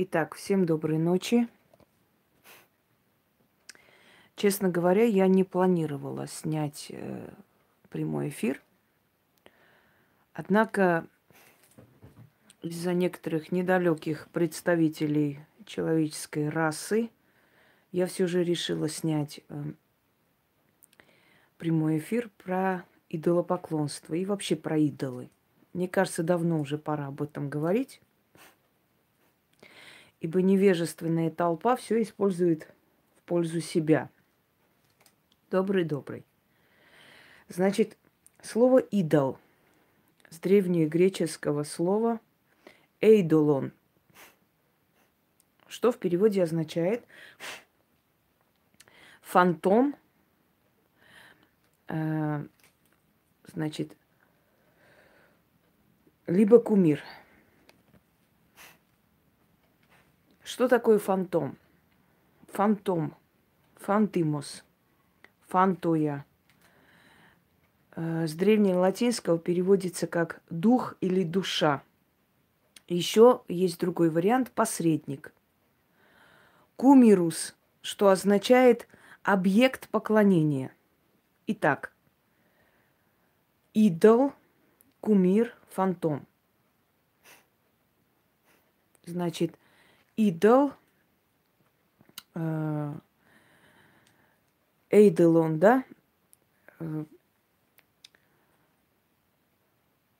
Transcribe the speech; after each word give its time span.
Итак, 0.00 0.36
всем 0.36 0.64
доброй 0.64 0.96
ночи. 0.96 1.48
Честно 4.36 4.68
говоря, 4.68 5.02
я 5.02 5.26
не 5.26 5.42
планировала 5.42 6.28
снять 6.28 6.86
э, 6.90 7.28
прямой 7.88 8.28
эфир. 8.28 8.62
Однако 10.32 11.04
из-за 12.62 12.94
некоторых 12.94 13.50
недалеких 13.50 14.28
представителей 14.28 15.40
человеческой 15.66 16.48
расы 16.48 17.10
я 17.90 18.06
все 18.06 18.28
же 18.28 18.44
решила 18.44 18.88
снять 18.88 19.40
э, 19.48 19.64
прямой 21.56 21.98
эфир 21.98 22.30
про 22.44 22.84
идолопоклонство 23.08 24.14
и 24.14 24.24
вообще 24.24 24.54
про 24.54 24.78
идолы. 24.78 25.28
Мне 25.72 25.88
кажется, 25.88 26.22
давно 26.22 26.60
уже 26.60 26.78
пора 26.78 27.08
об 27.08 27.20
этом 27.20 27.50
говорить 27.50 28.00
ибо 30.20 30.42
невежественная 30.42 31.30
толпа 31.30 31.76
все 31.76 32.02
использует 32.02 32.68
в 33.16 33.22
пользу 33.22 33.60
себя. 33.60 34.10
Добрый-добрый. 35.50 36.24
Значит, 37.48 37.96
слово 38.42 38.78
«идол» 38.78 39.38
с 40.30 40.38
древнегреческого 40.38 41.62
слова 41.62 42.20
«эйдолон», 43.00 43.72
что 45.66 45.92
в 45.92 45.98
переводе 45.98 46.42
означает 46.42 47.04
фантом, 49.22 49.94
э, 51.86 52.44
значит, 53.46 53.96
либо 56.26 56.58
кумир– 56.58 57.02
Что 60.48 60.66
такое 60.66 60.98
фантом? 60.98 61.58
Фантом, 62.54 63.14
фантимос, 63.76 64.64
фантоя. 65.46 66.24
Э, 67.94 68.26
с 68.26 68.32
древнелатинского 68.32 69.38
переводится 69.38 70.06
как 70.06 70.40
дух 70.48 70.94
или 71.02 71.22
душа. 71.22 71.82
Еще 72.86 73.42
есть 73.48 73.78
другой 73.78 74.08
вариант– 74.08 74.50
посредник. 74.54 75.34
Кумирус, 76.76 77.54
что 77.82 78.08
означает 78.08 78.88
объект 79.22 79.90
поклонения. 79.90 80.72
Итак, 81.46 81.92
идол, 83.74 84.32
кумир, 85.02 85.54
фантом. 85.68 86.26
Значит, 89.04 89.54
идол, 90.18 90.72
э, 92.34 92.92
Эйделон, 94.90 95.60
да, 95.60 95.84
э, 96.80 97.04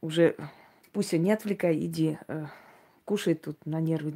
уже 0.01 0.37
пусть 0.93 1.13
не 1.15 1.33
отвлекай, 1.33 1.77
иди, 1.85 2.17
э, 2.29 2.47
кушай 3.05 3.35
тут 3.35 3.67
на 3.67 3.81
нервы. 3.81 4.15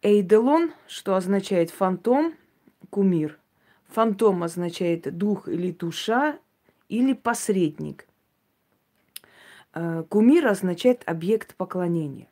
Эйделон, 0.00 0.72
что 0.88 1.14
означает 1.14 1.70
фантом, 1.70 2.34
кумир. 2.88 3.38
Фантом 3.88 4.42
означает 4.42 5.14
дух 5.16 5.46
или 5.46 5.72
душа, 5.72 6.38
или 6.88 7.12
посредник– 7.12 8.08
кумир 9.72 10.46
означает 10.46 11.02
объект 11.06 11.54
поклонения. 11.56 12.28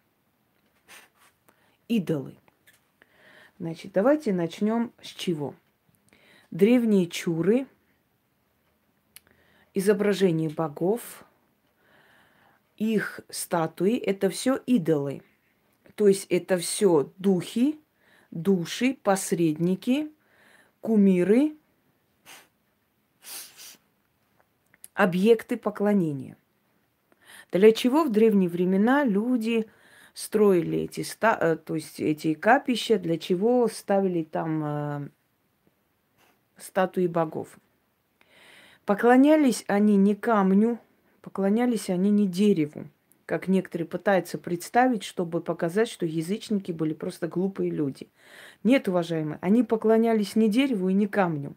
Идолы. 1.88 2.36
Значит, 3.58 3.92
давайте 3.92 4.32
начнем 4.32 4.92
с 5.02 5.08
чего? 5.08 5.54
Древние 6.50 7.06
чуры, 7.06 7.66
изображения 9.74 10.48
богов, 10.48 11.24
их 12.76 13.20
статуи– 13.28 13.96
это 13.98 14.30
все 14.30 14.56
идолы. 14.66 15.22
То 15.94 16.08
есть 16.08 16.26
это 16.30 16.56
все 16.56 17.12
духи, 17.18 17.78
души, 18.30 18.94
посредники, 19.02 20.10
кумиры, 20.80 21.54
объекты 24.94 25.58
поклонения. 25.58 26.36
Для 27.52 27.72
чего 27.72 28.04
в 28.04 28.10
древние 28.10 28.48
времена 28.48 29.04
люди 29.04 29.66
строили 30.14 30.80
эти, 30.80 31.02
ста, 31.02 31.36
э, 31.40 31.56
то 31.56 31.74
есть 31.74 32.00
эти 32.00 32.34
капища, 32.34 32.98
для 32.98 33.18
чего 33.18 33.66
ставили 33.68 34.22
там 34.22 34.62
э, 34.64 35.08
статуи 36.56 37.06
богов? 37.06 37.58
Поклонялись 38.84 39.64
они 39.66 39.96
не 39.96 40.14
камню, 40.14 40.78
поклонялись 41.22 41.90
они 41.90 42.10
не 42.10 42.26
дереву, 42.26 42.86
как 43.26 43.48
некоторые 43.48 43.86
пытаются 43.86 44.38
представить, 44.38 45.02
чтобы 45.02 45.40
показать, 45.40 45.88
что 45.88 46.06
язычники 46.06 46.72
были 46.72 46.94
просто 46.94 47.28
глупые 47.28 47.70
люди. 47.70 48.08
Нет, 48.64 48.88
уважаемые, 48.88 49.38
они 49.42 49.62
поклонялись 49.62 50.36
не 50.36 50.48
дереву 50.48 50.88
и 50.88 50.94
не 50.94 51.06
камню. 51.06 51.56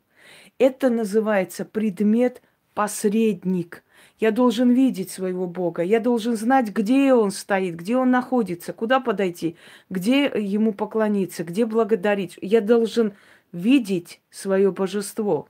Это 0.57 0.89
называется 0.89 1.65
предмет 1.65 2.41
посредник– 2.73 3.83
я 4.19 4.31
должен 4.31 4.71
видеть 4.71 5.11
своего 5.11 5.47
Бога. 5.47 5.81
Я 5.81 5.99
должен 5.99 6.37
знать, 6.37 6.69
где 6.69 7.13
Он 7.13 7.29
стоит, 7.31 7.75
где 7.75 7.97
Он 7.97 8.09
находится, 8.11 8.71
куда 8.71 8.99
подойти, 8.99 9.57
где 9.89 10.25
Ему 10.25 10.73
поклониться, 10.73 11.43
где 11.43 11.65
благодарить. 11.65 12.37
Я 12.41 12.61
должен 12.61 13.15
видеть 13.51 14.21
свое 14.29 14.71
божество. 14.71 15.49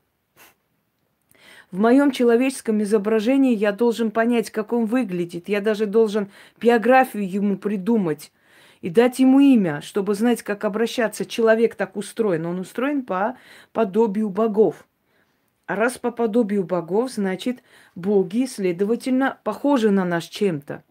В 1.71 1.79
моем 1.79 2.11
человеческом 2.11 2.81
изображении 2.83 3.55
я 3.55 3.71
должен 3.71 4.11
понять, 4.11 4.51
как 4.51 4.73
он 4.73 4.85
выглядит. 4.85 5.49
Я 5.49 5.59
даже 5.59 5.87
должен 5.87 6.29
биографию 6.61 7.27
ему 7.27 7.57
придумать 7.57 8.31
и 8.81 8.89
дать 8.89 9.17
ему 9.17 9.39
имя, 9.39 9.81
чтобы 9.81 10.13
знать, 10.13 10.43
как 10.43 10.65
обращаться. 10.65 11.25
Человек 11.25 11.73
так 11.73 11.95
устроен. 11.95 12.45
Он 12.45 12.59
устроен 12.59 13.01
по 13.03 13.37
подобию 13.71 14.29
богов. 14.29 14.85
Раз 15.67 15.97
по 15.97 16.11
подобию 16.11 16.63
богов, 16.63 17.11
значит, 17.11 17.63
боги, 17.95 18.45
следовательно, 18.45 19.39
похожи 19.43 19.91
на 19.91 20.03
нас 20.03 20.25
чем-то. 20.25 20.83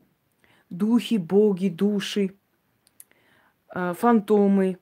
Духи, 0.70 1.18
боги, 1.18 1.68
души, 1.68 2.34
а, 3.68 3.92
фантомы, 3.92 4.78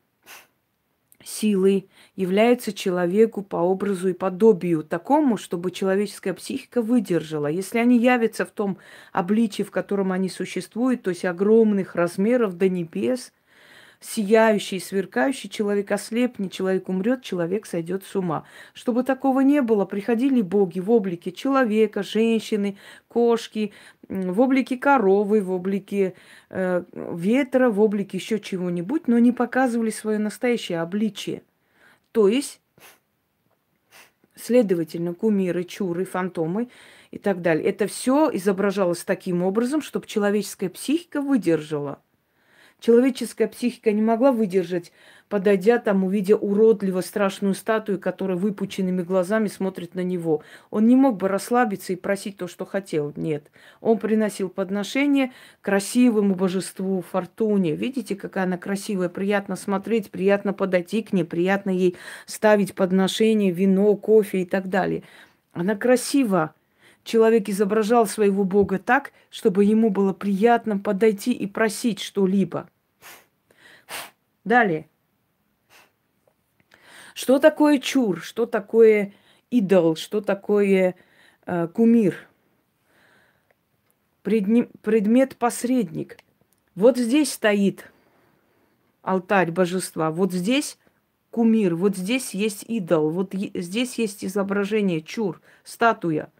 силы 1.25 1.89
являются 2.15 2.73
человеку 2.73 3.43
по 3.43 3.57
образу 3.57 4.09
и 4.09 4.13
подобию 4.13 4.85
такому, 4.85 5.37
чтобы 5.37 5.73
человеческая 5.73 6.35
психика 6.35 6.83
выдержала. 6.83 7.49
Если 7.49 7.79
они 7.79 7.99
явятся 7.99 8.47
в 8.47 8.53
том 8.53 8.79
обличии, 9.13 9.65
в 9.65 9.73
котором 9.73 10.13
они 10.13 10.29
существуют, 10.29 11.03
то 11.03 11.11
есть 11.11 11.25
огромных 11.25 11.97
размеров 11.97 12.57
до 12.57 12.69
небес– 12.69 13.33
сияющий, 14.01 14.81
сверкающий, 14.81 15.51
человек 15.51 15.93
ослепнет, 15.93 16.53
человек 16.53 16.89
умрет, 16.89 17.23
человек 17.23 17.67
сойдет 17.67 18.03
с 18.05 18.17
ума. 18.17 18.45
Чтобы 18.73 19.05
такого 19.05 19.41
не 19.41 19.61
было, 19.61 19.85
приходили 19.85 20.41
боги 20.41 20.81
в 20.81 20.91
облике 20.91 21.33
человека, 21.33 22.03
женщины, 22.03 22.79
кошки, 23.09 23.73
в 24.09 24.41
облике 24.41 24.79
коровы, 24.79 25.43
в 25.43 25.53
облике 25.53 26.15
э, 26.49 26.83
ветра, 26.95 27.69
в 27.69 27.81
облике 27.81 28.17
еще 28.17 28.41
чего-нибудь, 28.41 29.07
но 29.07 29.19
не 29.19 29.33
показывали 29.33 29.91
свое 29.91 30.19
настоящее 30.19 30.81
обличие. 30.81 31.43
То 32.13 32.27
есть, 32.27 32.61
следовательно, 34.35 35.13
кумиры, 35.13 35.65
чуры, 35.65 36.07
фантомы 36.07 36.71
и 37.11 37.19
так 37.19 37.43
далее. 37.43 37.67
Это 37.67 37.87
все 37.87 38.31
изображалось 38.33 39.05
таким 39.05 39.43
образом, 39.43 39.83
чтобы 39.83 40.07
человеческая 40.07 40.71
психика 40.71 41.21
выдержала– 41.21 42.01
Человеческая 42.81 43.47
психика 43.47 43.93
не 43.93 44.01
могла 44.01 44.33
выдержать, 44.33 44.91
подойдя 45.29 45.79
там, 45.79 46.03
увидя 46.03 46.37
уродливо 46.37 47.03
страшную 47.03 47.55
статую, 47.55 48.01
которая 48.01 48.39
выпученными 48.39 49.03
глазами 49.03 49.49
смотрит 49.49 49.95
на 49.95 50.01
него. 50.01 50.43
Он 50.71 50.87
не 50.89 50.97
мог 50.97 51.19
бы 51.19 51.29
расслабиться 51.29 51.93
и 51.93 51.97
просить 51.97 52.39
то, 52.39 52.49
что 52.49 52.65
хотел. 52.65 53.13
Нет. 53.17 53.51
Он 53.81 53.99
приносил 53.99 54.49
подношение 54.49 55.33
красивому 55.61 56.35
божеству 56.35 57.03
Фортуне. 57.03 57.77
Видите, 57.77 58.17
какая 58.17 58.45
она 58.45 58.57
красивая, 58.57 59.11
приятно 59.11 59.57
смотреть, 59.57 60.11
приятно 60.11 60.53
подойти 60.53 61.03
к 61.03 61.13
ней, 61.13 61.25
приятно 61.25 61.71
ей 61.71 61.97
ставить 62.25 62.75
подношение, 62.75 63.53
вино, 63.53 63.95
кофе 63.97 64.43
и 64.43 64.45
так 64.47 64.69
далее. 64.69 65.03
Она 65.53 65.77
красива, 65.77 66.55
человек 67.05 67.49
изображал 67.49 68.07
своего 68.07 68.45
Бога 68.45 68.79
так, 68.79 69.13
чтобы 69.31 69.65
ему 69.65 69.91
было 69.91 70.13
приятно 70.13 70.79
подойти 70.79 71.33
и 71.33 71.47
просить 71.47 72.01
что-либо. 72.01 72.69
Далее. 74.45 74.89
Что 77.15 77.39
такое 77.39 77.79
чур? 77.79 78.21
Что 78.21 78.47
такое 78.47 79.13
идол? 79.51 79.97
Что 79.97 80.21
такое 80.21 80.95
э, 81.47 81.69
кумир? 81.69 82.27
предмет-посредник. 84.23 86.19
Вот 86.75 86.97
здесь 86.97 87.33
стоит 87.33 87.91
алтарь 89.03 89.51
божества, 89.51 90.11
вот 90.11 90.33
здесь 90.33 90.79
кумир, 91.31 91.75
вот 91.75 91.97
здесь 91.97 92.35
есть 92.35 92.65
идол, 92.65 93.11
вот 93.11 93.35
здесь 93.35 93.99
есть 93.99 94.25
изображение, 94.25 95.01
чур, 95.01 95.41
статуя. 95.65 96.31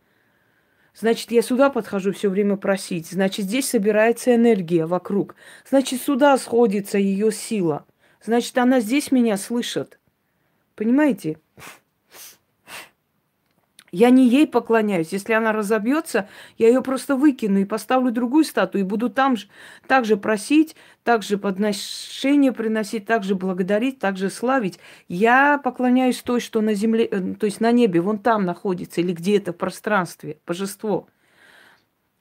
Значит, 0.95 1.31
я 1.31 1.43
сюда 1.43 1.71
подхожу 1.71 2.13
все 2.13 2.29
время 2.29 2.57
просить. 2.57 3.09
Значит, 3.09 3.47
здесь 3.47 3.71
собирается 3.71 4.35
энергия 4.35 4.87
вокруг. 4.87 5.35
Значит, 5.69 6.03
сюда 6.03 6.37
сходится 6.39 6.99
ее 6.99 7.33
сила. 7.33 7.87
Значит, 8.23 8.57
она 8.59 8.81
здесь 8.81 9.13
меня 9.13 9.37
слышит. 9.37 9.99
Понимаете? 10.75 11.39
Я 13.93 14.11
не 14.11 14.29
ей 14.29 14.47
поклоняюсь. 14.47 15.13
Если 15.13 15.33
она 15.33 15.53
разобьется, 15.53 16.29
я 16.59 16.69
ее 16.69 16.83
просто 16.83 17.17
выкину 17.17 17.59
и 17.59 17.65
поставлю 17.65 18.13
другую 18.13 18.45
статую, 18.45 18.85
и 18.85 18.87
буду 18.87 19.11
там 19.11 19.37
же 19.37 19.49
также 19.87 20.17
просить, 20.17 20.77
также 21.03 21.39
подношение 21.39 22.53
приносить, 22.53 23.07
также 23.07 23.35
благодарить, 23.35 23.99
также 23.99 24.31
славить. 24.31 24.79
Я 25.09 25.59
поклоняюсь 25.59 26.23
той, 26.23 26.41
что 26.41 26.61
на 26.61 26.75
земле, 26.75 27.07
э, 27.07 27.35
то 27.35 27.47
есть 27.47 27.61
на 27.61 27.73
небе, 27.73 28.01
вон 28.01 28.19
там 28.19 28.45
находится, 28.45 29.01
или 29.01 29.13
где-то 29.13 29.53
в 29.53 29.57
пространстве, 29.57 30.39
божество. 30.47 31.09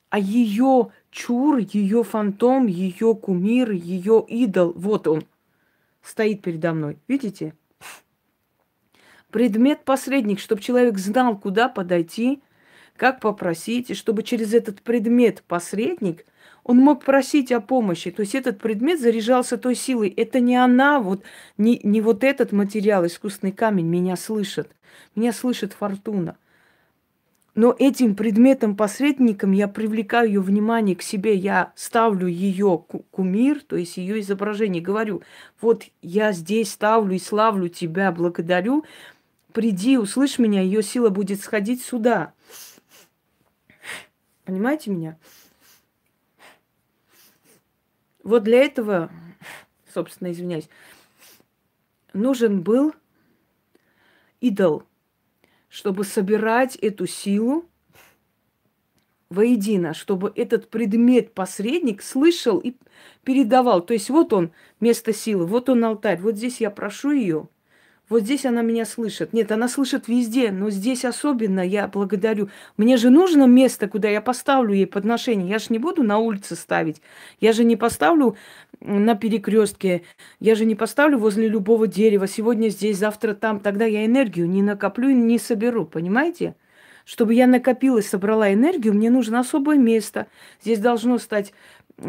А 0.09 0.17
ее 0.17 0.89
чур, 1.11 1.57
ее 1.57 2.03
фантом, 2.03 2.65
ее 2.65 3.15
кумир, 3.15 3.71
ее 3.71 4.25
идол, 4.27 4.73
вот 4.75 5.07
он 5.07 5.23
стоит 6.01 6.41
передо 6.41 6.73
мной. 6.73 6.97
Видите? 7.07 7.53
Предмет-посредник, 9.31 10.39
чтобы 10.39 10.61
человек 10.61 10.97
знал, 10.97 11.37
куда 11.37 11.69
подойти, 11.69 12.41
как 12.95 13.19
попросить, 13.19 13.91
и 13.91 13.93
чтобы 13.93 14.23
через 14.23 14.53
этот 14.53 14.81
предмет-посредник 14.81 16.25
он 16.63 16.77
мог 16.77 17.03
просить 17.03 17.51
о 17.51 17.61
помощи. 17.61 18.11
То 18.11 18.21
есть 18.21 18.35
этот 18.35 18.59
предмет 18.59 18.99
заряжался 18.99 19.57
той 19.57 19.73
силой. 19.75 20.09
Это 20.09 20.39
не 20.39 20.55
она, 20.55 20.99
вот, 20.99 21.23
не, 21.57 21.79
не 21.83 22.01
вот 22.01 22.23
этот 22.23 22.51
материал, 22.51 23.05
искусственный 23.05 23.53
камень 23.53 23.87
меня 23.87 24.15
слышит. 24.15 24.69
Меня 25.15 25.33
слышит 25.33 25.73
фортуна. 25.73 26.37
Но 27.55 27.75
этим 27.77 28.15
предметом-посредником 28.15 29.51
я 29.51 29.67
привлекаю 29.67 30.27
ее 30.27 30.41
внимание 30.41 30.95
к 30.95 31.01
себе, 31.01 31.33
я 31.35 31.73
ставлю 31.75 32.27
ее 32.27 32.85
кумир, 33.11 33.61
то 33.61 33.75
есть 33.75 33.97
ее 33.97 34.19
изображение, 34.21 34.81
говорю, 34.81 35.23
вот 35.59 35.83
я 36.01 36.31
здесь 36.31 36.71
ставлю 36.71 37.15
и 37.15 37.19
славлю 37.19 37.67
тебя, 37.67 38.11
благодарю, 38.11 38.85
приди, 39.59 39.97
услышь 39.97 40.39
меня, 40.39 40.61
ее 40.61 40.81
сила 40.81 41.09
будет 41.09 41.41
сходить 41.41 41.83
сюда. 41.83 42.31
Понимаете 44.45 44.89
меня? 44.89 45.19
Вот 48.23 48.45
для 48.45 48.63
этого, 48.63 49.11
собственно, 49.93 50.31
извиняюсь, 50.31 50.69
нужен 52.13 52.61
был 52.61 52.93
идол, 54.39 54.83
чтобы 55.67 56.05
собирать 56.05 56.77
эту 56.77 57.05
силу 57.05 57.65
воедино, 59.29 59.93
чтобы 59.93 60.31
этот 60.37 60.69
предмет-посредник 60.69 62.01
слышал 62.01 62.59
и 62.59 62.77
передавал. 63.25 63.81
То 63.81 63.91
есть 63.91 64.09
вот 64.09 64.31
он, 64.31 64.53
место 64.79 65.11
силы, 65.11 65.45
вот 65.45 65.67
он 65.67 65.83
алтарь, 65.83 66.21
вот 66.21 66.37
здесь 66.37 66.61
я 66.61 66.71
прошу 66.71 67.11
ее– 67.11 67.49
вот 68.09 68.23
здесь 68.23 68.45
она 68.45 68.63
меня 68.63 68.85
слышит. 68.85 69.33
Нет, 69.33 69.51
она 69.51 69.67
слышит 69.67 70.07
везде, 70.07 70.51
но 70.51 70.71
здесь 70.71 71.05
особенно 71.05 71.59
я 71.59 71.87
благодарю. 71.87 72.49
Мне 72.75 72.97
же 72.97 73.11
нужно 73.11 73.43
место, 73.43 73.87
куда 73.87 74.09
я 74.09 74.19
поставлю 74.19 74.73
ей 74.73 74.87
подношение. 74.87 75.47
Я 75.47 75.59
же 75.59 75.67
не 75.69 75.77
буду 75.77 76.01
на 76.01 76.17
улице 76.17 76.55
ставить. 76.55 77.01
Я 77.39 77.53
же 77.53 77.63
не 77.63 77.75
поставлю 77.75 78.35
на 78.81 79.13
перекрестке. 79.15 80.01
Я 80.39 80.55
же 80.55 80.65
не 80.65 80.73
поставлю 80.73 81.19
возле 81.19 81.47
любого 81.47 81.85
дерева. 81.85 82.27
Сегодня 82.27 82.69
здесь, 82.69 82.97
завтра 82.97 83.35
там. 83.35 83.59
Тогда 83.59 83.85
я 83.85 84.05
энергию 84.05 84.49
не 84.49 84.63
накоплю 84.63 85.09
и 85.09 85.13
не 85.13 85.37
соберу. 85.37 85.85
Понимаете? 85.85 86.55
Чтобы 87.05 87.33
я 87.33 87.47
накопила 87.47 87.97
и 87.97 88.03
собрала 88.03 88.53
энергию, 88.53 88.93
мне 88.93 89.09
нужно 89.09 89.39
особое 89.39 89.77
место. 89.77 90.27
Здесь 90.61 90.79
должно 90.79 91.17
стать 91.17 91.53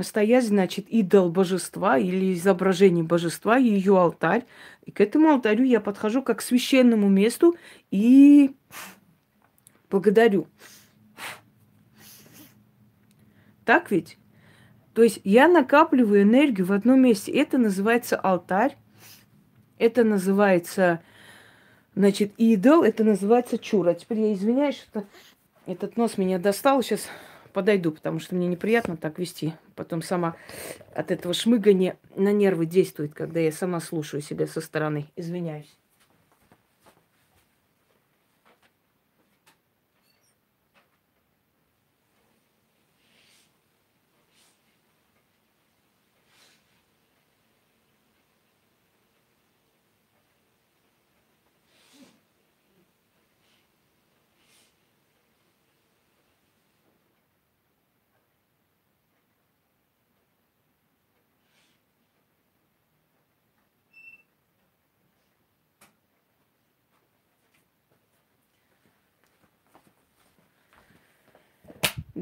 стоять, 0.02 0.44
значит, 0.44 0.88
идол 0.88 1.30
божества 1.30 1.98
или 1.98 2.34
изображение 2.34 3.04
божества, 3.04 3.56
ее 3.56 3.98
алтарь. 3.98 4.44
И 4.84 4.90
к 4.90 5.00
этому 5.00 5.30
алтарю 5.30 5.64
я 5.64 5.80
подхожу 5.80 6.22
как 6.22 6.38
к 6.38 6.42
священному 6.42 7.08
месту 7.08 7.56
и 7.90 8.54
благодарю. 9.90 10.46
Так 13.64 13.90
ведь? 13.90 14.18
То 14.94 15.02
есть 15.02 15.20
я 15.24 15.48
накапливаю 15.48 16.22
энергию 16.22 16.66
в 16.66 16.72
одном 16.72 17.00
месте. 17.02 17.32
Это 17.32 17.58
называется 17.58 18.16
алтарь. 18.16 18.76
Это 19.78 20.04
называется, 20.04 21.00
значит, 21.94 22.32
идол. 22.36 22.82
Это 22.82 23.04
называется 23.04 23.58
чура. 23.58 23.94
Теперь 23.94 24.20
я 24.20 24.32
извиняюсь, 24.32 24.76
что 24.76 25.04
этот 25.66 25.96
нос 25.96 26.18
меня 26.18 26.38
достал. 26.38 26.82
Сейчас 26.82 27.08
подойду, 27.52 27.92
потому 27.92 28.20
что 28.20 28.34
мне 28.34 28.46
неприятно 28.46 28.96
так 28.96 29.18
вести. 29.18 29.54
Потом 29.74 30.02
сама 30.02 30.36
от 30.94 31.10
этого 31.10 31.34
шмыгания 31.34 31.96
на 32.16 32.32
нервы 32.32 32.66
действует, 32.66 33.14
когда 33.14 33.40
я 33.40 33.52
сама 33.52 33.80
слушаю 33.80 34.22
себя 34.22 34.46
со 34.46 34.60
стороны. 34.60 35.06
Извиняюсь. 35.16 35.79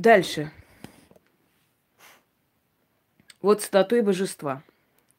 Дальше. 0.09 0.51
Вот 3.43 3.61
статуя 3.61 4.03
божества. 4.03 4.63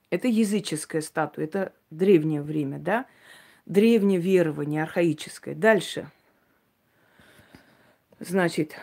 Это 0.09 0.27
языческая 0.27 1.01
статуя, 1.01 1.45
это 1.45 1.73
древнее 1.91 2.41
время, 2.41 2.79
да? 2.79 3.05
Древнее 3.67 4.19
верование, 4.19 4.81
архаическое. 4.81 5.53
Дальше. 5.53 6.09
Значит, 8.19 8.77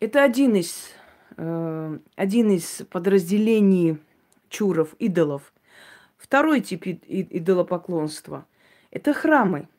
это 0.00 0.24
один 0.24 0.56
из, 0.56 0.90
э, 1.36 1.98
один 2.16 2.50
из 2.50 2.82
подразделений 2.90 4.02
чуров, 4.48 4.92
идолов. 4.98 5.52
Второй 6.16 6.62
тип 6.62 6.84
идолопоклонства– 6.84 8.44
это 8.90 9.14
храмы– 9.14 9.68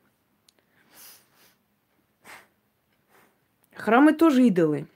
Храмы 3.78 4.14
тоже 4.14 4.48
идолы. 4.48 4.88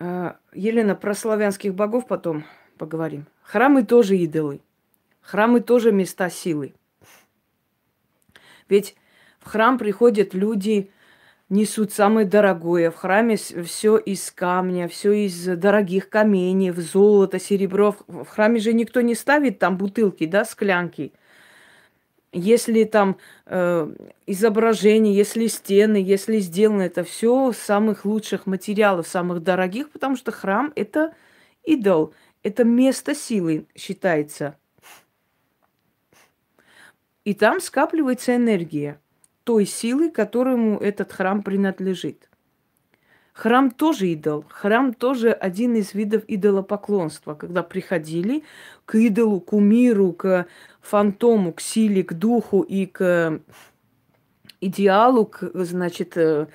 А, 0.00 0.36
Елена, 0.52 0.94
про 0.96 1.14
славянских 1.14 1.74
богов 1.74 2.06
потом 2.08 2.44
поговорим. 2.76 3.26
Храмы 3.42 3.84
тоже 3.84 4.16
идолы. 4.16 4.60
Храмы 5.20 5.60
тоже 5.60 5.92
места 5.92 6.28
силы. 6.30 6.74
Ведь 8.68 8.96
в 9.38 9.46
храм 9.46 9.78
приходят 9.78 10.34
люди, 10.34 10.90
несут 11.48 11.92
самое 11.92 12.26
дорогое. 12.26 12.90
В 12.90 12.96
храме 12.96 13.36
все 13.36 13.98
из 13.98 14.30
камня, 14.32 14.88
все 14.88 15.12
из 15.12 15.46
дорогих 15.46 16.08
каменьев, 16.08 16.76
золото, 16.76 17.38
серебро. 17.38 17.94
В 18.08 18.26
храме 18.26 18.58
же 18.58 18.72
никто 18.72 19.00
не 19.00 19.14
ставит 19.14 19.60
там 19.60 19.76
бутылки, 19.76 20.26
да, 20.26 20.44
склянки– 20.44 21.12
если 22.32 22.84
там 22.84 23.16
э, 23.46 23.94
изображение, 24.26 25.14
если 25.14 25.46
стены, 25.46 25.96
если 25.96 26.38
сделано 26.38 26.82
это 26.82 27.04
все 27.04 27.52
самых 27.52 28.04
лучших 28.04 28.46
материалов, 28.46 29.08
самых 29.08 29.42
дорогих, 29.42 29.90
потому 29.90 30.16
что 30.16 30.30
храм 30.30 30.72
это 30.76 31.14
идол, 31.64 32.12
это 32.42 32.64
место 32.64 33.14
силы 33.14 33.66
считается. 33.74 34.56
И 37.24 37.34
там 37.34 37.60
скапливается 37.60 38.36
энергия 38.36 39.00
той 39.44 39.64
силы, 39.64 40.10
которому 40.10 40.78
этот 40.78 41.12
храм 41.12 41.42
принадлежит. 41.42 42.28
Храм 43.38 43.70
тоже 43.70 44.08
идол. 44.08 44.44
Храм 44.48 44.92
тоже 44.92 45.30
один 45.30 45.76
из 45.76 45.94
видов 45.94 46.24
идолопоклонства, 46.26 47.34
когда 47.34 47.62
приходили 47.62 48.42
к 48.84 48.96
идолу, 48.96 49.40
к 49.40 49.52
умиру, 49.52 50.12
к 50.12 50.48
фантому, 50.80 51.52
к 51.52 51.60
силе, 51.60 52.02
к 52.02 52.14
духу 52.14 52.62
и 52.62 52.86
к 52.86 53.40
идеалу, 54.60 55.24
к, 55.26 55.52
значит, 55.54 56.16
э, 56.16 56.48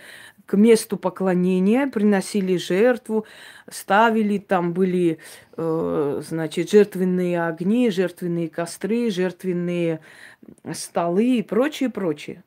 к 0.46 0.58
месту 0.58 0.98
поклонения, 0.98 1.88
приносили 1.88 2.58
жертву, 2.58 3.26
ставили, 3.72 4.38
там 4.38 4.74
были, 4.74 5.20
э, 5.56 6.22
значит, 6.28 6.70
жертвенные 6.70 7.46
огни, 7.46 7.92
жертвенные 7.92 8.50
костры, 8.50 9.10
жертвенные 9.10 10.02
столы 10.74 11.38
и 11.38 11.44
прочее, 11.44 11.90
прочее. 11.90 12.44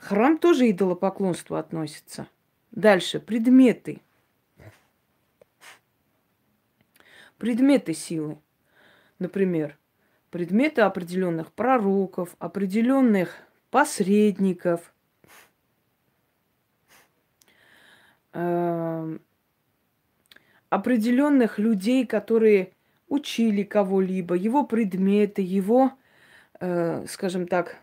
Храм 0.00 0.38
тоже 0.38 0.68
идолопоклонству 0.68 1.54
относится. 1.54 2.26
Дальше, 2.78 3.18
предметы. 3.18 4.00
Предметы 7.36 7.92
силы. 7.92 8.38
Например, 9.18 9.76
предметы 10.30 10.82
определенных 10.82 11.52
пророков, 11.52 12.36
определенных 12.38 13.34
посредников, 13.72 14.94
э, 18.32 19.18
определенных 20.68 21.58
людей, 21.58 22.06
которые 22.06 22.74
учили 23.08 23.64
кого-либо, 23.64 24.36
его 24.36 24.64
предметы, 24.64 25.42
его, 25.42 25.94
э, 26.60 27.04
скажем 27.08 27.48
так, 27.48 27.80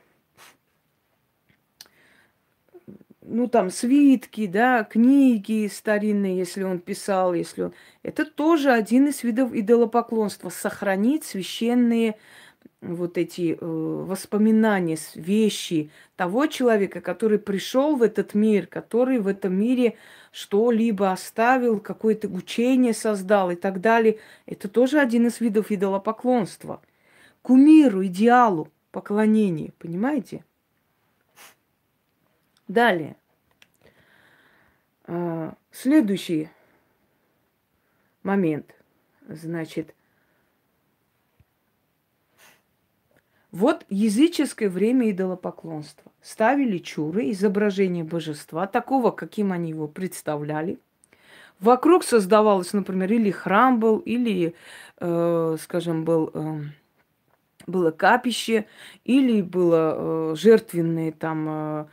ну 3.27 3.47
там 3.47 3.69
свитки, 3.69 4.47
да, 4.47 4.83
книги 4.83 5.67
старинные, 5.71 6.37
если 6.37 6.63
он 6.63 6.79
писал, 6.79 7.33
если 7.33 7.63
он... 7.63 7.73
Это 8.03 8.25
тоже 8.25 8.71
один 8.71 9.07
из 9.07 9.23
видов 9.23 9.53
идолопоклонства. 9.53 10.49
Сохранить 10.49 11.23
священные 11.23 12.17
вот 12.81 13.17
эти 13.17 13.57
э, 13.59 13.65
воспоминания, 13.65 14.97
вещи 15.15 15.89
того 16.15 16.45
человека, 16.47 17.01
который 17.01 17.39
пришел 17.39 17.95
в 17.95 18.03
этот 18.03 18.33
мир, 18.33 18.67
который 18.67 19.19
в 19.19 19.27
этом 19.27 19.53
мире 19.53 19.97
что-либо 20.31 21.11
оставил, 21.11 21.79
какое-то 21.79 22.27
учение 22.27 22.93
создал 22.93 23.51
и 23.51 23.55
так 23.55 23.81
далее. 23.81 24.19
Это 24.45 24.67
тоже 24.67 24.99
один 24.99 25.27
из 25.27 25.39
видов 25.39 25.71
идолопоклонства. 25.71 26.81
Кумиру, 27.41 28.05
идеалу 28.05 28.69
поклонения, 28.91 29.71
понимаете? 29.79 30.43
Далее. 32.67 33.15
А, 35.05 35.55
следующий 35.71 36.49
момент. 38.23 38.73
Значит, 39.27 39.95
Вот 43.55 43.85
языческое 43.87 44.69
время 44.69 45.11
идолопоклонства. 45.11 46.11
Ставили 46.21 46.77
чуры, 46.77 47.31
изображение 47.31 48.03
божества, 48.03 48.67
такого, 48.67 49.11
каким 49.11 49.53
они 49.53 49.69
его 49.69 49.87
представляли. 49.87 50.77
Вокруг 51.61 52.03
создавалось, 52.03 52.73
например, 52.73 53.13
или 53.13 53.31
храм 53.31 53.79
был, 53.79 53.99
или, 53.99 54.55
э, 54.99 55.57
скажем, 55.61 56.03
был, 56.03 56.31
э, 56.33 56.63
было 57.65 57.91
капище, 57.91 58.65
или 59.05 59.41
было 59.41 59.93
э, 59.95 60.35
жертвенный 60.35 61.13
там 61.13 61.45
э, 61.47 61.85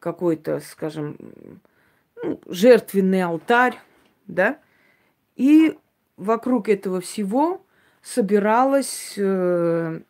какой-то, 0.00 0.60
скажем, 0.60 1.16
ну, 2.22 2.40
жертвенный 2.46 3.22
алтарь, 3.22 3.78
да, 4.26 4.58
и 5.36 5.78
вокруг 6.16 6.68
этого 6.68 7.00
всего 7.00 7.64
собиралось 8.02 9.14
э, 9.16 10.00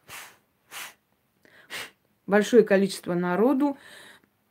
большое 2.26 2.62
количество 2.62 3.14
народу, 3.14 3.76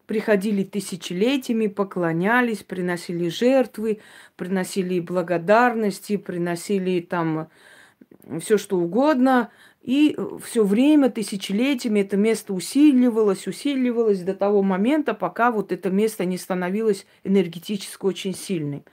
приходили 0.05 0.63
тысячелетиями, 0.63 1.67
поклонялись, 1.67 2.63
приносили 2.63 3.29
жертвы, 3.29 4.00
приносили 4.36 5.00
благодарности, 5.00 6.17
приносили 6.17 7.01
там 7.01 7.50
все 8.39 8.57
что 8.57 8.77
угодно. 8.77 9.51
И 9.88 10.17
все 10.44 10.65
время, 10.65 11.10
тысячелетиями 11.10 12.01
это 12.01 12.17
место 12.17 12.53
усиливалось, 12.53 13.48
усиливалось 13.48 14.22
до 14.22 14.36
того 14.36 14.62
момента, 14.62 15.13
пока 15.13 15.50
вот 15.50 15.72
это 15.72 15.89
место 15.89 16.25
не 16.25 16.38
становилось 16.38 17.06
энергетически 17.24 18.06
очень 18.06 18.36
сильным. 18.36 18.84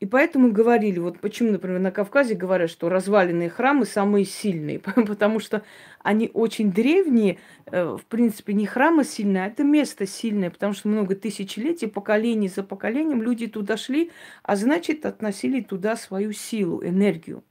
И 0.00 0.06
поэтому 0.06 0.50
говорили, 0.50 0.98
вот 0.98 1.20
почему, 1.20 1.52
например, 1.52 1.78
на 1.78 1.92
Кавказе 1.92 2.34
говорят, 2.34 2.70
что 2.70 2.88
разваленные 2.88 3.48
храмы 3.48 3.86
самые 3.86 4.24
сильные, 4.24 4.80
потому 5.06 5.38
что 5.38 5.62
они 6.02 6.28
очень 6.34 6.72
древние, 6.72 7.38
э, 7.66 7.96
в 7.96 8.04
принципе, 8.06 8.52
не 8.52 8.66
храмы 8.66 9.04
сильные, 9.04 9.44
а 9.44 9.46
это 9.46 9.62
место 9.62 10.08
сильное, 10.08 10.50
потому 10.50 10.72
что 10.72 10.88
много 10.88 11.14
тысячелетий, 11.14 11.86
поколений 11.86 12.48
за 12.48 12.64
поколением 12.64 13.22
люди 13.22 13.46
туда 13.46 13.76
шли, 13.76 14.10
а 14.42 14.56
значит, 14.56 15.06
относили 15.06 15.60
туда 15.60 15.94
свою 15.94 16.32
силу, 16.32 16.84
энергию. 16.84 17.44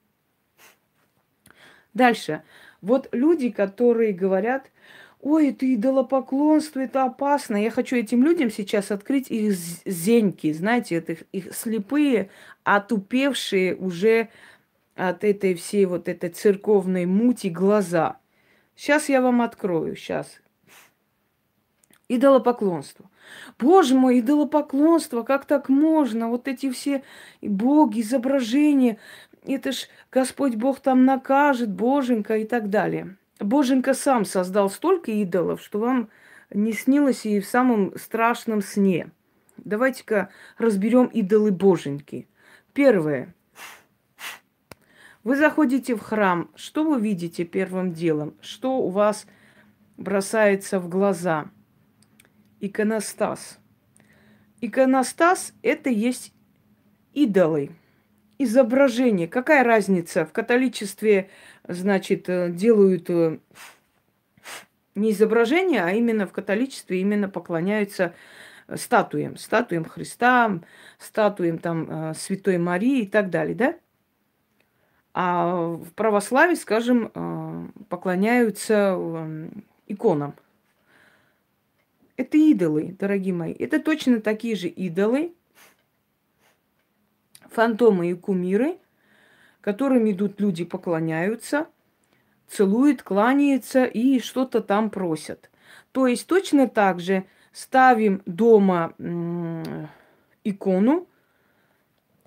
Дальше. 1.94 2.44
Вот 2.82 3.08
люди, 3.12 3.50
которые 3.50 4.14
говорят, 4.14 4.72
ой, 5.22 5.50
это 5.50 5.74
идолопоклонство, 5.74 6.80
это 6.80 7.06
опасно. 7.06 7.56
Я 7.56 7.72
хочу 7.72 7.96
этим 7.96 8.24
людям 8.24 8.52
сейчас 8.52 8.92
открыть 8.92 9.32
их 9.32 9.54
зеньки, 9.86 10.52
знаете, 10.52 10.96
это 10.96 11.18
их 11.32 11.56
слепые, 11.56 12.30
отупевшие 12.64 13.76
уже 13.76 14.30
от 14.96 15.24
этой 15.24 15.56
всей 15.56 15.86
вот 15.86 16.08
этой 16.08 16.30
церковной 16.30 17.06
мути 17.06 17.48
глаза. 17.48 18.18
Сейчас 18.76 19.10
я 19.10 19.22
вам 19.22 19.42
открою, 19.42 19.96
сейчас. 19.96 20.28
Идолопоклонство. 22.10 23.10
Боже 23.58 23.96
мой, 23.96 24.20
идолопоклонство, 24.20 25.24
как 25.24 25.46
так 25.46 25.70
можно? 25.70 26.30
Вот 26.30 26.48
эти 26.48 26.70
все 26.70 27.04
боги, 27.42 28.02
изображения, 28.02 28.98
это 29.46 29.72
ж 29.72 29.88
Господь 30.12 30.56
Бог 30.56 30.80
там 30.80 31.06
накажет, 31.06 31.72
Боженька 31.72 32.38
и 32.38 32.46
так 32.46 32.70
далее. 32.70 33.18
Боженька 33.40 33.94
сам 33.94 34.26
создал 34.26 34.70
столько 34.70 35.12
идолов, 35.12 35.62
что 35.62 35.80
вам 35.80 36.10
не 36.52 36.74
снилось 36.74 37.26
и 37.26 37.40
в 37.40 37.46
самом 37.46 37.98
страшном 37.98 38.62
сне. 38.62 39.12
Давайте-ка 39.58 40.30
разберем 40.58 41.08
идолы 41.08 41.52
Боженьки. 41.52 42.28
Первое. 42.74 43.34
Вы 45.24 45.38
заходите 45.38 45.96
в 45.96 46.02
храм. 46.02 46.50
Что 46.56 46.84
вы 46.84 47.00
видите 47.00 47.46
первым 47.46 47.94
делом? 47.94 48.36
Что 48.42 48.78
у 48.80 48.90
вас 48.90 49.26
бросается 49.98 50.80
в 50.80 50.90
глаза? 50.90 51.50
Иконостас. 52.60 53.60
Иконостас– 54.62 55.54
это 55.62 55.90
есть 55.90 56.34
идолы, 57.14 57.72
изображение. 58.38 59.28
Какая 59.28 59.64
разница? 59.64 60.26
В 60.26 60.32
католичестве 60.32 61.30
значит, 61.68 62.30
э, 62.30 62.50
делают 62.50 63.10
э, 63.10 63.40
не 64.96 65.12
изображение, 65.12 65.84
а 65.84 65.92
именно 65.92 66.28
в 66.28 66.32
католичестве 66.32 67.02
именно 67.02 67.30
поклоняются 67.30 68.14
э, 68.68 68.78
статуям, 68.78 69.38
статуям 69.38 69.86
Христа, 69.86 70.60
статуям 70.98 71.58
там 71.58 72.14
Святой 72.16 72.58
Марии 72.58 73.04
и 73.04 73.08
так 73.08 73.30
далее, 73.30 73.56
да? 73.56 73.76
А 75.16 75.74
в 75.76 75.94
православии, 75.94 76.56
скажем, 76.56 77.72
поклоняются 77.88 78.98
иконам. 79.86 80.34
Это 82.18 82.36
идолы, 82.38 82.96
дорогие 82.98 83.34
мои. 83.34 83.54
Это 83.54 83.80
точно 83.80 84.22
такие 84.22 84.56
же 84.56 84.70
идолы, 84.70 85.36
фантомы 87.54 88.12
и 88.12 88.14
кумиры, 88.14 88.78
которым 89.62 90.10
идут 90.12 90.42
люди, 90.42 90.66
поклоняются, 90.66 91.68
целуют, 92.48 93.04
кланяются 93.04 93.86
и 93.86 94.20
что-то 94.20 94.62
там 94.62 94.90
просят. 94.90 95.50
То 95.92 96.08
есть 96.08 96.28
точно 96.28 96.68
так 96.68 97.00
же 97.00 97.24
ставим 97.52 98.22
дома 98.26 98.94
икону 100.44 101.08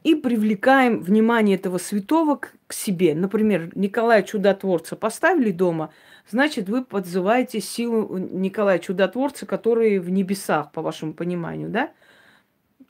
и 0.02 0.14
привлекаем 0.14 1.00
внимание 1.00 1.56
этого 1.56 1.78
святого 1.78 2.36
к, 2.36 2.52
к 2.68 2.72
себе. 2.72 3.14
Например, 3.14 3.70
Николая 3.74 4.22
Чудотворца 4.22 4.94
поставили 4.94 5.50
дома, 5.50 5.92
значит, 6.30 6.68
вы 6.68 6.84
подзываете 6.84 7.60
силу 7.60 8.16
Николая 8.16 8.78
Чудотворца, 8.78 9.46
который 9.46 9.98
в 9.98 10.08
небесах, 10.08 10.70
по 10.70 10.80
вашему 10.80 11.12
пониманию, 11.12 11.70
да? 11.70 11.90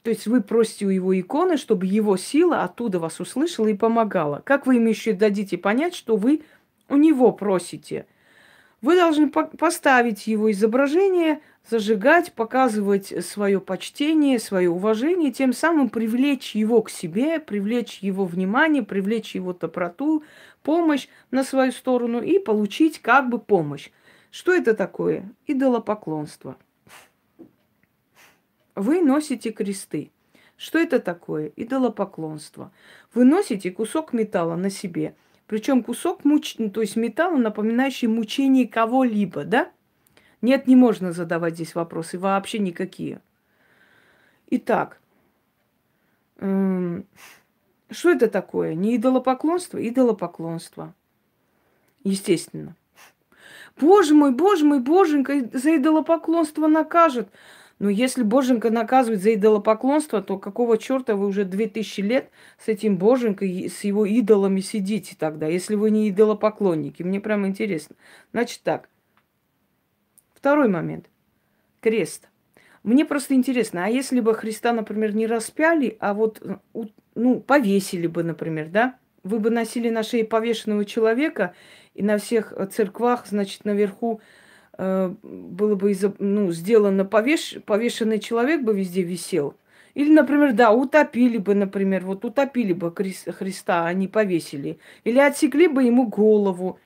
То 0.06 0.10
есть 0.10 0.28
вы 0.28 0.40
просите 0.40 0.86
у 0.86 0.90
его 0.90 1.18
иконы, 1.18 1.56
чтобы 1.56 1.84
его 1.86 2.16
сила 2.16 2.62
оттуда 2.62 3.00
вас 3.00 3.18
услышала 3.18 3.66
и 3.66 3.74
помогала. 3.74 4.40
Как 4.44 4.64
вы 4.64 4.76
им 4.76 4.86
еще 4.86 5.14
дадите 5.14 5.58
понять, 5.58 5.96
что 5.96 6.14
вы 6.14 6.42
у 6.88 6.96
него 6.96 7.32
просите? 7.32 8.06
Вы 8.80 8.94
должны 8.94 9.28
поставить 9.28 10.28
его 10.28 10.52
изображение, 10.52 11.40
зажигать, 11.68 12.34
показывать 12.34 13.12
свое 13.26 13.60
почтение, 13.60 14.38
свое 14.38 14.70
уважение, 14.70 15.32
тем 15.32 15.52
самым 15.52 15.88
привлечь 15.88 16.54
его 16.54 16.82
к 16.82 16.90
себе, 16.90 17.40
привлечь 17.40 17.98
его 17.98 18.26
внимание, 18.26 18.84
привлечь 18.84 19.34
его 19.34 19.54
доброту, 19.54 20.22
помощь 20.62 21.08
на 21.32 21.42
свою 21.42 21.72
сторону 21.72 22.22
и 22.22 22.38
получить 22.38 23.02
как 23.02 23.28
бы 23.28 23.40
помощь. 23.40 23.90
Что 24.30 24.54
это 24.54 24.74
такое? 24.74 25.28
Идолопоклонство. 25.48 26.56
Вы 28.76 29.00
носите 29.02 29.50
кресты. 29.50 30.12
Что 30.56 30.78
это 30.78 31.00
такое? 31.00 31.52
Идолопоклонство. 31.56 32.70
Вы 33.12 33.24
носите 33.24 33.70
кусок 33.70 34.12
металла 34.12 34.56
на 34.56 34.70
себе. 34.70 35.16
Причем 35.46 35.82
кусок, 35.82 36.24
муч... 36.24 36.56
то 36.72 36.80
есть 36.80 36.96
металла, 36.96 37.36
напоминающий 37.36 38.08
мучение 38.08 38.68
кого-либо, 38.68 39.44
да? 39.44 39.70
Нет, 40.42 40.66
не 40.66 40.76
можно 40.76 41.12
задавать 41.12 41.54
здесь 41.54 41.74
вопросы, 41.74 42.18
вообще 42.18 42.58
никакие. 42.58 43.20
Итак, 44.48 45.00
эм, 46.38 47.06
что 47.90 48.10
это 48.10 48.28
такое? 48.28 48.74
Не 48.74 48.96
идолопоклонство? 48.96 49.78
Идолопоклонство. 49.78 50.94
Естественно. 52.04 52.76
Боже 53.78 54.14
мой, 54.14 54.32
боже 54.32 54.64
мой, 54.64 54.80
боженька, 54.80 55.48
за 55.52 55.76
идолопоклонство 55.76 56.66
накажет. 56.66 57.28
Но 57.78 57.90
если 57.90 58.22
боженька 58.22 58.70
наказывает 58.70 59.22
за 59.22 59.34
идолопоклонство, 59.34 60.22
то 60.22 60.38
какого 60.38 60.78
черта 60.78 61.14
вы 61.14 61.26
уже 61.26 61.44
две 61.44 61.68
тысячи 61.68 62.00
лет 62.00 62.30
с 62.58 62.68
этим 62.68 62.96
боженькой, 62.96 63.68
с 63.68 63.84
его 63.84 64.06
идолами 64.06 64.60
сидите 64.60 65.14
тогда, 65.18 65.46
если 65.46 65.74
вы 65.74 65.90
не 65.90 66.08
идолопоклонники? 66.08 67.02
Мне 67.02 67.20
прям 67.20 67.46
интересно. 67.46 67.96
Значит 68.32 68.62
так. 68.62 68.88
Второй 70.34 70.68
момент. 70.68 71.10
Крест. 71.80 72.28
Мне 72.82 73.04
просто 73.04 73.34
интересно, 73.34 73.84
а 73.84 73.88
если 73.88 74.20
бы 74.20 74.32
Христа, 74.32 74.72
например, 74.72 75.14
не 75.14 75.26
распяли, 75.26 75.96
а 75.98 76.14
вот, 76.14 76.40
ну, 77.16 77.40
повесили 77.40 78.06
бы, 78.06 78.22
например, 78.22 78.68
да? 78.68 78.96
Вы 79.24 79.40
бы 79.40 79.50
носили 79.50 79.90
на 79.90 80.04
шее 80.04 80.24
повешенного 80.24 80.84
человека, 80.84 81.52
и 81.94 82.02
на 82.02 82.18
всех 82.18 82.52
церквах, 82.70 83.26
значит, 83.26 83.64
наверху 83.64 84.20
э, 84.20 84.45
было 84.78 85.74
бы 85.74 85.96
ну, 86.18 86.52
сделано 86.52 87.04
повеш, 87.04 87.56
повешенный 87.64 88.18
человек 88.18 88.62
бы 88.62 88.74
везде 88.74 89.02
висел. 89.02 89.54
Или, 89.94 90.12
например, 90.12 90.52
да, 90.52 90.72
утопили 90.72 91.38
бы, 91.38 91.54
например, 91.54 92.04
вот 92.04 92.24
утопили 92.24 92.74
бы 92.74 92.94
Христа, 92.94 93.86
а 93.86 93.92
не 93.94 94.08
повесили. 94.08 94.78
Или 95.04 95.18
отсекли 95.18 95.68
бы 95.68 95.84
ему 95.84 96.06
голову. 96.06 96.78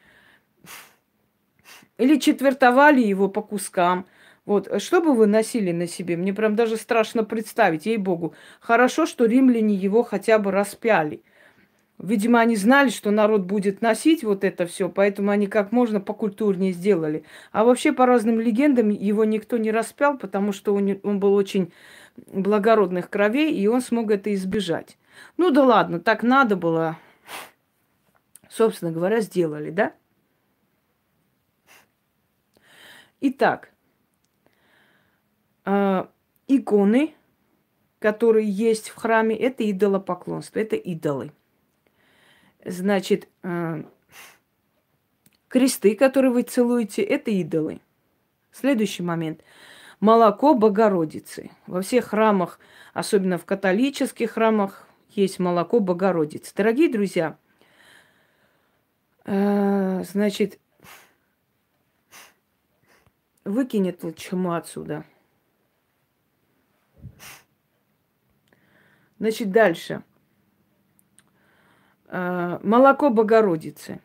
Или 1.98 2.18
четвертовали 2.18 3.00
его 3.00 3.28
по 3.28 3.42
кускам. 3.42 4.06
Вот, 4.46 4.80
что 4.80 5.00
бы 5.00 5.14
вы 5.14 5.26
носили 5.26 5.72
на 5.72 5.88
себе? 5.88 6.16
Мне 6.16 6.32
прям 6.32 6.54
даже 6.54 6.76
страшно 6.76 7.24
представить, 7.24 7.86
ей-богу. 7.86 8.34
Хорошо, 8.60 9.06
что 9.06 9.24
римляне 9.24 9.74
его 9.74 10.04
хотя 10.04 10.38
бы 10.38 10.52
распяли. 10.52 11.22
Видимо, 12.02 12.40
они 12.40 12.56
знали, 12.56 12.88
что 12.88 13.10
народ 13.10 13.42
будет 13.42 13.82
носить 13.82 14.24
вот 14.24 14.42
это 14.42 14.64
все, 14.64 14.88
поэтому 14.88 15.30
они 15.32 15.46
как 15.46 15.70
можно 15.70 16.00
покультурнее 16.00 16.72
сделали. 16.72 17.24
А 17.52 17.62
вообще, 17.62 17.92
по 17.92 18.06
разным 18.06 18.40
легендам, 18.40 18.88
его 18.88 19.24
никто 19.24 19.58
не 19.58 19.70
распял, 19.70 20.16
потому 20.16 20.52
что 20.52 20.74
он, 20.74 21.20
был 21.20 21.34
очень 21.34 21.72
благородных 22.26 23.10
кровей, 23.10 23.54
и 23.54 23.66
он 23.66 23.82
смог 23.82 24.10
это 24.10 24.32
избежать. 24.32 24.96
Ну 25.36 25.50
да 25.50 25.62
ладно, 25.62 26.00
так 26.00 26.22
надо 26.22 26.56
было. 26.56 26.96
Собственно 28.48 28.92
говоря, 28.92 29.20
сделали, 29.20 29.70
да? 29.70 29.92
Итак, 33.20 33.70
э, 35.66 36.06
иконы, 36.48 37.14
которые 37.98 38.48
есть 38.48 38.88
в 38.88 38.96
храме, 38.96 39.36
это 39.36 39.70
идолопоклонство, 39.70 40.58
это 40.58 40.76
идолы. 40.76 41.32
Значит, 42.64 43.28
э, 43.42 43.84
кресты, 45.48 45.94
которые 45.94 46.30
вы 46.30 46.42
целуете, 46.42 47.02
это 47.02 47.30
идолы. 47.30 47.80
Следующий 48.52 49.02
момент. 49.02 49.42
Молоко 49.98 50.54
Богородицы. 50.54 51.50
Во 51.66 51.82
всех 51.82 52.06
храмах, 52.06 52.58
особенно 52.92 53.38
в 53.38 53.44
католических 53.44 54.32
храмах, 54.32 54.86
есть 55.08 55.38
молоко 55.38 55.80
Богородицы. 55.80 56.54
Дорогие 56.54 56.90
друзья, 56.90 57.38
э, 59.24 60.02
значит, 60.04 60.58
выкинет 63.44 64.02
вот 64.02 64.16
чему 64.16 64.52
отсюда. 64.52 65.04
Значит, 69.18 69.50
дальше. 69.50 70.02
Э, 72.10 72.58
молоко 72.62 73.10
Богородицы. 73.10 74.00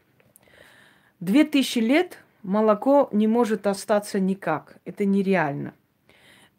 Две 1.20 1.44
тысячи 1.44 1.80
лет 1.80 2.20
молоко 2.44 3.10
не 3.12 3.26
может 3.26 3.66
остаться 3.66 4.20
никак. 4.20 4.78
Это 4.86 5.06
нереально. 5.06 5.74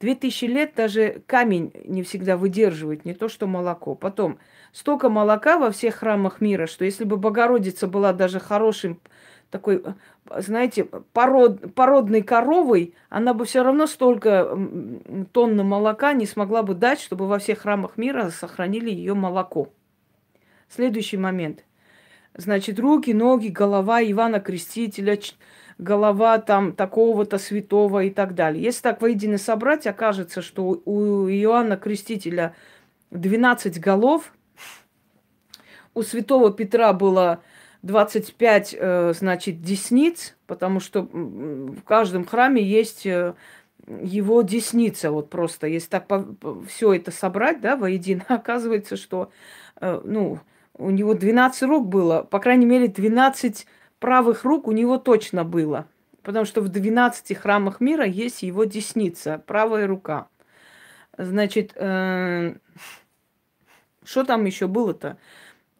Две 0.01 0.17
тысячи 0.17 0.47
лет 0.47 0.73
даже 0.75 1.23
камень 1.27 1.73
не 1.85 2.03
всегда 2.03 2.37
выдерживает, 2.37 3.05
не 3.05 3.15
то 3.15 3.29
что 3.29 3.47
молоко. 3.47 3.95
Потом, 3.95 4.39
столько 4.73 5.09
молока 5.09 5.57
во 5.57 5.71
всех 5.71 5.95
храмах 5.95 6.41
мира, 6.41 6.67
что 6.67 6.85
если 6.85 7.05
бы 7.05 7.17
Богородица 7.17 7.87
была 7.87 8.13
даже 8.13 8.41
хорошим 8.41 9.01
такой, 9.51 9.83
знаете, 10.37 10.85
пород, 11.13 11.73
породной 11.75 12.23
коровой, 12.23 12.95
она 13.09 13.33
бы 13.33 13.45
все 13.45 13.63
равно 13.63 13.87
столько 13.87 14.59
тонн 15.33 15.57
молока 15.57 16.13
не 16.13 16.27
смогла 16.27 16.65
бы 16.65 16.75
дать, 16.75 17.01
чтобы 17.01 17.29
во 17.29 17.39
всех 17.39 17.61
храмах 17.61 17.97
мира 17.97 18.31
сохранили 18.31 18.91
ее 18.91 19.15
молоко. 19.15 19.71
Следующий 20.69 21.17
момент. 21.17 21.65
Значит, 22.35 22.79
руки, 22.79 23.13
ноги, 23.13 23.49
голова 23.49 24.03
Ивана 24.03 24.41
Крестителя, 24.41 25.19
голова 25.79 26.39
там 26.39 26.73
такого-то 26.73 27.39
святого 27.39 28.05
и 28.05 28.11
так 28.11 28.35
далее. 28.35 28.63
Если 28.63 28.83
так 28.83 29.01
воедино 29.01 29.39
собрать, 29.39 29.87
окажется, 29.87 30.43
что 30.43 30.83
у 30.85 31.29
Иоанна 31.29 31.77
Крестителя 31.77 32.55
12 33.11 33.81
голов, 33.81 34.33
у 35.95 36.03
святого 36.03 36.53
Петра 36.53 36.93
было 36.93 37.41
25, 37.83 38.77
э, 38.79 39.13
значит, 39.15 39.63
десниц, 39.63 40.37
потому 40.47 40.81
что 40.81 41.03
в 41.03 41.83
каждом 41.85 42.27
храме 42.27 42.63
есть 42.63 43.07
э, 43.07 43.35
его 43.87 44.43
десница, 44.43 45.11
вот 45.11 45.31
просто, 45.31 45.67
если 45.69 45.89
так 45.89 46.07
все 46.69 46.95
это 46.95 47.11
собрать, 47.11 47.61
да, 47.61 47.77
воедино, 47.77 48.25
оказывается, 48.29 48.97
что, 48.97 49.31
э, 49.81 50.01
ну, 50.05 50.41
у 50.79 50.91
него 50.91 51.15
12 51.15 51.63
рук 51.63 51.89
было, 51.89 52.23
по 52.23 52.39
крайней 52.39 52.67
мере, 52.67 52.89
12 52.89 53.67
правых 53.99 54.45
рук 54.45 54.69
у 54.69 54.73
него 54.73 54.99
точно 54.99 55.45
было. 55.45 55.87
Потому 56.23 56.45
что 56.45 56.61
в 56.61 56.69
12 56.69 57.37
храмах 57.37 57.81
мира 57.81 58.05
есть 58.05 58.43
его 58.43 58.65
десница, 58.65 59.43
правая 59.47 59.87
рука. 59.87 60.29
Значит, 61.17 61.73
э, 61.77 62.57
что 64.05 64.25
там 64.25 64.45
еще 64.45 64.67
было-то? 64.67 65.19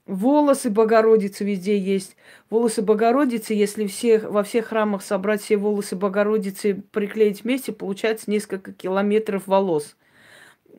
Волосы 0.07 0.71
Богородицы 0.71 1.45
везде 1.45 1.77
есть. 1.77 2.17
Волосы 2.49 2.81
Богородицы, 2.81 3.55
если 3.55 3.87
всех, 3.89 4.23
во 4.23 4.45
всех 4.45 4.67
храмах 4.67 5.03
собрать 5.03 5.43
все 5.43 5.57
волосы 5.57 5.97
Богородицы, 5.97 6.75
приклеить 6.93 7.43
вместе, 7.43 7.73
получается 7.73 8.31
несколько 8.31 8.73
километров 8.73 9.49
волос. 9.49 9.97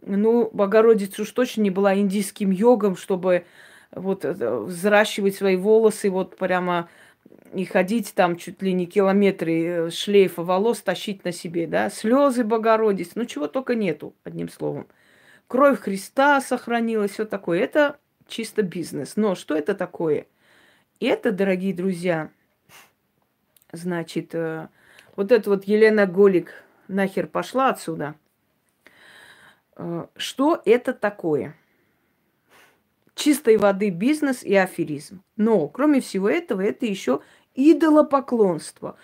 Ну, 0.02 0.50
Богородица 0.54 1.24
уж 1.24 1.32
точно 1.32 1.62
не 1.62 1.72
была 1.72 1.94
индийским 1.96 2.52
йогом, 2.52 2.96
чтобы 2.96 3.46
вот 4.00 4.26
э, 4.26 4.60
взращивать 4.60 5.36
свои 5.36 5.56
волосы 5.56 6.10
вот 6.10 6.38
прямо 6.38 6.90
и 7.54 7.66
ходить 7.66 8.14
там 8.14 8.38
чуть 8.38 8.62
ли 8.62 8.74
не 8.74 8.86
километры 8.86 9.64
э, 9.64 9.90
шлейфа 9.90 10.44
волос 10.44 10.82
тащить 10.82 11.24
на 11.24 11.32
себе, 11.32 11.68
да, 11.68 11.90
слезы 11.90 12.44
Богородицы, 12.44 13.12
ну 13.16 13.26
чего 13.26 13.48
только 13.48 13.76
нету, 13.76 14.14
одним 14.24 14.50
словом. 14.50 14.88
Кровь 15.48 15.80
Христа 15.80 16.42
сохранилась, 16.42 17.12
все 17.12 17.26
такое. 17.26 17.60
Это 17.60 17.98
чисто 18.28 18.64
бизнес. 18.64 19.16
Но 19.16 19.36
что 19.36 19.56
это 19.56 19.76
такое? 19.76 20.28
Это, 21.00 21.32
дорогие 21.32 21.74
друзья, 21.74 22.30
значит, 23.72 24.36
э, 24.36 24.68
вот 25.16 25.32
это 25.32 25.50
вот 25.50 25.64
Елена 25.66 26.06
Голик 26.06 26.64
нахер 26.88 27.28
пошла 27.28 27.70
отсюда. 27.70 28.16
Что 30.16 30.60
это 30.66 30.94
такое? 30.94 31.56
Чистой 33.18 33.58
воды 33.58 33.90
бизнес 33.90 34.44
и 34.44 34.56
аферизм. 34.56 35.22
Но, 35.36 35.68
кроме 35.68 36.00
всего 36.00 36.30
этого, 36.30 36.62
это 36.62 36.86
еще 36.86 37.22
идолопоклонство. 37.56 38.96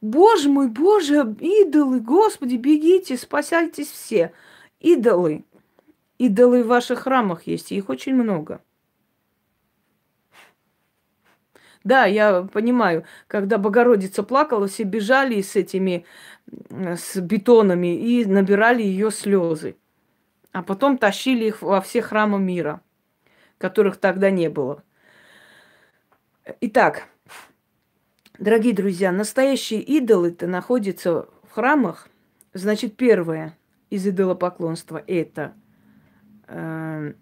Боже 0.00 0.48
мой, 0.48 0.68
боже, 0.68 1.34
идолы, 1.40 2.00
Господи, 2.00 2.56
бегите, 2.56 3.16
спасайтесь 3.16 3.90
все. 3.90 4.32
Идолы. 4.78 5.44
Идолы 6.18 6.62
в 6.62 6.68
ваших 6.68 7.00
храмах 7.00 7.46
есть, 7.46 7.72
их 7.72 7.88
очень 7.88 8.14
много. 8.14 8.60
Да, 11.82 12.04
я 12.04 12.42
понимаю, 12.42 13.04
когда 13.26 13.58
Богородица 13.58 14.22
плакала, 14.22 14.68
все 14.68 14.84
бежали 14.84 15.40
с 15.40 15.56
этими, 15.56 16.04
с 16.70 17.16
бетонами 17.16 17.96
и 17.96 18.24
набирали 18.24 18.82
ее 18.82 19.10
слезы. 19.10 19.76
А 20.52 20.62
потом 20.62 20.96
тащили 20.96 21.46
их 21.46 21.62
во 21.62 21.80
все 21.80 22.02
храмы 22.02 22.38
мира 22.38 22.82
которых 23.62 23.96
тогда 23.96 24.30
не 24.30 24.50
было. 24.50 24.82
Итак, 26.60 27.04
дорогие 28.36 28.74
друзья, 28.74 29.12
настоящие 29.12 29.80
идолы-то 29.80 30.48
находятся 30.48 31.28
в 31.44 31.52
храмах. 31.52 32.08
Значит, 32.52 32.96
первое. 32.96 33.56
из 33.88 34.04
идолопоклонства– 34.04 35.00
это 35.06 35.52
э, 36.48 37.12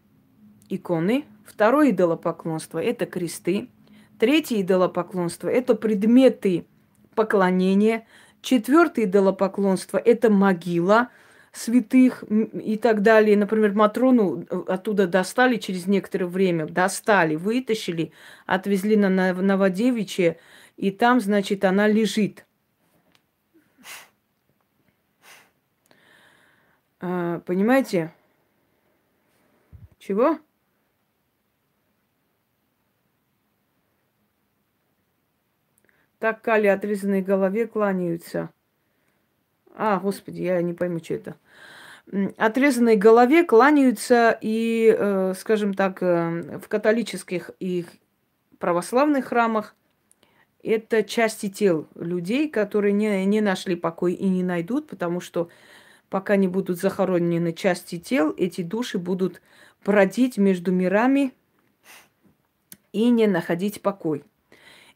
иконы. 0.70 1.26
Второе 1.44 1.90
идолопоклонство– 1.90 2.78
это 2.82 3.04
кресты. 3.04 3.68
Третье 4.18 4.62
идолопоклонство– 4.62 5.48
это 5.50 5.74
предметы 5.74 6.64
поклонения. 7.14 8.06
Четвертое 8.40 9.04
идолопоклонство– 9.04 9.98
это 10.04 10.30
могила 10.30 11.10
святых 11.52 12.22
и 12.28 12.76
так 12.76 13.02
далее. 13.02 13.36
Например, 13.36 13.72
Матрону 13.74 14.42
э, 14.42 14.62
оттуда 14.68 15.06
достали 15.06 15.56
через 15.56 15.86
некоторое 15.86 16.26
время, 16.26 16.66
достали, 16.66 17.36
вытащили, 17.36 18.12
отвезли 18.46 18.96
на 18.96 19.08
Новодевичье, 19.32 20.38
и 20.76 20.90
там, 20.90 21.20
значит, 21.20 21.64
она 21.64 21.88
лежит. 21.88 22.46
А, 27.00 27.40
понимаете? 27.40 28.12
Чего? 29.98 30.38
Так 36.18 36.42
Кали 36.42 36.66
отрезанной 36.66 37.22
голове 37.22 37.66
кланяются. 37.66 38.50
А, 39.82 39.98
господи, 39.98 40.42
я 40.42 40.60
не 40.60 40.74
пойму, 40.74 40.98
что 41.02 41.14
это. 41.14 41.36
Отрезанной 42.36 42.96
голове 42.96 43.44
кланяются 43.44 44.38
и, 44.38 44.94
э, 44.94 45.32
скажем 45.34 45.72
так, 45.72 46.02
э, 46.02 46.58
в 46.58 46.68
католических 46.68 47.50
и 47.60 47.86
православных 48.58 49.28
храмах 49.28 49.74
это 50.62 51.02
части 51.02 51.48
тел 51.48 51.86
людей, 51.94 52.50
которые 52.50 52.92
не, 52.92 53.24
не 53.24 53.40
нашли 53.40 53.74
покой 53.74 54.12
и 54.12 54.28
не 54.28 54.42
найдут, 54.42 54.86
потому 54.86 55.20
что 55.20 55.48
пока 56.10 56.36
не 56.36 56.46
будут 56.46 56.78
захоронены 56.78 57.54
части 57.54 57.98
тел, 57.98 58.34
эти 58.36 58.60
души 58.60 58.98
будут 58.98 59.40
бродить 59.82 60.36
между 60.36 60.72
мирами 60.72 61.32
и 62.92 63.08
не 63.08 63.26
находить 63.26 63.80
покой. 63.80 64.24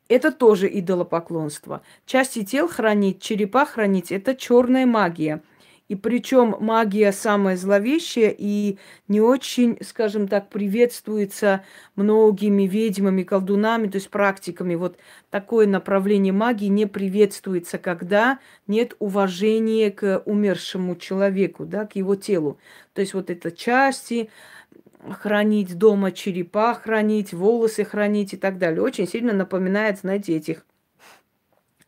Это 0.09 0.31
тоже 0.31 0.69
идолопоклонство. 0.69 1.83
Части 2.05 2.45
тел 2.45 2.69
хранить, 2.69 3.23
черепа 3.23 3.65
хранить– 3.65 4.11
это 4.13 4.35
черная 4.35 4.87
магия. 4.87 5.43
И 5.89 5.97
причем 5.97 6.57
магия 6.61 7.13
самая 7.13 7.59
зловещая 7.59 8.35
и 8.37 8.79
не 9.07 9.21
очень, 9.21 9.77
скажем 9.85 10.29
так, 10.29 10.49
приветствуется 10.49 11.63
многими 11.95 12.63
ведьмами, 12.63 13.23
колдунами, 13.23 13.89
то 13.89 13.97
есть 13.97 14.09
практиками. 14.09 14.77
Вот 14.77 14.97
такое 15.29 15.67
направление 15.67 16.33
магии 16.33 16.69
не 16.69 16.87
приветствуется, 16.87 17.77
когда 17.77 18.39
нет 18.67 18.97
уважения 18.99 19.91
к 19.91 20.23
умершему 20.25 20.97
человеку, 20.97 21.67
да, 21.67 21.87
к 21.87 21.97
его 21.97 22.15
телу. 22.15 22.59
То 22.95 23.03
есть 23.03 23.13
вот 23.13 23.29
это 23.29 23.53
части, 23.53 24.31
хранить 25.13 25.77
дома 25.77 26.13
черепа, 26.13 26.75
хранить 26.75 27.33
волосы, 27.33 27.85
хранить 27.85 28.35
и 28.35 28.37
так 28.37 28.59
далее. 28.59 28.83
Очень 28.83 29.07
сильно 29.07 29.33
напоминает, 29.33 29.99
знаете, 29.99 30.37
этих 30.37 30.65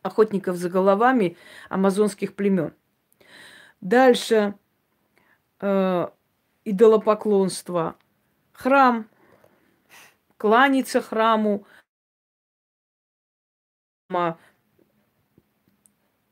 охотников 0.01 0.55
за 0.57 0.69
головами 0.69 1.37
амазонских 1.69 2.35
племен. 2.35 2.73
Дальше 3.81 4.55
э, 5.59 6.07
идолопоклонство. 6.65 7.95
Храм. 8.53 9.07
Кланяться 10.37 11.01
храму. 11.01 11.65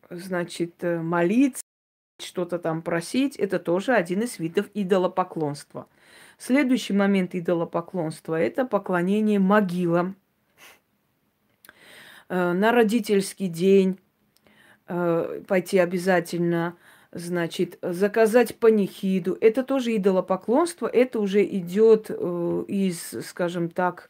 Значит, 0.09 0.83
э, 0.83 1.01
молиться, 1.01 1.63
что-то 2.19 2.59
там 2.59 2.81
просить. 2.81 3.35
Это 3.35 3.59
тоже 3.59 3.93
один 3.93 4.21
из 4.21 4.39
видов 4.39 4.67
идолопоклонства. 4.73 5.87
Следующий 6.37 6.93
момент 6.93 7.33
идолопоклонства– 7.33 8.39
это 8.39 8.65
поклонение 8.65 9.39
могилам. 9.39 10.17
Э, 12.27 12.51
на 12.51 12.71
родительский 12.71 13.47
день 13.47 13.99
э, 14.87 15.41
пойти 15.47 15.77
обязательно, 15.77 16.75
значит, 17.11 17.77
заказать 17.81 18.57
панихиду. 18.57 19.37
Это 19.39 19.63
тоже 19.63 19.95
идолопоклонство, 19.95 20.87
это 20.87 21.19
уже 21.21 21.45
идет 21.45 22.07
э, 22.09 22.63
из, 22.67 23.15
скажем 23.25 23.69
так, 23.69 24.09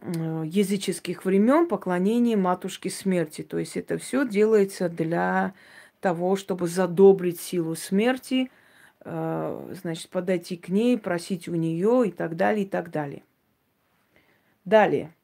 языческих 0.00 1.24
времен 1.24 1.66
поклонение 1.66 2.36
матушки 2.36 2.86
смерти. 2.86 3.42
То 3.42 3.58
есть 3.58 3.76
это 3.76 3.98
все 3.98 4.24
делается 4.24 4.88
для 4.88 5.54
того, 6.00 6.36
чтобы 6.36 6.68
задобрить 6.68 7.40
силу 7.40 7.74
смерти– 7.74 8.52
значит, 9.04 10.10
подойти 10.10 10.56
к 10.56 10.68
ней, 10.68 10.98
просить 10.98 11.48
у 11.48 11.54
нее 11.54 12.08
и 12.08 12.10
так 12.10 12.36
далее, 12.36 12.64
и 12.64 12.68
так 12.68 12.90
далее. 12.90 13.22
Далее. 14.64 15.14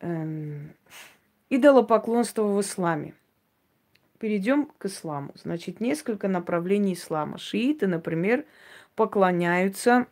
Эм, 0.00 0.74
идолопоклонство 1.48 2.42
в 2.42 2.60
исламе. 2.60 3.14
Перейдем 4.18 4.66
к 4.78 4.86
исламу. 4.86 5.32
Значит, 5.34 5.80
несколько 5.80 6.28
направлений 6.28 6.94
ислама. 6.94 7.38
Шииты, 7.38 7.86
например, 7.86 8.44
поклоняются 8.94 10.06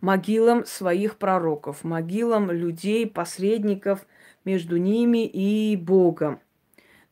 могилам 0.00 0.66
своих 0.66 1.16
пророков, 1.16 1.84
могилам 1.84 2.50
людей, 2.50 3.06
посредников 3.06 4.06
между 4.44 4.76
ними 4.76 5.26
и 5.26 5.76
Богом– 5.76 6.40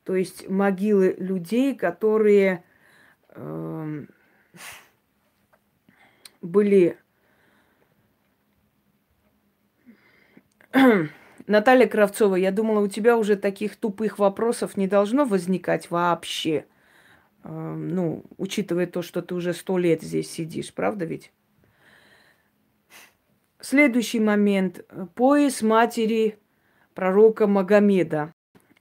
то 0.04 0.16
есть 0.16 0.48
могилы 0.48 1.14
людей, 1.18 1.74
которые 1.74 2.64
э, 3.28 4.04
были... 6.40 6.98
Наталья 11.46 11.86
Кравцова, 11.86 12.36
я 12.36 12.52
думала, 12.52 12.80
у 12.80 12.88
тебя 12.88 13.16
уже 13.16 13.36
таких 13.36 13.76
тупых 13.76 14.18
вопросов 14.18 14.76
не 14.76 14.86
должно 14.86 15.24
возникать 15.24 15.90
вообще. 15.90 16.64
Э, 17.44 17.48
ну, 17.50 18.24
учитывая 18.38 18.86
то, 18.86 19.02
что 19.02 19.20
ты 19.20 19.34
уже 19.34 19.52
сто 19.52 19.76
лет 19.76 20.02
здесь 20.02 20.30
сидишь, 20.30 20.72
правда 20.72 21.04
ведь? 21.04 21.32
Следующий 23.60 24.20
момент. 24.20 24.80
Пояс 25.14 25.60
матери 25.60 26.38
пророка 26.94 27.46
Магомеда 27.46 28.32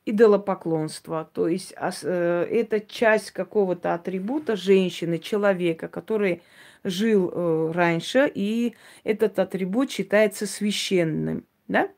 идолопоклонство. 0.10 1.30
То 1.34 1.48
есть 1.48 1.74
э, 1.78 2.48
это 2.50 2.80
часть 2.80 3.32
какого-то 3.32 3.94
атрибута 3.94 4.56
женщины, 4.56 5.20
человека, 5.20 5.88
который 5.88 6.42
жил 6.84 7.32
э, 7.34 7.72
раньше, 7.74 8.32
и 8.34 8.76
этот 9.04 9.40
атрибут 9.40 9.92
считается 9.92 10.46
священным. 10.48 11.46
Да? 11.68 11.90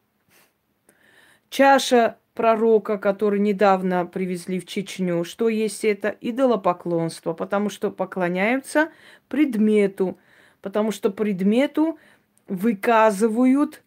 Чаша 1.49 2.17
пророка, 2.33 2.97
который 2.97 3.39
недавно 3.39 4.05
привезли 4.05 4.59
в 4.59 4.65
Чечню, 4.65 5.23
что 5.23 5.49
есть 5.49 5.83
это? 5.85 6.15
Идолопоклонство, 6.21 7.33
потому 7.33 7.69
что 7.69 7.91
поклоняются 7.91 8.89
предмету, 9.27 10.17
потому 10.61 10.91
что 10.91 11.11
предмету 11.11 11.99
выказывают, 12.47 13.83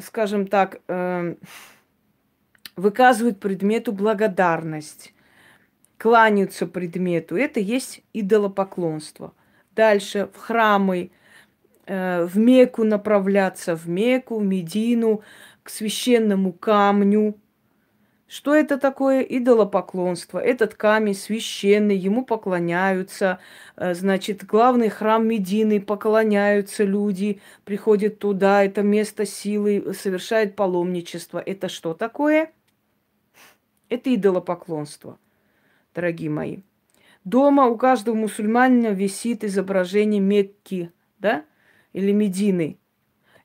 скажем 0.00 0.46
так, 0.46 0.80
э, 0.88 1.34
выказывают 2.76 3.40
предмету 3.40 3.92
благодарность, 3.92 5.12
кланяются 5.98 6.66
предмету. 6.66 7.36
Это 7.36 7.60
есть 7.60 8.02
идолопоклонство. 8.12 9.34
Дальше 9.74 10.28
в 10.34 10.38
храмы, 10.38 11.10
э, 11.86 12.24
в 12.24 12.36
Мекку 12.38 12.84
направляться, 12.84 13.76
в 13.76 13.88
Мекку, 13.88 14.38
в 14.38 14.44
Медину, 14.44 15.22
к 15.62 15.70
священному 15.70 16.52
камню. 16.52 17.38
Что 18.26 18.54
это 18.54 18.78
такое? 18.78 19.20
Идолопоклонство. 19.20 20.38
Этот 20.38 20.74
камень 20.74 21.14
священный, 21.14 21.96
ему 21.96 22.24
поклоняются. 22.24 23.38
Э, 23.76 23.94
значит, 23.94 24.44
главный 24.44 24.88
храм 24.88 25.26
Медины, 25.26 25.80
поклоняются 25.80 26.84
люди, 26.84 27.40
приходят 27.64 28.18
туда, 28.18 28.64
это 28.64 28.82
место 28.82 29.26
силы, 29.26 29.92
совершают 29.94 30.56
паломничество. 30.56 31.38
Это 31.44 31.68
что 31.68 31.92
такое? 31.94 32.50
Это 33.92 34.14
идолопоклонство, 34.14 35.18
дорогие 35.94 36.30
мои. 36.30 36.60
Дома 37.24 37.66
у 37.66 37.76
каждого 37.76 38.14
мусульманина 38.14 38.86
висит 38.86 39.44
изображение 39.44 40.18
Мекки, 40.18 40.90
да, 41.18 41.44
или 41.92 42.10
Медины. 42.10 42.78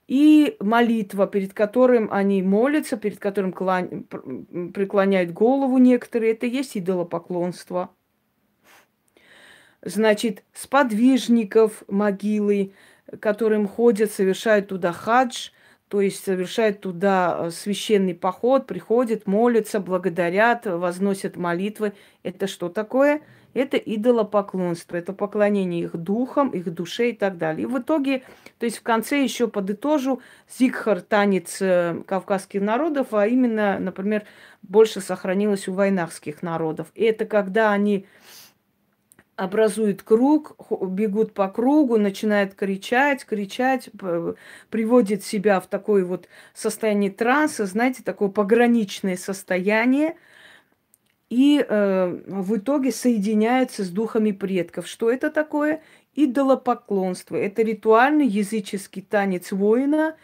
И 0.08 0.56
молитва, 0.62 1.28
перед 1.28 1.54
которым 1.54 2.08
они 2.14 2.42
молятся, 2.44 2.96
перед 2.96 3.20
которым 3.20 3.52
клань... 3.52 4.06
преклоняют 4.74 5.32
голову 5.34 5.80
некоторые, 5.80 6.32
это 6.32 6.46
есть 6.46 6.78
идолопоклонство. 6.78 7.90
Значит, 9.82 10.46
сподвижников 10.54 11.84
могилы, 11.90 12.72
которым 13.20 13.68
ходят, 13.68 14.14
совершают 14.14 14.70
туда 14.70 14.94
хадж, 14.94 15.50
то 15.90 16.02
есть 16.02 16.24
совершают 16.24 16.82
туда 16.82 17.38
э, 17.40 17.52
священный 17.52 18.14
поход, 18.14 18.68
приходят, 18.68 19.26
молятся, 19.26 19.80
благодарят, 19.80 20.66
возносят 20.66 21.38
молитвы. 21.38 21.94
Это 22.24 22.48
что 22.48 22.68
такое? 22.68 23.22
Это 23.54 23.78
идолопоклонство, 23.78 24.98
это 24.98 25.14
поклонение 25.14 25.84
их 25.84 25.96
духам, 25.96 26.50
их 26.50 26.72
душе 26.74 27.12
и 27.12 27.14
так 27.14 27.38
далее. 27.38 27.64
И 27.64 27.66
в 27.66 27.80
итоге, 27.80 28.24
то 28.60 28.66
есть 28.66 28.78
в 28.78 28.84
конце 28.84 29.24
еще 29.24 29.48
подытожу, 29.48 30.22
Зигхар 30.60 31.02
танец 31.02 31.62
э, 31.62 32.04
кавказских 32.06 32.62
народов, 32.62 33.14
а 33.14 33.26
именно, 33.26 33.80
например, 33.80 34.26
больше 34.62 35.00
сохранилось 35.00 35.68
у 35.70 35.74
войнахских 35.74 36.44
народов. 36.44 36.88
И 36.96 37.04
это 37.06 37.26
когда 37.26 37.72
они 37.72 38.06
образуют 39.38 40.02
круг, 40.02 40.58
бегут 40.82 41.34
по 41.34 41.48
кругу, 41.48 41.98
начинают 41.98 42.56
кричать, 42.56 43.24
кричать, 43.24 43.90
приводит 44.70 45.24
себя 45.24 45.60
в 45.60 45.68
такое 45.68 46.04
вот 46.04 46.28
состояние 46.56 47.12
транса, 47.12 47.68
знаете, 47.68 48.02
такое 48.04 48.30
пограничное 48.30 49.16
состояние, 49.16 50.18
и 51.30 51.64
э, 51.68 52.22
в 52.26 52.58
итоге 52.58 52.92
соединяются 52.92 53.84
с 53.84 53.90
духами 53.90 54.32
предков. 54.32 54.88
Что 54.88 55.12
это 55.12 55.30
такое? 55.30 55.82
Идолопоклонство. 56.16 57.36
Это 57.36 57.62
ритуальный 57.62 58.26
языческий 58.28 59.04
танец 59.04 59.52
воина, 59.52 60.16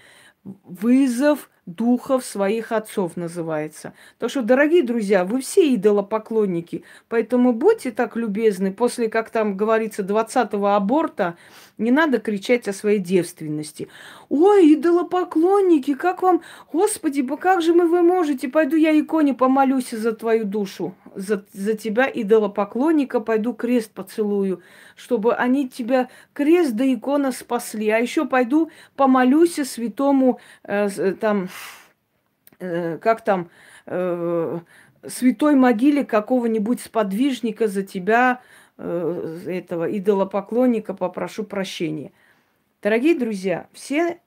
вызов 0.44 1.52
духов 1.66 2.26
своих 2.26 2.72
отцов 2.72 3.16
называется. 3.16 3.94
Так 4.20 4.30
что, 4.30 4.42
дорогие 4.42 4.84
друзья, 4.84 5.24
вы 5.24 5.42
все 5.42 5.74
идолопоклонники, 5.74 6.84
поэтому 7.08 7.54
будьте 7.54 7.92
так 7.92 8.16
любезны, 8.16 8.74
после, 8.74 9.10
как 9.10 9.30
там 9.30 9.56
говорится, 9.56 10.04
20-го 10.04 10.68
аборта, 10.68 11.38
не 11.78 11.92
надо 11.92 12.20
кричать 12.20 12.68
о 12.68 12.74
своей 12.74 13.00
девственности. 13.00 13.88
Ой, 14.30 14.74
идолопоклонники, 14.76 15.96
как 15.96 16.22
вам, 16.22 16.42
Господи, 16.72 17.26
как 17.38 17.62
же 17.62 17.74
мы 17.74 17.88
вы 17.88 18.02
можете? 18.02 18.48
Пойду 18.48 18.76
я 18.76 18.98
иконе 19.00 19.34
помолюсь 19.34 19.90
за 19.90 20.12
твою 20.14 20.46
душу, 20.46 20.94
за, 21.16 21.44
за 21.54 21.74
тебя, 21.74 22.10
идолопоклонника, 22.14 23.20
пойду 23.20 23.54
крест 23.54 23.92
поцелую, 23.92 24.62
чтобы 24.96 25.34
они 25.34 25.68
тебя 25.68 26.10
крест 26.34 26.74
да 26.74 26.86
икона 26.86 27.32
спасли. 27.32 27.90
А 27.90 27.98
еще 27.98 28.26
пойду 28.26 28.70
помолюсь 28.96 29.56
святому 29.56 30.40
э, 30.64 31.14
там 31.20 31.48
Э, 32.60 32.98
как 32.98 33.24
там, 33.24 33.50
э, 33.86 34.60
святой 35.08 35.56
могиле 35.56 36.06
какого-нибудь 36.06 36.80
сподвижника 36.80 37.68
за 37.68 37.84
тебя, 37.84 38.42
э, 38.78 39.42
этого 39.48 39.86
идолопоклонника, 39.98 40.94
попрошу 40.94 41.44
прощения. 41.44 42.12
Дорогие 42.82 43.18
друзья, 43.18 43.68
все, 43.74 44.20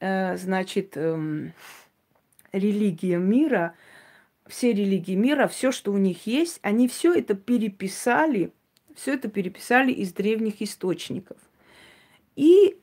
э, 0.00 0.36
значит, 0.36 0.96
э, 0.96 1.50
религии 2.52 3.16
мира, 3.16 3.74
все 4.46 4.72
религии 4.72 5.14
мира, 5.14 5.46
все, 5.48 5.72
что 5.72 5.92
у 5.92 5.98
них 5.98 6.26
есть, 6.26 6.58
они 6.62 6.88
все 6.88 7.14
это 7.14 7.34
переписали, 7.34 8.52
все 8.94 9.14
это 9.14 9.28
переписали 9.28 9.92
из 9.92 10.12
древних 10.12 10.62
источников. 10.62 11.38
И, 12.36 12.78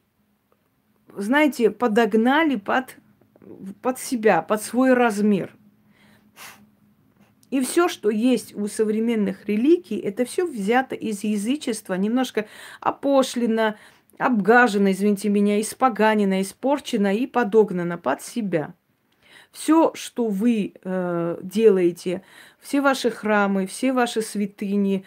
знаете, 1.15 1.71
подогнали 1.71 2.55
под 2.55 2.97
под 3.81 3.99
себя, 3.99 4.41
под 4.41 4.61
свой 4.61 4.93
размер. 4.93 5.55
И 7.51 7.61
все, 7.61 7.87
что 7.87 8.09
есть 8.09 8.55
у 8.55 8.67
современных 8.67 9.45
религий, 9.45 9.97
это 9.97 10.25
все 10.25 10.45
взято 10.45 10.95
из 10.95 11.23
язычества, 11.23 11.93
немножко 11.93 12.47
опошлено, 12.81 13.75
обгажено, 14.17 14.91
извините 14.91 15.29
меня, 15.29 15.61
испоганено, 15.61 16.41
испорчено 16.41 17.15
и 17.15 17.27
подогнано 17.27 17.97
под 17.97 18.21
себя. 18.21 18.73
Все, 19.51 19.91
что 19.93 20.27
вы 20.27 20.73
э, 20.83 21.37
делаете, 21.41 22.23
все 22.59 22.81
ваши 22.81 23.09
храмы, 23.09 23.67
все 23.67 23.93
ваши 23.93 24.21
святыни, 24.21 25.05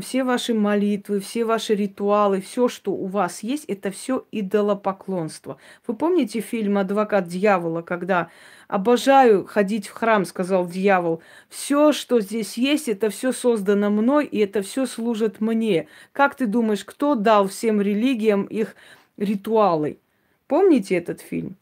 все 0.00 0.22
ваши 0.22 0.54
молитвы, 0.54 1.20
все 1.20 1.44
ваши 1.44 1.74
ритуалы, 1.74 2.40
все, 2.40 2.68
что 2.68 2.92
у 2.92 3.06
вас 3.06 3.42
есть, 3.42 3.64
это 3.64 3.90
все 3.90 4.24
идолопоклонство. 4.30 5.58
Вы 5.86 5.94
помните 5.94 6.40
фильм 6.40 6.78
«Адвокат 6.78 7.26
дьявола», 7.26 7.82
когда 7.82 8.30
«Обожаю 8.68 9.44
ходить 9.44 9.88
в 9.88 9.92
храм», 9.92 10.24
сказал 10.24 10.66
дьявол. 10.66 11.22
Все, 11.48 11.92
что 11.92 12.20
здесь 12.20 12.56
есть, 12.56 12.88
это 12.88 13.10
все 13.10 13.32
создано 13.32 13.90
мной, 13.90 14.24
и 14.24 14.38
это 14.38 14.62
все 14.62 14.86
служит 14.86 15.40
мне. 15.40 15.88
Как 16.12 16.36
ты 16.36 16.46
думаешь, 16.46 16.84
кто 16.84 17.14
дал 17.14 17.48
всем 17.48 17.80
религиям 17.80 18.44
их 18.44 18.76
ритуалы? 19.16 19.98
Помните 20.46 20.96
этот 20.96 21.20
фильм? 21.20 21.56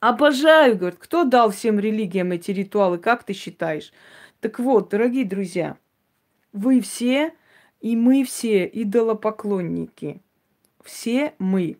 Обожаю, 0.00 0.76
говорит, 0.76 0.98
кто 0.98 1.24
дал 1.24 1.50
всем 1.50 1.78
религиям 1.78 2.32
эти 2.32 2.50
ритуалы, 2.50 2.98
как 2.98 3.24
ты 3.24 3.32
считаешь? 3.32 3.92
Так 4.40 4.58
вот, 4.58 4.90
дорогие 4.90 5.24
друзья, 5.24 5.76
вы 6.56 6.80
все 6.80 7.32
и 7.80 7.94
мы 7.94 8.24
все 8.24 8.66
идолопоклонники. 8.66 10.20
Все 10.82 11.34
мы. 11.38 11.78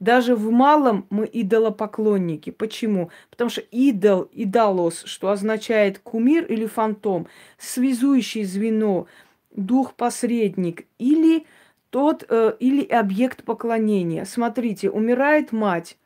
Даже 0.00 0.36
в 0.36 0.50
малом 0.50 1.06
мы 1.10 1.28
идолопоклонники. 1.32 2.50
Почему? 2.50 3.10
Потому 3.30 3.50
что 3.50 3.60
идол, 3.60 4.22
идолос, 4.32 5.02
что 5.04 5.30
означает 5.30 5.98
кумир 5.98 6.44
или 6.44 6.66
фантом, 6.66 7.26
связующее 7.56 8.44
звено, 8.44 9.06
дух-посредник 9.50 10.86
или 10.98 11.46
тот, 11.90 12.24
э, 12.28 12.54
или 12.60 12.84
объект 12.84 13.44
поклонения. 13.44 14.24
Смотрите, 14.24 14.90
умирает 14.90 15.52
мать, 15.52 15.98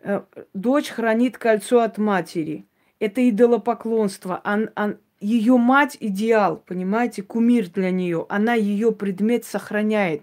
э, 0.00 0.22
дочь 0.54 0.88
хранит 0.88 1.38
кольцо 1.38 1.80
от 1.80 1.98
матери. 1.98 2.66
Это 2.98 3.28
идолопоклонство. 3.28 4.40
Он, 4.44 4.70
он, 4.74 4.98
ее 5.24 5.56
мать 5.56 5.96
идеал, 6.00 6.58
понимаете, 6.58 7.22
кумир 7.22 7.70
для 7.70 7.90
нее. 7.90 8.26
Она 8.28 8.52
ее 8.52 8.92
предмет 8.92 9.46
сохраняет. 9.46 10.22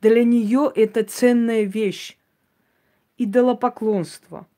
Для 0.00 0.24
нее 0.24 0.70
это 0.74 1.04
ценная 1.04 1.62
вещь. 1.62 2.18
Идолопоклонство. 3.16 4.48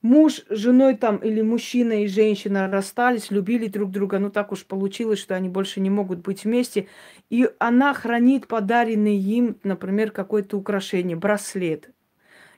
Муж 0.00 0.44
с 0.48 0.56
женой 0.56 0.96
там 0.96 1.18
или 1.18 1.42
мужчина 1.42 2.04
и 2.04 2.06
женщина 2.06 2.70
расстались, 2.70 3.30
любили 3.30 3.66
друг 3.66 3.90
друга, 3.90 4.18
ну 4.18 4.30
так 4.30 4.52
уж 4.52 4.64
получилось, 4.64 5.18
что 5.18 5.34
они 5.34 5.48
больше 5.50 5.80
не 5.80 5.90
могут 5.90 6.20
быть 6.20 6.44
вместе. 6.44 6.88
И 7.28 7.50
она 7.58 7.92
хранит 7.92 8.46
подаренный 8.46 9.18
им, 9.18 9.58
например, 9.62 10.10
какое-то 10.10 10.56
украшение, 10.56 11.16
браслет 11.16 11.90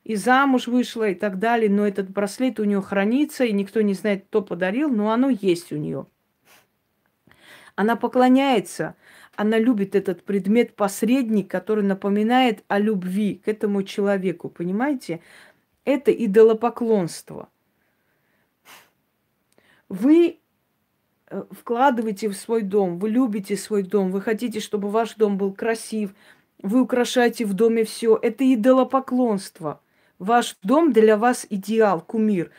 и 0.05 0.17
замуж 0.17 0.67
вышла 0.67 1.09
и 1.09 1.15
так 1.15 1.39
далее, 1.39 1.71
но 1.71 1.87
этот 1.87 2.11
браслет 2.11 2.59
у 2.59 2.65
нее 2.65 2.81
хранится, 2.81 3.45
и 3.45 3.53
никто 3.53 3.81
не 3.83 3.95
знает, 3.95 4.25
кто 4.27 4.43
подарил, 4.43 4.89
но 4.91 5.11
оно 5.11 5.29
есть 5.29 5.73
у 5.73 5.77
нее. 5.77 6.07
Она 7.77 7.97
поклоняется, 7.97 8.95
она 9.37 9.59
любит 9.59 9.95
этот 9.95 10.25
предмет 10.25 10.75
посредник, 10.75 11.51
который 11.51 11.85
напоминает 11.85 12.65
о 12.69 12.79
любви 12.79 13.41
к 13.43 13.49
этому 13.49 13.83
человеку, 13.83 14.49
понимаете? 14.49 15.21
Это 15.85 16.13
идолопоклонство. 16.13 17.49
Вы 19.89 20.41
э, 21.29 21.45
вкладываете 21.51 22.29
в 22.29 22.35
свой 22.37 22.63
дом, 22.63 22.99
вы 22.99 23.11
любите 23.11 23.57
свой 23.57 23.83
дом, 23.83 24.11
вы 24.11 24.21
хотите, 24.21 24.61
чтобы 24.61 24.89
ваш 24.89 25.15
дом 25.15 25.39
был 25.39 25.53
красив, 25.53 26.15
вы 26.63 26.83
украшаете 26.83 27.45
в 27.47 27.55
доме 27.55 27.85
все. 27.85 28.19
Это 28.21 28.45
идолопоклонство. 28.53 29.81
Ваш 30.21 30.59
дом 30.63 30.93
для 30.93 31.17
вас 31.17 31.47
идеал, 31.49 32.03
кумир, 32.03 32.51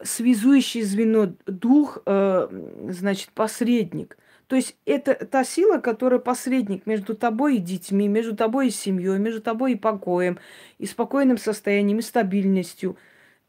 связующее 0.00 0.84
звено, 0.84 1.34
дух, 1.44 1.98
э, 2.06 2.48
значит, 2.88 3.30
посредник. 3.30 4.16
То 4.46 4.54
есть 4.54 4.76
это 4.86 5.14
та 5.26 5.42
сила, 5.42 5.78
которая 5.78 6.20
посредник 6.20 6.86
между 6.86 7.16
тобой 7.16 7.56
и 7.56 7.58
детьми, 7.58 8.06
между 8.06 8.36
тобой 8.36 8.68
и 8.68 8.70
семьей, 8.70 9.18
между 9.18 9.42
тобой 9.42 9.72
и 9.72 9.76
покоем, 9.76 10.38
и 10.78 10.86
спокойным 10.86 11.36
состоянием, 11.36 11.98
и 11.98 12.02
стабильностью. 12.02 12.96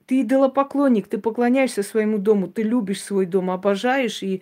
Ты 0.07 0.21
идолопоклонник, 0.21 1.07
ты 1.07 1.19
поклоняешься 1.19 1.83
своему 1.83 2.17
дому, 2.17 2.47
ты 2.47 2.63
любишь 2.63 3.03
свой 3.03 3.27
дом, 3.27 3.51
обожаешь 3.51 4.23
и 4.23 4.41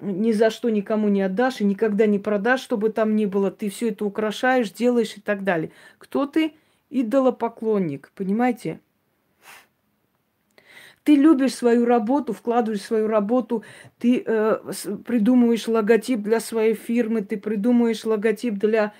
ни 0.00 0.32
за 0.32 0.50
что 0.50 0.68
никому 0.68 1.08
не 1.08 1.22
отдашь, 1.22 1.62
и 1.62 1.64
никогда 1.64 2.04
не 2.04 2.18
продашь, 2.18 2.60
чтобы 2.60 2.90
там 2.90 3.16
ни 3.16 3.24
было. 3.24 3.50
Ты 3.50 3.70
все 3.70 3.88
это 3.88 4.04
украшаешь, 4.04 4.70
делаешь 4.70 5.16
и 5.16 5.20
так 5.22 5.44
далее. 5.44 5.72
Кто 5.98 6.26
ты? 6.26 6.52
Идолопоклонник, 6.90 8.12
понимаете? 8.14 8.80
Ты 11.02 11.16
любишь 11.16 11.54
свою 11.54 11.86
работу, 11.86 12.32
вкладываешь 12.32 12.82
свою 12.82 13.08
работу, 13.08 13.64
ты 13.98 14.22
э, 14.24 14.58
придумываешь 15.06 15.66
логотип 15.66 16.20
для 16.20 16.40
своей 16.40 16.74
фирмы, 16.74 17.22
ты 17.22 17.38
придумываешь 17.38 18.04
логотип 18.04 18.54
для 18.54 18.92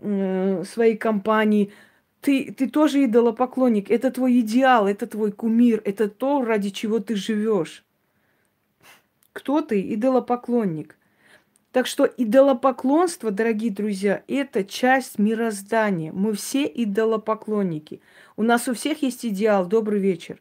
э, 0.00 0.64
своей 0.64 0.96
компании. 0.96 1.72
Ты, 2.20 2.52
ты 2.52 2.68
тоже 2.68 3.04
идолопоклонник. 3.04 3.90
Это 3.90 4.10
твой 4.10 4.40
идеал, 4.40 4.88
это 4.88 5.06
твой 5.06 5.30
кумир, 5.30 5.80
это 5.84 6.08
то, 6.08 6.44
ради 6.44 6.70
чего 6.70 6.98
ты 6.98 7.14
живешь. 7.14 7.84
Кто 9.32 9.60
ты? 9.60 9.80
Идолопоклонник. 9.94 10.96
Так 11.76 11.86
что 11.86 12.06
идолопоклонство, 12.06 13.30
дорогие 13.30 13.70
друзья, 13.70 14.22
это 14.28 14.64
часть 14.64 15.18
мироздания. 15.18 16.10
Мы 16.10 16.32
все 16.32 16.64
идолопоклонники. 16.64 18.00
У 18.34 18.42
нас 18.42 18.66
у 18.66 18.72
всех 18.72 19.02
есть 19.02 19.26
идеал. 19.26 19.66
Добрый 19.66 20.00
вечер. 20.00 20.40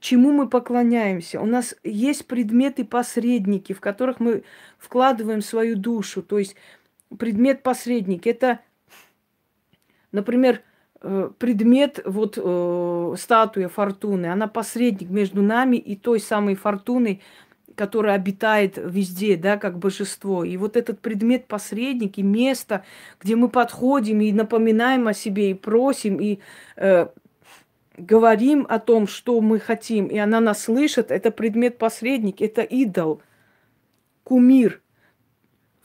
Чему 0.00 0.32
мы 0.32 0.48
поклоняемся? 0.48 1.40
У 1.40 1.46
нас 1.46 1.76
есть 1.84 2.26
предметы-посредники, 2.26 3.72
в 3.72 3.78
которых 3.78 4.18
мы 4.18 4.42
вкладываем 4.78 5.42
свою 5.42 5.76
душу. 5.76 6.22
То 6.22 6.40
есть 6.40 6.56
предмет-посредник– 7.16 8.26
это, 8.26 8.58
например, 10.10 10.62
э, 11.02 11.30
предмет, 11.38 12.00
вот 12.04 12.36
э, 12.36 13.14
статуя 13.16 13.68
фортуны, 13.68 14.26
она 14.26 14.48
посредник 14.48 15.08
между 15.08 15.40
нами 15.40 15.76
и 15.76 15.94
той 15.94 16.18
самой 16.18 16.56
фортуной, 16.56 17.22
которое 17.78 18.14
обитает 18.14 18.76
везде, 18.76 19.36
да, 19.36 19.56
как 19.56 19.78
божество. 19.78 20.42
И 20.42 20.56
вот 20.56 20.76
этот 20.76 21.00
предмет 21.00 21.46
посредник 21.46 22.18
и 22.18 22.22
место, 22.24 22.84
где 23.20 23.36
мы 23.36 23.48
подходим 23.48 24.20
и 24.20 24.32
напоминаем 24.32 25.06
о 25.06 25.14
себе, 25.14 25.52
и 25.52 25.54
просим, 25.54 26.20
и 26.20 26.40
э, 26.76 27.06
говорим 27.96 28.66
о 28.68 28.80
том, 28.80 29.06
что 29.06 29.40
мы 29.40 29.60
хотим, 29.60 30.08
и 30.08 30.18
она 30.18 30.40
нас 30.40 30.64
слышит, 30.64 31.12
это 31.12 31.30
предмет 31.30 31.78
посредник, 31.78 32.42
это 32.42 32.62
идол, 32.62 33.22
кумир, 34.24 34.82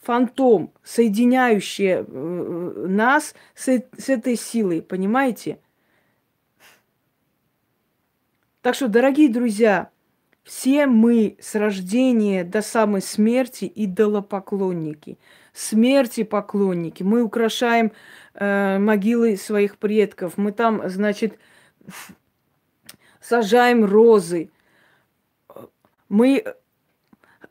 фантом, 0.01 0.73
соединяющий 0.84 1.97
э, 1.97 2.88
нас 2.88 3.36
с, 3.53 3.84
с 3.97 4.10
этой 4.10 4.36
силой, 4.36 4.82
понимаете? 4.82 5.60
Так 8.63 8.73
что, 8.73 8.88
дорогие 8.88 9.29
друзья, 9.29 9.92
все 10.43 10.88
мы 10.88 11.38
с 11.39 11.56
рождения 11.56 12.43
до 12.43 12.62
самой 12.62 13.01
смерти 13.01 13.71
идолопоклонники, 13.73 15.17
смерти 15.53 16.23
поклонники. 16.23 17.01
Мы 17.01 17.23
украшаем 17.23 17.93
э, 18.34 18.77
могилы 18.77 19.38
своих 19.38 19.77
предков, 19.77 20.38
мы 20.38 20.51
там, 20.51 20.89
значит, 20.89 21.39
сажаем 23.21 23.86
розы, 23.86 24.49
мы 26.10 26.43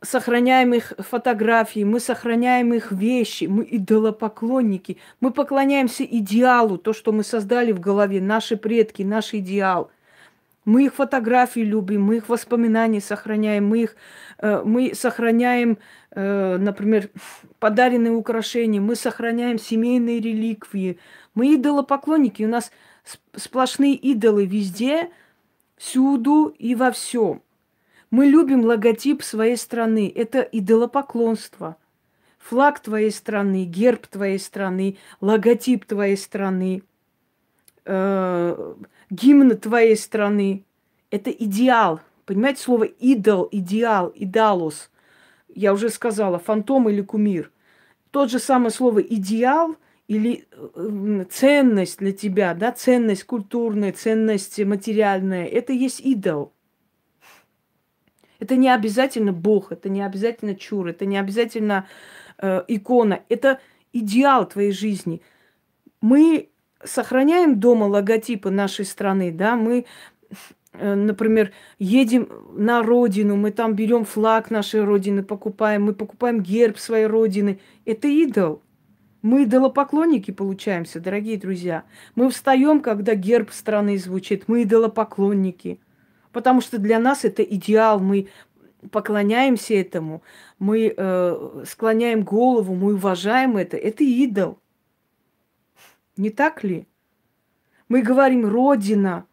сохраняем 0.03 0.75
их 0.75 0.93
фотографии, 0.99 1.85
мы 1.85 1.99
сохраняем 1.99 2.75
их 2.75 2.93
вещи, 2.93 3.45
мы 3.45 3.67
идолопоклонники, 3.71 4.99
мы 5.21 5.31
поклоняемся 5.31 6.05
идеалу, 6.05 6.77
то, 6.77 6.93
что 6.93 7.13
мы 7.13 7.25
создали 7.25 7.73
в 7.73 7.81
голове, 7.81 8.21
наши 8.21 8.59
предки, 8.59 9.03
наш 9.03 9.33
идеал– 9.33 9.91
мы 10.65 10.85
их 10.85 10.95
фотографии 10.95 11.61
любим, 11.61 12.03
мы 12.05 12.17
их 12.17 12.29
воспоминания 12.29 13.01
сохраняем, 13.01 13.67
мы 13.67 13.83
их, 13.83 13.97
э, 14.39 14.63
мы 14.65 14.95
сохраняем, 14.95 15.79
э, 16.11 16.57
например, 16.59 17.11
подаренные 17.59 18.13
украшения, 18.13 18.81
мы 18.81 18.95
сохраняем 18.95 19.59
семейные 19.59 20.21
реликвии. 20.21 20.99
Мы 21.35 21.57
идолопоклонники, 21.57 22.45
у 22.45 22.49
нас 22.49 22.71
сплошные 23.35 23.95
идолы 23.95 24.47
везде, 24.47 25.11
всюду 25.77 26.55
и 26.59 26.75
во 26.75 26.93
всем. 26.93 27.43
Мы 28.11 28.27
любим 28.27 28.65
логотип 28.65 29.23
своей 29.23 29.57
страны. 29.57 30.13
Это 30.15 30.43
идолопоклонство. 30.43 31.77
Флаг 32.39 32.81
твоей 32.81 33.11
страны, 33.11 33.65
герб 33.65 34.07
твоей 34.07 34.39
страны, 34.39 34.99
логотип 35.21 35.87
твоей 35.87 36.17
страны, 36.17 36.83
э, 37.85 38.75
гимн 39.13 39.57
твоей 39.57 39.97
страны. 39.97 40.65
Это 41.11 41.31
идеал. 41.31 42.01
Понимаете, 42.25 42.63
слово 42.63 42.85
идол, 42.85 43.49
идеал, 43.53 44.13
идалус. 44.15 44.91
Я 45.55 45.75
уже 45.75 45.91
сказала, 45.91 46.39
фантом 46.39 46.89
или 46.89 47.03
кумир. 47.03 47.53
Тот 48.11 48.31
же 48.31 48.39
самое 48.39 48.71
слово 48.71 49.01
идеал 49.01 49.77
или 50.09 50.47
э, 50.51 51.25
ценность 51.31 51.99
для 51.99 52.13
тебя, 52.13 52.55
да, 52.55 52.73
ценность 52.73 53.25
культурная, 53.25 53.93
ценность 53.93 54.59
материальная, 54.59 55.47
это 55.47 55.73
есть 55.73 56.01
идол. 56.01 56.53
Это 58.39 58.57
не 58.57 58.69
обязательно 58.69 59.33
Бог, 59.33 59.73
это 59.73 59.89
не 59.89 60.03
обязательно 60.03 60.55
чур, 60.55 60.89
это 60.89 61.07
не 61.07 61.17
обязательно 61.17 61.87
э, 62.39 62.63
икона, 62.69 63.23
это 63.29 63.61
идеал 63.93 64.49
твоей 64.49 64.73
жизни. 64.73 65.23
Мы 66.01 66.52
сохраняем 66.85 67.61
дома 67.61 67.85
логотипы 67.85 68.51
нашей 68.51 68.85
страны, 68.85 69.33
да, 69.33 69.57
мы, 69.57 69.87
э, 70.73 70.95
например, 70.95 71.53
едем 71.79 72.29
на 72.55 72.83
родину, 72.83 73.37
мы 73.37 73.51
там 73.51 73.75
берем 73.75 74.05
флаг 74.05 74.51
нашей 74.51 74.85
родины, 74.85 75.23
покупаем, 75.23 75.85
мы 75.85 75.95
покупаем 75.95 76.41
герб 76.41 76.79
своей 76.79 77.07
родины. 77.07 77.61
Это 77.85 78.09
идол. 78.09 78.63
Мы 79.23 79.45
идолопоклонники 79.45 80.33
получаемся, 80.33 80.99
дорогие 80.99 81.39
друзья. 81.39 81.85
Мы 82.17 82.29
встаем, 82.29 82.81
когда 82.81 83.15
герб 83.15 83.53
страны 83.53 83.97
звучит. 83.97 84.45
Мы 84.49 84.65
идолопоклонники. 84.65 85.81
Потому 86.33 86.61
что 86.61 86.79
для 86.79 86.99
нас 86.99 87.25
это 87.25 87.45
идеал. 87.45 88.01
Мы 88.01 88.29
поклоняемся 88.91 89.75
этому. 89.75 90.23
Мы 90.59 90.93
э, 90.97 91.65
склоняем 91.69 92.25
голову, 92.25 92.75
мы 92.75 92.95
уважаем 92.95 93.57
это. 93.57 93.77
Это 93.77 94.03
идол. 94.03 94.59
Не 96.17 96.31
так 96.31 96.65
ли? 96.65 96.87
Мы 97.89 98.03
говорим 98.03 98.47
Родина. 98.47 99.27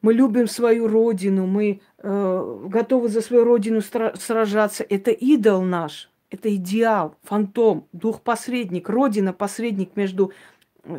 Мы 0.00 0.14
любим 0.14 0.46
свою 0.46 0.86
родину, 0.86 1.46
мы 1.46 1.80
э, 1.98 2.66
готовы 2.68 3.08
за 3.08 3.20
свою 3.20 3.44
родину 3.44 3.80
сражаться. 3.80 4.84
Это 4.88 5.10
идол 5.10 5.62
наш, 5.62 6.08
это 6.30 6.54
идеал, 6.54 7.16
фантом, 7.24 7.88
дух-посредник, 7.92 8.88
родина-посредник 8.88 9.96
между 9.96 10.32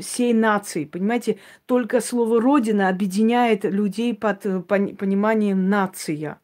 всей 0.01 0.33
нацией. 0.33 0.85
Понимаете, 0.85 1.37
только 1.65 2.01
слово 2.01 2.41
родина 2.41 2.89
объединяет 2.89 3.63
людей 3.63 4.13
под 4.13 4.45
э, 4.45 4.59
пониманием 4.59 5.69
нация. 5.69 6.39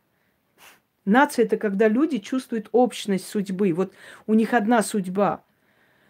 Нация 1.04 1.46
это 1.46 1.58
когда 1.58 1.88
люди 1.88 2.20
чувствуют 2.20 2.70
общность 2.72 3.28
судьбы. 3.28 3.74
Вот 3.74 3.92
у 4.28 4.34
них 4.34 4.54
одна 4.54 4.82
судьба. 4.82 5.44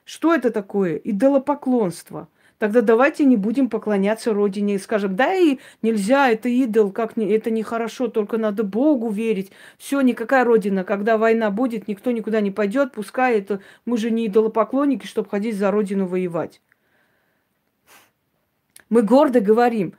Что 0.05 0.33
это 0.33 0.51
такое? 0.51 0.95
Идолопоклонство. 0.95 2.29
Тогда 2.57 2.81
давайте 2.81 3.25
не 3.25 3.35
будем 3.35 3.69
поклоняться 3.69 4.33
Родине 4.33 4.75
и 4.75 4.79
скажем, 4.79 5.15
да 5.15 5.33
и 5.33 5.59
нельзя, 5.81 6.29
это 6.29 6.47
идол, 6.47 6.91
как 6.91 7.17
не, 7.17 7.29
это 7.29 7.51
нехорошо, 7.51 8.07
только 8.07 8.37
надо 8.37 8.63
Богу 8.63 9.09
верить. 9.09 9.51
Все, 9.77 9.99
никакая 9.99 10.45
Родина, 10.45 10.85
когда 10.85 11.17
война 11.17 11.51
будет, 11.51 11.89
никто 11.89 12.11
никуда 12.11 12.39
не 12.39 12.51
пойдет, 12.51 12.93
пускай 12.93 13.39
это, 13.39 13.59
мы 13.83 13.97
же 13.97 14.09
не 14.09 14.27
идолопоклонники, 14.27 15.05
чтобы 15.05 15.27
ходить 15.27 15.57
за 15.57 15.69
Родину 15.69 16.05
воевать. 16.05 16.61
Мы 18.89 19.01
гордо 19.01 19.41
говорим, 19.41 19.95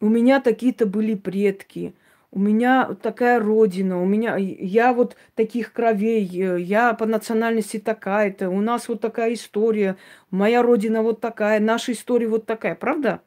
у 0.00 0.08
меня 0.08 0.40
такие-то 0.40 0.86
были 0.86 1.14
предки, 1.14 1.94
у 2.32 2.38
меня 2.38 2.96
такая 3.02 3.38
родина, 3.38 4.02
у 4.02 4.06
меня, 4.06 4.36
я 4.36 4.94
вот 4.94 5.16
таких 5.34 5.72
кровей, 5.74 6.26
э, 6.26 6.60
я 6.60 6.94
по 6.94 7.04
национальности 7.04 7.78
такая-то, 7.78 8.48
у 8.48 8.62
нас 8.62 8.88
вот 8.88 9.02
такая 9.02 9.34
история, 9.34 9.96
моя 10.30 10.62
родина 10.62 11.02
вот 11.02 11.20
такая, 11.20 11.60
наша 11.60 11.92
история 11.92 12.28
вот 12.28 12.46
такая, 12.46 12.74
правда? 12.74 13.20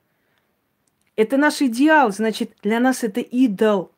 Это 1.15 1.37
наш 1.37 1.61
идеал, 1.61 2.11
значит, 2.11 2.53
для 2.63 2.79
нас 2.79 3.03
это 3.03 3.21
идол, 3.21 3.91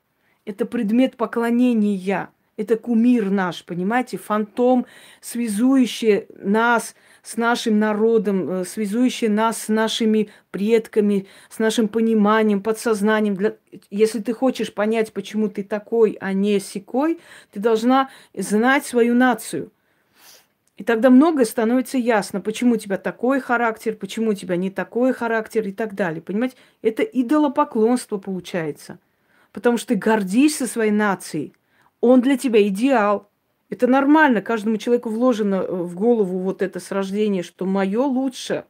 это 0.44 0.66
предмет 0.66 1.16
поклонения, 1.16 2.30
это 2.58 2.76
кумир 2.76 3.30
наш, 3.30 3.64
понимаете, 3.64 4.18
фантом, 4.18 4.86
связующий 5.22 6.28
нас– 6.38 6.96
с 7.28 7.36
нашим 7.36 7.78
народом, 7.78 8.50
э, 8.50 8.64
связующее 8.64 9.30
нас 9.30 9.64
с 9.64 9.68
нашими 9.68 10.30
предками, 10.50 11.28
с 11.50 11.60
нашим 11.60 11.90
пониманием, 11.90 12.64
подсознанием. 12.64 13.36
Для... 13.36 13.58
Если 13.90 14.20
ты 14.20 14.32
хочешь 14.32 14.74
понять, 14.74 15.12
почему 15.12 15.50
ты 15.50 15.66
такой, 15.66 16.18
а 16.22 16.32
не 16.32 16.62
секой, 16.62 17.20
ты 17.52 17.60
должна 17.60 18.10
знать 18.34 18.86
свою 18.86 19.14
нацию. 19.14 19.74
И 20.78 20.86
тогда 20.86 21.10
многое 21.10 21.44
становится 21.44 21.98
ясно, 21.98 22.40
почему 22.40 22.76
у 22.76 22.78
тебя 22.78 22.96
такой 22.98 23.42
характер, 23.42 23.98
почему 23.98 24.30
у 24.30 24.34
тебя 24.34 24.56
не 24.56 24.70
такой 24.70 25.12
характер 25.12 25.68
и 25.68 25.74
так 25.74 25.96
далее. 25.96 26.22
Понимаете, 26.22 26.56
это 26.82 27.04
идолопоклонство 27.04 28.20
получается. 28.20 29.00
Потому 29.52 29.78
что 29.78 29.90
ты 29.90 29.96
гордишься 29.96 30.66
своей 30.66 30.92
нацией. 30.92 31.54
Он 32.00 32.22
для 32.22 32.38
тебя 32.38 32.66
идеал. 32.66 33.30
Это 33.70 33.88
нормально, 33.88 34.42
каждому 34.42 34.78
человеку 34.78 35.10
вложено 35.10 35.56
э, 35.56 35.72
в 35.72 35.94
голову 35.96 36.40
вот 36.40 36.62
это 36.62 36.80
с 36.80 36.92
рождения, 36.92 37.44
что 37.44 37.66
мое 37.66 38.02
лучше. 38.02 38.66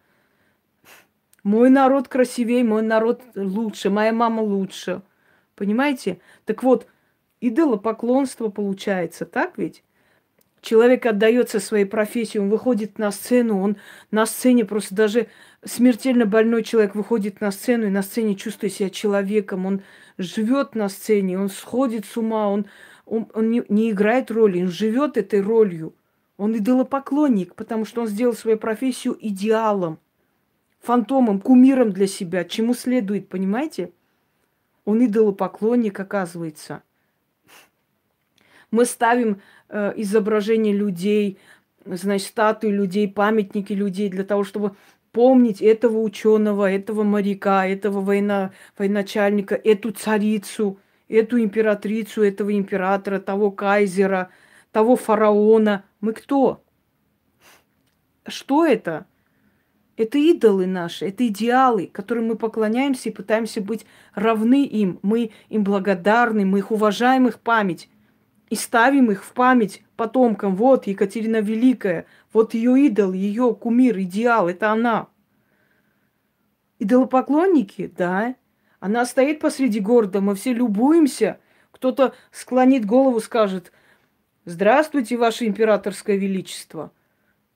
Мой 1.44 1.70
народ 1.70 2.08
красивее, 2.08 2.64
мой 2.64 2.82
народ 2.82 3.22
лучше, 3.36 3.90
моя 3.90 4.12
мама 4.12 4.42
лучше. 4.42 5.02
Понимаете? 5.56 6.20
Так 6.46 6.64
вот, 6.64 6.88
идолопоклонство 7.42 8.50
получается, 8.50 9.26
так 9.26 9.58
ведь? 9.58 9.84
Человек 10.62 11.06
отдается 11.06 11.60
своей 11.60 11.86
профессии, 11.86 12.40
он 12.40 12.50
выходит 12.50 12.98
на 12.98 13.12
сцену, 13.12 13.62
он 13.62 13.78
на 14.10 14.26
сцене 14.26 14.66
просто 14.66 14.96
даже 14.96 15.28
смертельно 15.64 16.26
больной 16.26 16.64
человек 16.64 16.96
выходит 16.96 17.40
на 17.40 17.52
сцену 17.52 17.86
и 17.86 17.92
на 17.92 18.02
сцене 18.02 18.36
чувствует 18.36 18.74
себя 18.74 18.90
человеком, 18.90 19.66
он 19.68 19.82
живет 20.18 20.76
на 20.76 20.90
сцене, 20.90 21.40
он 21.40 21.50
сходит 21.50 22.06
с 22.06 22.18
ума, 22.18 22.50
он 22.50 22.66
он, 23.08 23.28
он 23.34 23.50
не, 23.50 23.64
не 23.70 23.92
играет 23.92 24.30
роли, 24.32 24.62
он 24.62 24.70
живет 24.70 25.18
этой 25.18 25.42
ролью. 25.42 25.94
Он 26.38 26.56
идолопоклонник, 26.56 27.56
потому 27.56 27.86
что 27.86 28.02
он 28.02 28.08
сделал 28.08 28.34
свою 28.34 28.58
профессию 28.58 29.18
идеалом, 29.20 29.98
фантомом, 30.80 31.42
кумиром 31.42 31.92
для 31.92 32.06
себя, 32.06 32.46
чему 32.46 32.76
следует, 32.76 33.28
понимаете? 33.28 33.92
Он 34.86 35.04
идолопоклонник, 35.04 36.00
оказывается. 36.00 36.84
Мы 38.70 38.86
ставим 38.86 39.42
э, 39.70 39.94
изображения 39.98 40.74
людей, 40.74 41.40
значит, 41.86 42.28
статуи 42.28 42.70
людей, 42.70 43.08
памятники 43.08 43.74
людей 43.74 44.10
для 44.10 44.24
того, 44.24 44.44
чтобы 44.44 44.76
помнить 45.12 45.62
этого 45.62 46.00
ученого, 46.00 46.70
этого 46.70 47.04
моряка, 47.04 47.66
этого 47.66 48.02
война, 48.02 48.52
военачальника, 48.78 49.56
эту 49.56 49.92
царицу, 49.92 50.80
эту 51.08 51.42
императрицу, 51.42 52.24
этого 52.24 52.56
императора, 52.56 53.20
того 53.20 53.52
кайзера, 53.52 54.30
того 54.72 54.96
фараона. 54.96 55.86
Мы 56.02 56.14
кто? 56.14 56.64
Что 58.26 58.66
это? 58.66 59.06
Это 59.96 60.20
идолы 60.20 60.68
наши, 60.68 61.08
это 61.08 61.26
идеалы, 61.26 61.88
которым 61.88 62.28
мы 62.28 62.36
поклоняемся 62.36 63.10
и 63.10 63.12
пытаемся 63.12 63.62
быть 63.62 63.86
равны 64.14 64.64
им. 64.64 65.00
Мы 65.02 65.32
им 65.50 65.64
благодарны, 65.64 66.46
мы 66.46 66.60
их 66.60 66.70
уважаем, 66.72 67.28
их 67.28 67.40
память. 67.40 67.90
И 68.50 68.56
ставим 68.56 69.12
их 69.12 69.24
в 69.24 69.34
память 69.34 69.84
потомкам. 69.96 70.56
Вот 70.56 70.86
Екатерина 70.86 71.42
Великая, 71.42 72.06
вот 72.32 72.54
ее 72.54 72.86
идол, 72.86 73.12
ее 73.12 73.56
кумир, 73.56 74.00
идеал, 74.00 74.48
это 74.48 74.72
она. 74.72 75.08
Идолопоклонники, 76.78 77.92
да. 77.98 78.36
Она 78.80 79.06
стоит 79.06 79.40
посреди 79.40 79.80
города, 79.80 80.22
мы 80.22 80.36
все 80.36 80.54
любуемся. 80.54 81.40
Кто-то 81.72 82.14
склонит 82.32 82.86
голову, 82.86 83.20
скажет, 83.20 83.72
здравствуйте, 84.46 85.18
ваше 85.18 85.46
императорское 85.46 86.16
величество. 86.16 86.92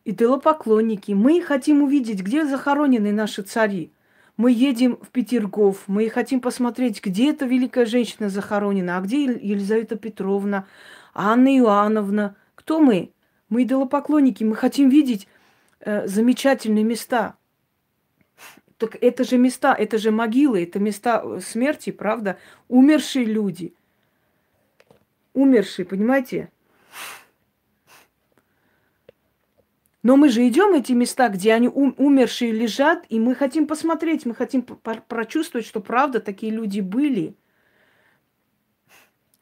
Идолопоклонники, 0.04 1.12
мы 1.12 1.42
хотим 1.42 1.84
увидеть, 1.84 2.22
где 2.22 2.46
захоронены 2.46 3.12
наши 3.12 3.44
цари. 3.44 3.92
Мы 4.36 4.52
едем 4.52 4.98
в 5.02 5.10
Петергоф, 5.10 5.84
мы 5.88 6.10
хотим 6.10 6.40
посмотреть, 6.40 7.04
где 7.04 7.30
эта 7.30 7.46
великая 7.46 7.86
женщина 7.86 8.30
захоронена, 8.30 8.98
а 8.98 9.02
где 9.02 9.26
Елизавета 9.26 9.98
Петровна, 9.98 10.66
Анна 11.14 11.56
Иоанновна. 11.58 12.36
Кто 12.56 12.80
мы? 12.80 13.12
Мы 13.50 13.64
идолопоклонники, 13.64 14.44
мы 14.44 14.56
хотим 14.56 14.90
видеть 14.90 15.28
э, 15.82 16.08
замечательные 16.08 16.84
места. 16.84 17.36
Так 18.82 18.98
это 19.00 19.24
же 19.24 19.38
места, 19.38 19.76
это 19.76 20.00
же 20.00 20.10
могилы, 20.10 20.64
это 20.64 20.80
места 20.80 21.22
э, 21.24 21.40
смерти, 21.40 21.92
правда? 21.92 22.40
Умершие 22.68 23.26
люди. 23.26 23.76
Умершие, 25.36 25.86
понимаете? 25.86 26.50
Но 30.02 30.18
мы 30.18 30.30
же 30.30 30.48
идем 30.48 30.74
эти 30.74 30.94
места, 30.94 31.30
где 31.30 31.54
они 31.54 31.68
ум- 31.68 31.94
умершие 32.00 32.52
лежат, 32.52 33.06
и 33.08 33.20
мы 33.20 33.36
хотим 33.36 33.68
посмотреть, 33.68 34.26
мы 34.26 34.34
хотим 34.34 34.64
прочувствовать, 34.64 35.68
что 35.68 35.80
правда 35.80 36.20
такие 36.20 36.52
люди 36.52 36.80
были. 36.80 37.36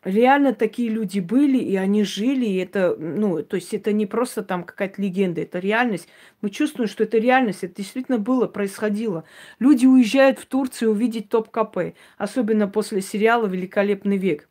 Реально 0.03 0.53
такие 0.53 0.87
люди 0.89 1.19
были, 1.19 1.57
и 1.57 1.75
они 1.75 2.05
жили, 2.05 2.45
и 2.45 2.55
это, 2.55 2.95
ну, 2.97 3.43
то 3.43 3.57
есть 3.57 3.73
это 3.73 3.91
не 3.91 4.05
просто 4.05 4.43
там 4.43 4.63
какая-то 4.63 5.01
легенда, 5.01 5.41
это 5.41 5.59
реальность. 5.59 6.07
Мы 6.41 6.51
чувствуем, 6.51 6.87
что 6.87 7.03
это 7.03 7.17
реальность, 7.17 7.65
это 7.65 7.75
действительно 7.75 8.17
было, 8.17 8.47
происходило. 8.47 9.25
Люди 9.59 9.85
уезжают 9.85 10.39
в 10.39 10.45
Турцию 10.45 10.91
увидеть 10.91 11.27
топ-КП, 11.27 11.95
особенно 12.17 12.69
после 12.69 13.01
сериала 13.01 13.45
«Великолепный 13.47 14.15
век». 14.15 14.47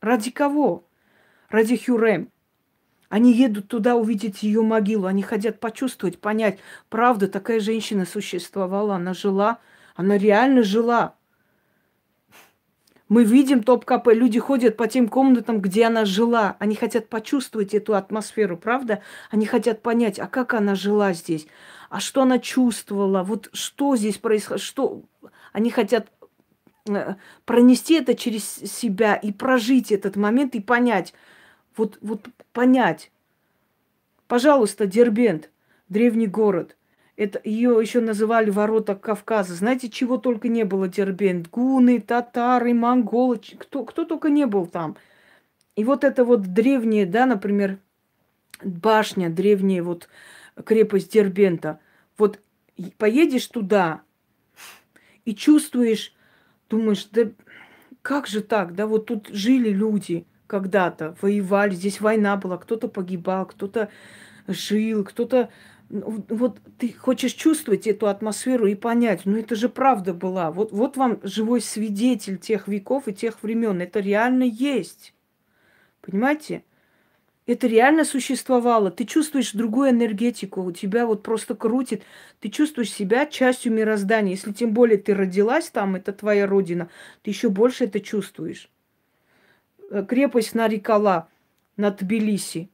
Ради 0.00 0.30
кого? 0.30 0.88
Ради 1.50 1.76
Хюрем. 1.76 2.30
Они 3.10 3.34
едут 3.34 3.68
туда 3.68 3.96
увидеть 3.96 4.42
ее 4.42 4.62
могилу, 4.62 5.06
они 5.06 5.22
хотят 5.22 5.60
почувствовать, 5.60 6.18
понять, 6.18 6.58
правда, 6.88 7.28
такая 7.28 7.60
женщина 7.60 8.06
существовала, 8.06 8.94
она 8.94 9.12
жила, 9.12 9.58
она 9.94 10.16
реально 10.16 10.62
жила. 10.62 11.16
Мы 13.12 13.24
видим 13.24 13.62
топ-КП, 13.62 14.08
люди 14.14 14.38
ходят 14.38 14.78
по 14.78 14.88
тем 14.88 15.06
комнатам, 15.06 15.60
где 15.60 15.84
она 15.84 16.06
жила. 16.06 16.56
Они 16.58 16.74
хотят 16.74 17.10
почувствовать 17.10 17.74
эту 17.74 17.94
атмосферу, 17.94 18.56
правда? 18.56 19.02
Они 19.30 19.44
хотят 19.44 19.82
понять, 19.82 20.18
а 20.18 20.26
как 20.26 20.54
она 20.54 20.74
жила 20.74 21.12
здесь, 21.12 21.46
а 21.90 22.00
что 22.00 22.22
она 22.22 22.38
чувствовала, 22.38 23.22
вот 23.22 23.50
что 23.52 23.96
здесь 23.96 24.16
происходит, 24.16 24.62
что... 24.62 25.02
Они 25.52 25.68
хотят 25.68 26.08
э, 26.88 27.16
пронести 27.44 27.96
это 27.96 28.14
через 28.14 28.46
себя 28.46 29.14
и 29.14 29.30
прожить 29.30 29.92
этот 29.92 30.16
момент 30.16 30.54
и 30.54 30.60
понять, 30.60 31.12
вот, 31.76 31.98
вот 32.00 32.26
понять. 32.54 33.12
Пожалуйста, 34.26 34.86
Дербент, 34.86 35.50
древний 35.90 36.28
город. 36.28 36.78
Это 37.22 37.40
ее 37.44 37.78
еще 37.80 38.00
называли 38.00 38.50
ворота 38.50 38.96
Кавказа. 38.96 39.54
Знаете, 39.54 39.88
чего 39.88 40.16
только 40.16 40.48
не 40.48 40.64
было 40.64 40.88
Дербент. 40.88 41.48
Гуны, 41.50 42.00
татары, 42.00 42.74
монголы, 42.74 43.40
кто, 43.58 43.84
кто 43.84 44.04
только 44.04 44.28
не 44.28 44.46
был 44.46 44.66
там. 44.66 44.96
И 45.76 45.84
вот 45.84 46.02
это 46.02 46.24
вот 46.24 46.42
древняя, 46.42 47.06
да, 47.06 47.26
например, 47.26 47.78
башня, 48.64 49.30
древняя 49.30 49.82
вот 49.82 50.08
крепость 50.64 51.12
Дербента. 51.12 51.78
Вот 52.18 52.40
поедешь 52.98 53.46
туда 53.46 54.02
и 55.24 55.34
чувствуешь, 55.34 56.14
думаешь, 56.68 57.06
да 57.12 57.30
как 58.02 58.26
же 58.26 58.42
так, 58.42 58.74
да, 58.74 58.88
вот 58.88 59.06
тут 59.06 59.28
жили 59.28 59.68
люди– 59.68 60.26
когда-то, 60.52 61.16
воевали, 61.22 61.74
здесь 61.74 62.02
война 62.02 62.36
была, 62.36 62.58
кто-то 62.58 62.86
погибал, 62.86 63.46
кто-то 63.46 63.88
жил, 64.46 65.02
кто-то... 65.02 65.48
Ну, 65.94 66.24
вот 66.30 66.58
ты 66.78 66.90
хочешь 66.94 67.34
чувствовать 67.34 67.86
эту 67.86 68.06
атмосферу 68.06 68.66
и 68.66 68.74
понять, 68.74 69.26
ну 69.26 69.36
это 69.36 69.54
же 69.54 69.68
правда 69.68 70.14
была. 70.14 70.50
Вот, 70.50 70.72
вот 70.72 70.96
вам 70.96 71.20
живой 71.22 71.60
свидетель 71.60 72.38
тех 72.38 72.66
веков 72.66 73.08
и 73.08 73.12
тех 73.12 73.42
времен. 73.42 73.82
Это 73.82 74.00
реально 74.00 74.44
есть. 74.44 75.12
Понимаете? 76.00 76.64
Это 77.44 77.66
реально 77.66 78.06
существовало. 78.06 78.90
Ты 78.90 79.04
чувствуешь 79.04 79.52
другую 79.52 79.90
энергетику, 79.90 80.62
у 80.62 80.72
тебя 80.72 81.06
вот 81.06 81.22
просто 81.22 81.54
крутит. 81.54 82.04
Ты 82.40 82.48
чувствуешь 82.48 82.90
себя 82.90 83.26
частью 83.26 83.74
мироздания. 83.74 84.30
Если 84.30 84.52
тем 84.52 84.72
более 84.72 84.96
ты 84.96 85.12
родилась 85.12 85.68
там, 85.68 85.94
это 85.94 86.14
твоя 86.14 86.46
родина, 86.46 86.88
ты 87.22 87.30
еще 87.32 87.50
больше 87.50 87.84
это 87.84 88.00
чувствуешь. 88.00 88.70
Э, 89.90 90.02
крепость 90.08 90.54
Нарикала 90.54 91.28
на 91.76 91.90
Тбилиси. 91.90 92.70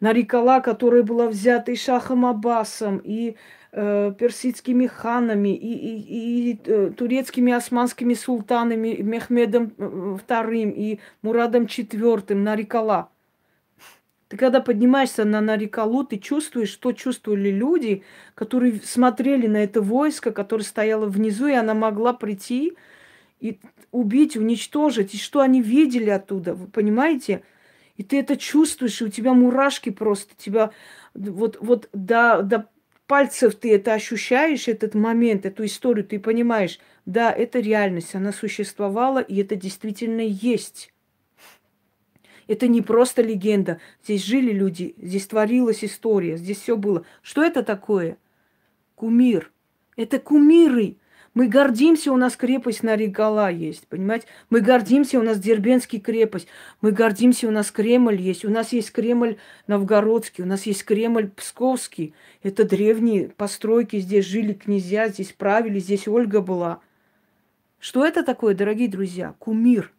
Нарикала, 0.00 0.60
которая 0.60 1.02
была 1.02 1.28
взята 1.28 1.72
и 1.72 1.76
Шахом 1.76 2.26
Аббасом, 2.26 3.00
и 3.02 3.36
э, 3.72 4.12
персидскими 4.18 4.86
ханами, 4.86 5.54
и, 5.54 5.72
и, 5.74 6.52
и 6.52 6.60
э, 6.64 6.90
турецкими 6.96 7.52
османскими 7.52 8.14
султанами, 8.14 8.96
Мехмедом 9.00 9.72
II 9.78 10.68
э, 10.68 10.70
и 10.70 11.00
Мурадом 11.22 11.64
IV, 11.64 12.34
Нарикала. 12.34 13.08
Ты 14.28 14.38
когда 14.38 14.60
поднимаешься 14.60 15.24
на 15.24 15.40
Нарикалу, 15.40 16.04
ты 16.04 16.18
чувствуешь, 16.18 16.70
что 16.70 16.92
чувствовали 16.92 17.50
люди, 17.50 18.02
которые 18.34 18.80
смотрели 18.82 19.46
на 19.46 19.58
это 19.58 19.80
войско, 19.80 20.32
которое 20.32 20.64
стояло 20.64 21.06
внизу, 21.06 21.46
и 21.46 21.52
она 21.52 21.74
могла 21.74 22.14
прийти 22.14 22.72
и 23.40 23.60
убить, 23.92 24.36
уничтожить, 24.36 25.14
и 25.14 25.18
что 25.18 25.40
они 25.40 25.62
видели 25.62 26.10
оттуда, 26.10 26.54
вы 26.54 26.66
понимаете? 26.66 27.42
И 27.96 28.02
ты 28.02 28.18
это 28.18 28.36
чувствуешь, 28.36 29.00
и 29.00 29.04
у 29.04 29.08
тебя 29.08 29.34
мурашки 29.34 29.90
просто, 29.90 30.34
тебя 30.36 30.72
вот, 31.14 31.58
вот 31.60 31.88
до, 31.92 32.42
до 32.42 32.68
пальцев 33.06 33.54
ты 33.54 33.74
это 33.74 33.94
ощущаешь, 33.94 34.68
этот 34.68 34.94
момент, 34.94 35.46
эту 35.46 35.64
историю, 35.64 36.04
ты 36.04 36.18
понимаешь, 36.18 36.80
да, 37.06 37.32
это 37.32 37.60
реальность, 37.60 38.14
она 38.14 38.32
существовала, 38.32 39.20
и 39.20 39.40
это 39.40 39.56
действительно 39.56 40.22
есть. 40.22 40.92
Это 42.46 42.66
не 42.66 42.82
просто 42.82 43.22
легенда. 43.22 43.80
Здесь 44.02 44.24
жили 44.24 44.52
люди, 44.52 44.94
здесь 44.98 45.26
творилась 45.26 45.84
история, 45.84 46.36
здесь 46.36 46.60
все 46.60 46.76
было. 46.76 47.06
Что 47.22 47.42
это 47.42 47.62
такое? 47.62 48.18
Кумир. 48.94 49.50
Это 49.96 50.18
кумиры. 50.18 50.96
Мы 51.34 51.48
гордимся, 51.48 52.12
у 52.12 52.16
нас 52.16 52.36
крепость 52.36 52.84
Наригала 52.84 53.50
есть, 53.50 53.88
понимаете? 53.88 54.26
Мы 54.50 54.60
гордимся, 54.60 55.18
у 55.18 55.22
нас 55.22 55.38
Дербенский 55.40 55.98
крепость. 55.98 56.46
Мы 56.80 56.92
гордимся, 56.92 57.48
у 57.48 57.50
нас 57.50 57.72
Кремль 57.72 58.20
есть. 58.20 58.44
У 58.44 58.50
нас 58.50 58.72
есть 58.72 58.92
Кремль 58.92 59.36
Новгородский, 59.66 60.44
у 60.44 60.46
нас 60.46 60.64
есть 60.64 60.84
Кремль 60.84 61.30
Псковский. 61.30 62.14
Это 62.44 62.64
древние 62.64 63.30
постройки, 63.30 63.98
здесь 63.98 64.26
жили 64.26 64.52
князья, 64.52 65.08
здесь 65.08 65.32
правили, 65.32 65.80
здесь 65.80 66.06
Ольга 66.06 66.40
была. 66.40 66.80
Что 67.80 68.06
это 68.06 68.22
такое, 68.22 68.54
дорогие 68.54 68.88
друзья? 68.88 69.34
Кумир. 69.40 69.92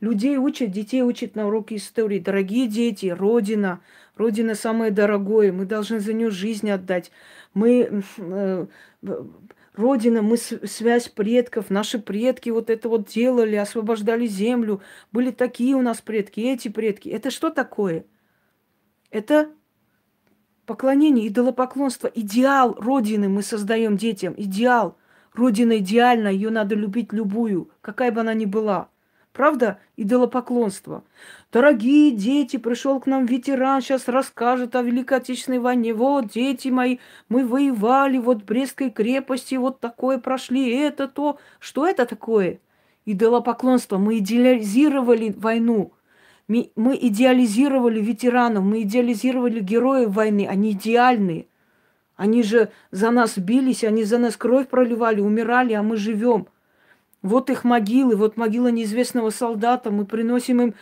Людей 0.00 0.36
учат, 0.36 0.70
детей 0.70 1.02
учат 1.02 1.36
на 1.36 1.46
уроке 1.46 1.76
истории. 1.76 2.18
Дорогие 2.18 2.66
дети, 2.66 3.06
Родина. 3.06 3.80
Родина 4.16 4.54
самое 4.54 4.90
дорогое. 4.90 5.52
Мы 5.52 5.64
должны 5.66 6.00
за 6.00 6.12
нее 6.12 6.30
жизнь 6.30 6.70
отдать. 6.70 7.12
Мы 7.54 8.02
э, 8.18 8.66
Родина, 9.80 10.22
мы 10.22 10.36
связь 10.36 11.08
предков, 11.08 11.70
наши 11.70 11.98
предки 11.98 12.50
вот 12.50 12.70
это 12.70 12.88
вот 12.88 13.08
делали, 13.08 13.56
освобождали 13.56 14.26
землю. 14.26 14.82
Были 15.10 15.30
такие 15.30 15.74
у 15.74 15.82
нас 15.82 16.00
предки, 16.00 16.40
эти 16.40 16.68
предки. 16.68 17.08
Это 17.08 17.30
что 17.30 17.50
такое? 17.50 18.04
Это 19.10 19.50
поклонение, 20.66 21.26
идолопоклонство, 21.26 22.08
идеал 22.14 22.74
Родины 22.74 23.28
мы 23.28 23.42
создаем 23.42 23.96
детям, 23.96 24.34
идеал. 24.36 24.96
Родина 25.32 25.78
идеальна, 25.78 26.28
ее 26.28 26.50
надо 26.50 26.74
любить 26.74 27.12
любую, 27.12 27.70
какая 27.80 28.12
бы 28.12 28.20
она 28.20 28.34
ни 28.34 28.44
была. 28.44 28.90
Правда? 29.32 29.78
Идолопоклонство. 29.96 31.04
Дорогие 31.52 32.10
дети, 32.10 32.56
пришел 32.56 32.98
к 32.98 33.06
нам 33.06 33.26
ветеран, 33.26 33.80
сейчас 33.80 34.08
расскажет 34.08 34.74
о 34.74 34.82
Великой 34.82 35.18
Отечественной 35.18 35.60
войне. 35.60 35.94
Вот, 35.94 36.28
дети 36.28 36.68
мои, 36.68 36.98
мы 37.28 37.46
воевали, 37.46 38.18
вот 38.18 38.42
Брестской 38.42 38.90
крепости, 38.90 39.54
вот 39.54 39.78
такое 39.78 40.18
прошли, 40.18 40.74
это 40.74 41.06
то. 41.06 41.38
Что 41.60 41.86
это 41.86 42.06
такое? 42.06 42.58
Идолопоклонство. 43.06 43.98
Мы 43.98 44.18
идеализировали 44.18 45.32
войну. 45.36 45.92
Мы 46.48 46.98
идеализировали 47.00 48.00
ветеранов, 48.00 48.64
мы 48.64 48.82
идеализировали 48.82 49.60
героев 49.60 50.10
войны. 50.10 50.48
Они 50.50 50.72
идеальные. 50.72 51.46
Они 52.16 52.42
же 52.42 52.70
за 52.90 53.12
нас 53.12 53.38
бились, 53.38 53.84
они 53.84 54.02
за 54.02 54.18
нас 54.18 54.36
кровь 54.36 54.68
проливали, 54.68 55.20
умирали, 55.20 55.72
а 55.72 55.82
мы 55.82 55.96
живем. 55.96 56.48
Вот 57.22 57.50
их 57.50 57.64
могилы, 57.64 58.16
вот 58.16 58.36
могила 58.36 58.68
неизвестного 58.68 59.30
солдата, 59.30 59.90
мы 59.90 60.06
приносим 60.06 60.62
им, 60.62 60.74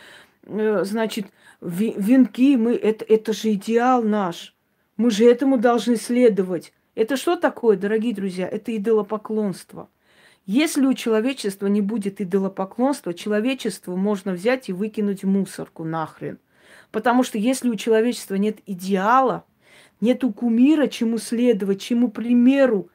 э, 0.44 0.84
значит, 0.84 1.26
венки, 1.60 2.56
мы, 2.56 2.74
это, 2.74 3.04
это 3.04 3.32
же 3.32 3.52
идеал 3.52 4.02
наш. 4.02 4.54
Мы 4.96 5.10
же 5.10 5.24
этому 5.24 5.58
должны 5.58 5.96
следовать. 5.96 6.72
Это 6.94 7.16
что 7.16 7.36
такое, 7.36 7.76
дорогие 7.76 8.14
друзья? 8.14 8.48
Это 8.48 8.76
идолопоклонство. 8.76 9.88
Если 10.46 10.86
у 10.86 10.94
человечества 10.94 11.66
не 11.66 11.80
будет 11.80 12.20
идолопоклонства, 12.20 13.12
человечество 13.12 13.96
можно 13.96 14.32
взять 14.32 14.68
и 14.68 14.72
выкинуть 14.72 15.22
мусорку 15.22 15.84
нахрен. 15.84 16.38
Потому 16.90 17.22
что 17.22 17.36
если 17.36 17.68
у 17.68 17.74
человечества 17.74 18.36
нет 18.36 18.58
идеала, 18.66 19.44
нету 20.00 20.32
кумира, 20.32 20.86
чему 20.86 21.18
следовать, 21.18 21.82
чему 21.82 22.08
примеру 22.08 22.88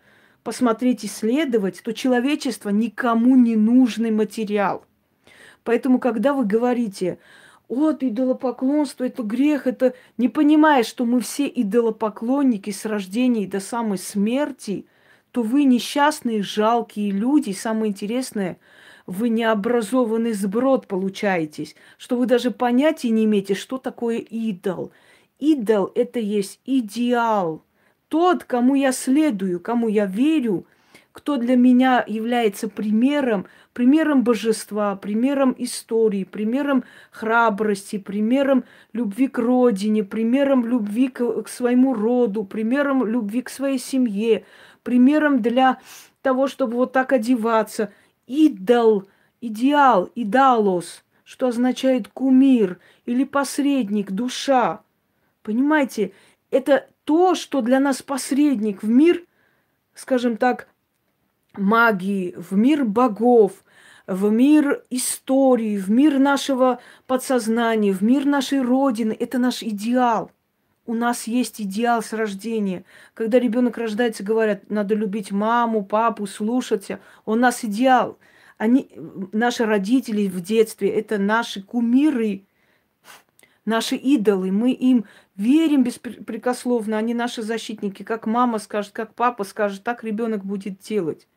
посмотреть, 0.43 1.05
исследовать, 1.05 1.81
то 1.83 1.93
человечество 1.93 2.69
никому 2.69 3.35
не 3.35 3.55
нужный 3.55 4.11
материал. 4.11 4.85
Поэтому, 5.63 5.99
когда 5.99 6.33
вы 6.33 6.45
говорите, 6.45 7.17
вот 7.69 8.03
идолопоклонство, 8.03 9.05
это 9.05 9.23
грех, 9.23 9.65
это 9.67 9.93
не 10.17 10.27
понимая, 10.27 10.83
что 10.83 11.05
мы 11.05 11.21
все 11.21 11.47
идолопоклонники 11.47 12.71
с 12.71 12.85
рождения 12.85 13.47
до 13.47 13.59
самой 13.59 13.97
смерти, 13.97 14.85
то 15.31 15.41
вы 15.41 15.63
несчастные, 15.63 16.43
жалкие 16.43 17.11
люди. 17.11 17.51
И 17.51 17.53
самое 17.53 17.91
интересное, 17.91 18.59
вы 19.07 19.29
необразованный 19.29 20.33
сброд 20.33 20.87
получаетесь, 20.87 21.75
что 21.97 22.17
вы 22.17 22.25
даже 22.25 22.51
понятия 22.51 23.09
не 23.09 23.23
имеете, 23.23 23.55
что 23.55 23.77
такое 23.77 24.17
идол. 24.17 24.91
Идол– 25.39 25.91
это 25.95 26.19
есть 26.19 26.59
идеал– 26.65 27.63
тот, 28.13 28.43
кому 28.43 28.75
я 28.75 28.91
следую, 28.91 29.59
кому 29.59 29.87
я 29.87 30.05
верю, 30.05 30.67
кто 31.13 31.37
для 31.37 31.55
меня 31.55 32.03
является 32.05 32.69
примером, 32.69 33.47
примером 33.73 34.23
божества, 34.23 34.95
примером 34.95 35.55
истории, 35.57 36.23
примером 36.23 36.83
храбрости, 37.09 37.97
примером 37.97 38.65
любви 38.93 39.27
к 39.27 39.39
родине, 39.39 40.03
примером 40.03 40.63
любви 40.63 41.07
к, 41.07 41.41
к 41.41 41.47
своему 41.47 41.95
роду, 41.95 42.43
примером 42.43 43.03
любви 43.03 43.41
к 43.41 43.49
своей 43.49 43.79
семье, 43.79 44.45
примером 44.83 45.41
для 45.41 45.79
того, 46.21 46.45
чтобы 46.45 46.75
вот 46.75 46.91
так 46.91 47.13
одеваться. 47.13 47.91
Идол, 48.27 49.07
идеал, 49.41 50.11
идалос, 50.13 51.03
что 51.23 51.47
означает 51.47 52.09
кумир 52.09 52.77
или 53.07 53.23
посредник, 53.23 54.11
душа. 54.11 54.81
Понимаете, 55.41 56.11
это 56.51 56.87
то, 57.03 57.35
что 57.35 57.61
для 57.61 57.79
нас 57.79 58.01
посредник 58.01 58.83
в 58.83 58.89
мир, 58.89 59.23
скажем 59.93 60.37
так, 60.37 60.67
магии, 61.55 62.35
в 62.37 62.53
мир 62.53 62.85
богов, 62.85 63.63
в 64.07 64.31
мир 64.31 64.83
истории, 64.89 65.77
в 65.77 65.89
мир 65.89 66.19
нашего 66.19 66.79
подсознания, 67.07 67.93
в 67.93 68.01
мир 68.01 68.25
нашей 68.25 68.61
Родины. 68.61 69.15
Это 69.17 69.37
наш 69.37 69.63
идеал. 69.63 70.31
У 70.85 70.93
нас 70.93 71.27
есть 71.27 71.61
идеал 71.61 72.03
с 72.03 72.11
рождения. 72.11 72.83
Когда 73.13 73.39
ребенок 73.39 73.77
рождается, 73.77 74.23
говорят, 74.23 74.69
надо 74.69 74.95
любить 74.95 75.31
маму, 75.31 75.85
папу, 75.85 76.27
слушаться. 76.27 76.99
У 77.25 77.35
нас 77.35 77.63
идеал. 77.63 78.17
Они, 78.57 78.91
наши 79.31 79.65
родители 79.65 80.27
в 80.27 80.41
детстве, 80.41 80.89
это 80.89 81.17
наши 81.17 81.61
кумиры, 81.61 82.45
наши 83.65 83.95
идолы. 83.95 84.51
Мы 84.51 84.71
им 84.71 85.05
верим 85.35 85.83
беспрекословно, 85.83 86.97
они 86.97 87.13
наши 87.13 87.41
защитники. 87.41 88.03
Как 88.03 88.27
мама 88.27 88.59
скажет, 88.59 88.91
как 88.93 89.13
папа 89.15 89.43
скажет, 89.43 89.83
так 89.83 90.03
ребенок 90.03 90.43
будет 90.43 90.79
делать. 90.79 91.27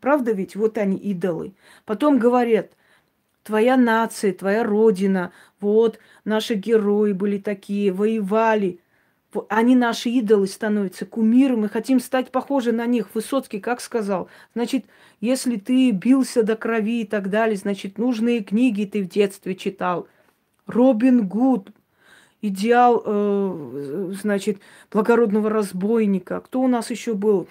Правда 0.00 0.32
ведь? 0.32 0.56
Вот 0.56 0.78
они 0.78 0.96
идолы. 0.96 1.54
Потом 1.84 2.18
говорят, 2.18 2.72
твоя 3.42 3.76
нация, 3.76 4.32
твоя 4.32 4.64
родина, 4.64 5.32
вот 5.60 5.98
наши 6.24 6.54
герои 6.54 7.12
были 7.12 7.38
такие, 7.38 7.92
воевали. 7.92 8.80
Они 9.48 9.74
наши 9.74 10.08
идолы 10.08 10.46
становятся, 10.46 11.04
кумиры, 11.04 11.56
мы 11.56 11.68
хотим 11.68 12.00
стать 12.00 12.30
похожи 12.30 12.72
на 12.72 12.86
них. 12.86 13.14
Высоцкий 13.14 13.60
как 13.60 13.80
сказал? 13.80 14.28
Значит, 14.54 14.86
если 15.20 15.56
ты 15.56 15.90
бился 15.90 16.42
до 16.42 16.56
крови 16.56 17.02
и 17.02 17.06
так 17.06 17.28
далее, 17.28 17.56
значит, 17.56 17.98
нужные 17.98 18.42
книги 18.42 18.84
ты 18.84 19.02
в 19.02 19.08
детстве 19.08 19.54
читал. 19.54 20.08
Робин 20.66 21.26
Гуд, 21.26 21.70
идеал, 22.42 23.02
э, 23.04 24.12
значит, 24.20 24.60
благородного 24.90 25.50
разбойника. 25.50 26.40
Кто 26.40 26.60
у 26.60 26.68
нас 26.68 26.90
еще 26.90 27.14
был? 27.14 27.48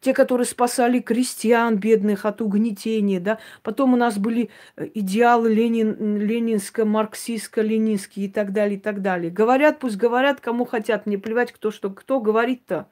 Те, 0.00 0.12
которые 0.12 0.46
спасали 0.46 1.00
крестьян 1.00 1.78
бедных 1.78 2.26
от 2.26 2.42
угнетения, 2.42 3.20
да. 3.20 3.38
Потом 3.62 3.94
у 3.94 3.96
нас 3.96 4.18
были 4.18 4.50
э, 4.76 4.88
идеалы 4.94 5.52
Ленин, 5.52 6.18
ленинско-марксистско-ленинские 6.18 8.26
и 8.26 8.28
так 8.28 8.52
далее, 8.52 8.76
и 8.76 8.80
так 8.80 9.00
далее. 9.00 9.30
Говорят, 9.30 9.78
пусть 9.78 9.96
говорят, 9.96 10.40
кому 10.40 10.66
хотят, 10.66 11.06
мне 11.06 11.18
плевать, 11.18 11.52
кто 11.52 11.70
что, 11.70 11.90
кто 11.90 12.20
говорит-то 12.20 12.88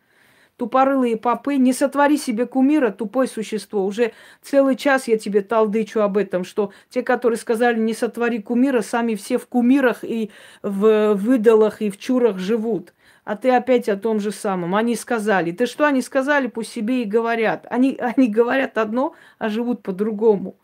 тупорылые 0.56 1.16
попы, 1.16 1.56
не 1.56 1.72
сотвори 1.72 2.16
себе 2.16 2.46
кумира, 2.46 2.90
тупое 2.90 3.28
существо. 3.28 3.84
Уже 3.84 4.12
целый 4.40 4.76
час 4.76 5.08
я 5.08 5.18
тебе 5.18 5.40
талдычу 5.40 6.00
об 6.00 6.16
этом, 6.16 6.44
что 6.44 6.72
те, 6.88 7.02
которые 7.02 7.38
сказали 7.38 7.78
не 7.78 7.94
сотвори 7.94 8.40
кумира, 8.40 8.82
сами 8.82 9.14
все 9.14 9.38
в 9.38 9.46
кумирах 9.46 10.04
и 10.04 10.30
в 10.62 11.14
выдалах 11.14 11.82
и 11.82 11.90
в 11.90 11.98
чурах 11.98 12.38
живут. 12.38 12.92
А 13.24 13.36
ты 13.36 13.50
опять 13.50 13.88
о 13.88 13.96
том 13.96 14.20
же 14.20 14.32
самом. 14.32 14.74
Они 14.74 14.96
сказали. 14.96 15.52
Ты 15.52 15.66
что 15.66 15.86
они 15.86 16.02
сказали, 16.02 16.48
пусть 16.48 16.72
себе 16.72 17.02
и 17.02 17.06
говорят. 17.06 17.66
Они, 17.70 17.96
они 18.00 18.28
говорят 18.28 18.78
одно, 18.78 19.14
а 19.38 19.48
живут 19.48 19.82
по-другому. 19.82 20.56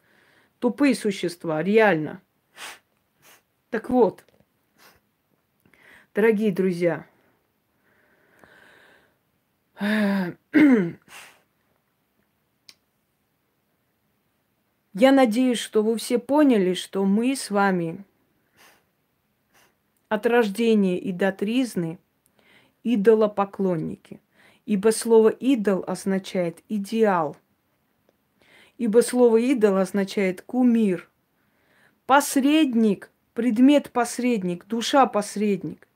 Тупые 0.59 0.95
существа, 0.95 1.62
реально. 1.62 2.20
Так 3.70 3.91
вот, 3.91 4.24
дорогие 6.14 6.51
друзья, 6.51 7.07
я 9.81 10.35
надеюсь, 15.12 15.59
что 15.59 15.85
вы 15.85 15.97
все 15.97 16.18
поняли, 16.18 16.74
что 16.74 17.05
мы 17.05 17.37
с 17.37 17.49
вами 17.49 18.05
от 20.09 20.26
рождения 20.26 20.99
и 20.99 21.12
до 21.12 21.31
тризны 21.31 22.01
идолопоклонники. 22.83 24.20
Ибо 24.66 24.91
слово 24.91 25.29
идол 25.29 25.85
означает 25.87 26.59
идеал. 26.68 27.37
Ибо 28.79 29.01
слово 29.01 29.37
идол 29.39 29.76
означает 29.76 30.43
кумир. 30.43 31.09
Посредник, 32.05 33.12
предмет 33.33 33.93
посредник, 33.93 34.66
душа 34.66 35.07
посредник. 35.07 35.88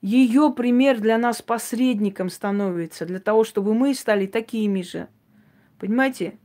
Ее 0.00 0.52
пример 0.56 1.00
для 1.00 1.18
нас 1.18 1.42
посредником 1.42 2.30
становится, 2.30 3.04
для 3.04 3.18
того, 3.18 3.42
чтобы 3.42 3.74
мы 3.74 3.94
стали 3.94 4.26
такими 4.26 4.82
же. 4.82 5.08
Понимаете? 5.78 6.38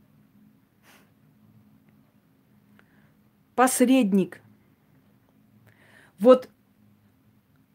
Посредник. 3.54 4.40
Вот 6.18 6.48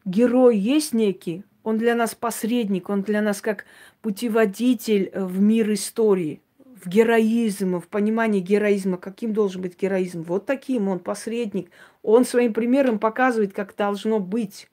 герой 0.04 0.58
есть 0.58 0.94
некий, 0.94 1.46
он 1.64 1.78
для 1.78 1.96
нас 1.96 2.16
посредник, 2.16 2.90
он 2.90 3.04
для 3.04 3.22
нас 3.22 3.42
как 3.42 3.66
путеводитель 4.02 5.12
в 5.14 5.40
мир 5.40 5.72
истории, 5.74 6.42
в 6.58 6.90
героизм, 6.90 7.80
в 7.80 7.88
понимании 7.88 8.42
героизма, 8.42 8.98
каким 8.98 9.34
должен 9.34 9.62
быть 9.62 9.80
героизм. 9.80 10.24
Вот 10.24 10.46
таким 10.46 10.90
он 10.90 11.00
посредник. 11.00 11.70
Он 12.02 12.26
своим 12.26 12.54
примером 12.54 13.00
показывает, 13.00 13.54
как 13.54 13.76
должно 13.76 14.20
быть 14.20 14.68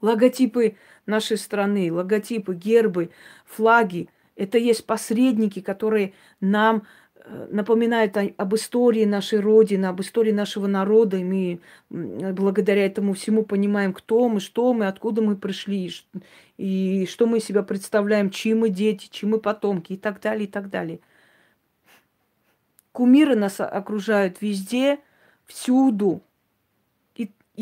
логотипы 0.00 0.76
нашей 1.06 1.36
страны, 1.36 1.92
логотипы, 1.92 2.54
гербы, 2.54 3.10
флаги. 3.44 4.08
Это 4.36 4.58
есть 4.58 4.86
посредники, 4.86 5.60
которые 5.60 6.14
нам 6.40 6.84
э, 7.16 7.48
напоминает 7.50 8.16
об 8.16 8.54
истории 8.54 9.04
нашей 9.04 9.40
Родины, 9.40 9.86
об 9.86 10.00
истории 10.00 10.32
нашего 10.32 10.66
народа, 10.66 11.18
и 11.18 11.24
мы 11.24 11.60
благодаря 11.90 12.86
этому 12.86 13.12
всему 13.12 13.44
понимаем, 13.44 13.92
кто 13.92 14.28
мы, 14.28 14.40
что 14.40 14.72
мы, 14.72 14.86
откуда 14.86 15.20
мы 15.20 15.36
пришли, 15.36 15.92
и 16.56 17.06
что 17.06 17.26
мы 17.26 17.38
из 17.38 17.44
себя 17.44 17.62
представляем, 17.62 18.30
чьи 18.30 18.54
мы 18.54 18.70
дети, 18.70 19.08
чьи 19.10 19.28
мы 19.28 19.38
потомки, 19.38 19.92
и 19.92 19.96
так 19.96 20.20
далее, 20.20 20.44
и 20.44 20.50
так 20.50 20.70
далее. 20.70 21.00
Кумиры 22.92 23.36
нас 23.36 23.60
окружают 23.60 24.40
везде, 24.40 24.98
всюду 25.46 26.22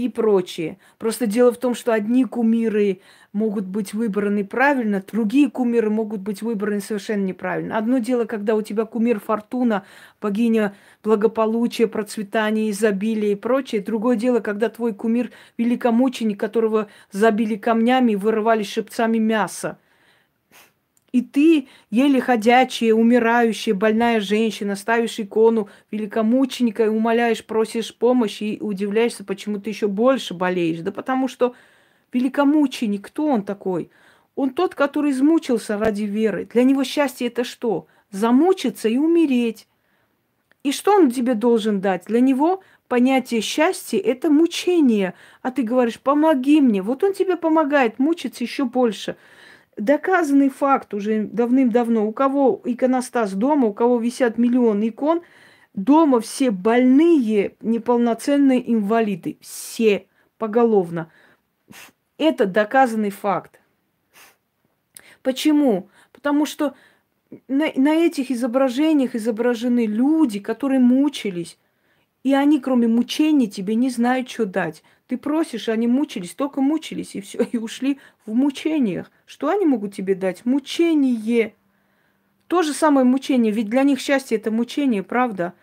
и 0.04 0.08
прочее. 0.08 0.78
Просто 0.98 1.26
дело 1.26 1.52
в 1.52 1.58
том, 1.58 1.74
что 1.74 1.92
одни 1.92 2.24
кумиры 2.24 3.00
могут 3.32 3.64
быть 3.66 3.94
выбраны 3.94 4.44
правильно, 4.44 5.02
другие 5.10 5.50
кумиры 5.50 5.90
могут 5.90 6.20
быть 6.20 6.42
выбраны 6.42 6.80
совершенно 6.80 7.24
неправильно. 7.24 7.76
Одно 7.76 7.98
дело, 7.98 8.24
когда 8.24 8.54
у 8.54 8.62
тебя 8.62 8.84
кумир 8.84 9.20
Фортуна, 9.20 9.84
богиня 10.20 10.74
благополучия, 11.02 11.86
процветания, 11.86 12.70
изобилия 12.70 13.32
и 13.32 13.36
прочее. 13.36 13.82
Другое 13.82 14.16
дело, 14.16 14.40
когда 14.40 14.68
твой 14.68 14.94
кумир 14.94 15.30
великомученик, 15.56 16.38
которого 16.38 16.88
забили 17.10 17.56
камнями 17.56 18.12
и 18.12 18.16
вырывали 18.16 18.62
шипцами 18.62 19.18
мясо. 19.18 19.78
И 21.18 21.20
ты, 21.20 21.66
еле 21.90 22.20
ходячая, 22.20 22.94
умирающая, 22.94 23.74
больная 23.74 24.20
женщина, 24.20 24.76
ставишь 24.76 25.18
икону 25.18 25.68
великомученика 25.90 26.84
и 26.84 26.88
умоляешь, 26.88 27.44
просишь 27.44 27.92
помощи 27.92 28.44
и 28.44 28.60
удивляешься, 28.60 29.24
почему 29.24 29.58
ты 29.58 29.70
еще 29.70 29.88
больше 29.88 30.32
болеешь. 30.32 30.78
Да 30.78 30.92
потому 30.92 31.26
что 31.26 31.56
великомученик, 32.12 33.04
кто 33.06 33.26
он 33.26 33.42
такой? 33.42 33.90
Он 34.36 34.50
тот, 34.50 34.76
который 34.76 35.10
измучился 35.10 35.76
ради 35.76 36.04
веры. 36.04 36.44
Для 36.52 36.62
него 36.62 36.84
счастье 36.84 37.26
это 37.26 37.42
что? 37.42 37.88
Замучиться 38.12 38.88
и 38.88 38.96
умереть. 38.96 39.66
И 40.62 40.70
что 40.70 40.92
он 40.92 41.10
тебе 41.10 41.34
должен 41.34 41.80
дать? 41.80 42.04
Для 42.04 42.20
него 42.20 42.62
понятие 42.86 43.40
счастья– 43.40 43.98
это 44.04 44.30
мучение. 44.30 45.14
А 45.42 45.50
ты 45.50 45.64
говоришь, 45.64 45.98
помоги 45.98 46.60
мне. 46.60 46.80
Вот 46.80 47.02
он 47.02 47.12
тебе 47.12 47.36
помогает 47.36 47.98
мучиться 47.98 48.44
еще 48.44 48.66
больше– 48.66 49.16
доказанный 49.78 50.48
факт 50.48 50.92
уже 50.92 51.22
давным-давно. 51.24 52.06
У 52.06 52.12
кого 52.12 52.60
иконостас 52.64 53.32
дома, 53.32 53.68
у 53.68 53.72
кого 53.72 53.98
висят 53.98 54.36
миллион 54.36 54.86
икон, 54.86 55.22
дома 55.74 56.20
все 56.20 56.50
больные, 56.50 57.54
неполноценные 57.60 58.72
инвалиды. 58.72 59.38
Все 59.40 60.06
поголовно. 60.36 61.10
Это 62.18 62.46
доказанный 62.46 63.10
факт. 63.10 63.60
Почему? 65.22 65.88
Потому 66.12 66.46
что 66.46 66.74
на, 67.46 67.70
на 67.76 67.94
этих 67.94 68.30
изображениях 68.30 69.14
изображены 69.14 69.86
люди, 69.86 70.40
которые 70.40 70.80
мучились. 70.80 71.58
И 72.28 72.34
они, 72.34 72.60
кроме 72.60 72.88
мучений, 72.88 73.48
тебе 73.48 73.74
не 73.74 73.88
знают, 73.88 74.28
что 74.28 74.44
дать. 74.44 74.82
Ты 75.06 75.16
просишь, 75.16 75.70
они 75.70 75.86
мучились, 75.86 76.34
только 76.34 76.60
мучились, 76.60 77.14
и 77.14 77.22
все, 77.22 77.38
и 77.52 77.56
ушли 77.56 78.00
в 78.26 78.34
мучениях. 78.34 79.10
Что 79.24 79.48
они 79.48 79.64
могут 79.64 79.94
тебе 79.94 80.14
дать? 80.14 80.44
Мучение. 80.44 81.54
То 82.46 82.62
же 82.62 82.74
самое 82.74 83.06
мучение, 83.06 83.50
ведь 83.50 83.70
для 83.70 83.82
них 83.82 83.98
счастье 83.98 84.36
это 84.36 84.50
мучение, 84.50 85.02
правда? 85.02 85.54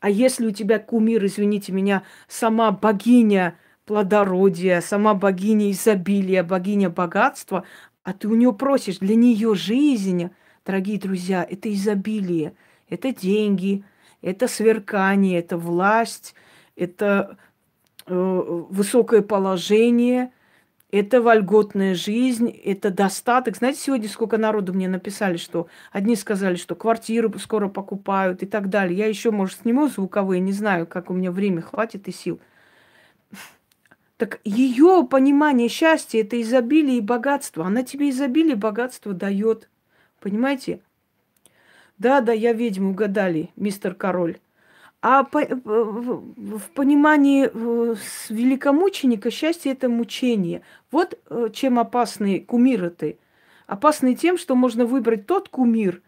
А 0.00 0.10
если 0.10 0.48
у 0.48 0.50
тебя 0.50 0.80
кумир, 0.80 1.24
извините 1.24 1.70
меня, 1.70 2.02
сама 2.26 2.72
богиня 2.72 3.56
плодородия, 3.84 4.80
сама 4.80 5.14
богиня 5.14 5.70
изобилия, 5.70 6.42
богиня 6.42 6.90
богатства, 6.90 7.62
а 8.02 8.12
ты 8.12 8.26
у 8.26 8.34
нее 8.34 8.52
просишь 8.52 8.98
для 8.98 9.14
нее 9.14 9.54
жизнь, 9.54 10.30
дорогие 10.64 10.98
друзья, 10.98 11.46
это 11.48 11.72
изобилие, 11.72 12.54
это 12.88 13.14
деньги, 13.14 13.84
это 14.22 14.48
сверкание, 14.48 15.38
это 15.38 15.56
власть, 15.56 16.34
это 16.76 17.38
Э, 18.08 18.64
высокое 18.70 19.20
положение, 19.20 20.32
это 20.92 21.20
вольготная 21.20 21.96
жизнь, 21.96 22.48
это 22.48 22.90
достаток. 22.90 23.56
Знаете, 23.56 23.80
сегодня 23.80 24.08
сколько 24.08 24.38
народу 24.38 24.72
мне 24.72 24.88
написали, 24.88 25.36
что 25.36 25.66
одни 25.90 26.14
сказали, 26.14 26.54
что 26.54 26.76
квартиру 26.76 27.36
скоро 27.40 27.68
покупают 27.68 28.44
и 28.44 28.46
так 28.46 28.68
далее. 28.68 28.96
Я 28.96 29.06
еще, 29.06 29.32
может, 29.32 29.60
сниму 29.60 29.88
звуковые, 29.88 30.40
не 30.40 30.52
знаю, 30.52 30.86
как 30.86 31.10
у 31.10 31.14
меня 31.14 31.32
время 31.32 31.62
хватит 31.62 32.06
и 32.06 32.12
сил. 32.12 32.40
Так 34.18 34.40
ее 34.44 35.06
понимание 35.10 35.68
счастья– 35.68 36.20
это 36.22 36.40
изобилие 36.40 36.98
и 36.98 37.02
богатство. 37.02 37.66
Она 37.66 37.82
тебе 37.82 38.10
изобилие 38.10 38.52
и 38.52 38.56
богатство 38.56 39.12
дает. 39.12 39.68
Понимаете? 40.20 40.80
Да, 41.98 42.20
да, 42.20 42.32
я 42.32 42.52
ведьму, 42.52 42.90
угадали, 42.90 43.50
мистер 43.56 43.94
Король. 43.94 44.38
А 45.02 45.24
по, 45.24 45.40
в 45.44 46.70
понимании 46.74 47.48
э, 47.52 47.94
великомученика 48.28 49.30
счастье 49.30 49.72
это 49.72 49.88
мучение. 49.88 50.62
Вот 50.90 51.18
э, 51.28 51.48
чем 51.52 51.78
опасны 51.78 52.40
кумиры 52.40 52.90
ты. 52.90 53.18
Опасны 53.66 54.14
тем, 54.14 54.38
что 54.38 54.54
можно 54.54 54.84
выбрать 54.84 55.26
тот 55.26 55.48
кумир, 55.48 56.02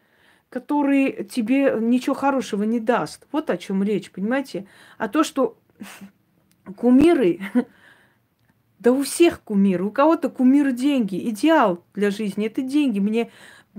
который 0.48 1.24
тебе 1.24 1.76
ничего 1.80 2.14
хорошего 2.14 2.64
не 2.64 2.80
даст. 2.80 3.26
Вот 3.30 3.50
о 3.50 3.56
чем 3.56 3.82
речь, 3.82 4.10
понимаете? 4.10 4.66
А 4.96 5.08
то, 5.08 5.22
что 5.22 5.56
кумиры, 6.76 7.40
да 8.78 8.92
у 8.92 9.02
всех 9.02 9.42
кумиры, 9.42 9.84
у 9.84 9.90
кого-то 9.90 10.28
кумир 10.30 10.72
деньги, 10.72 11.28
идеал 11.30 11.84
для 11.94 12.10
жизни, 12.10 12.46
это 12.46 12.62
деньги. 12.62 13.00
Мне 13.00 13.30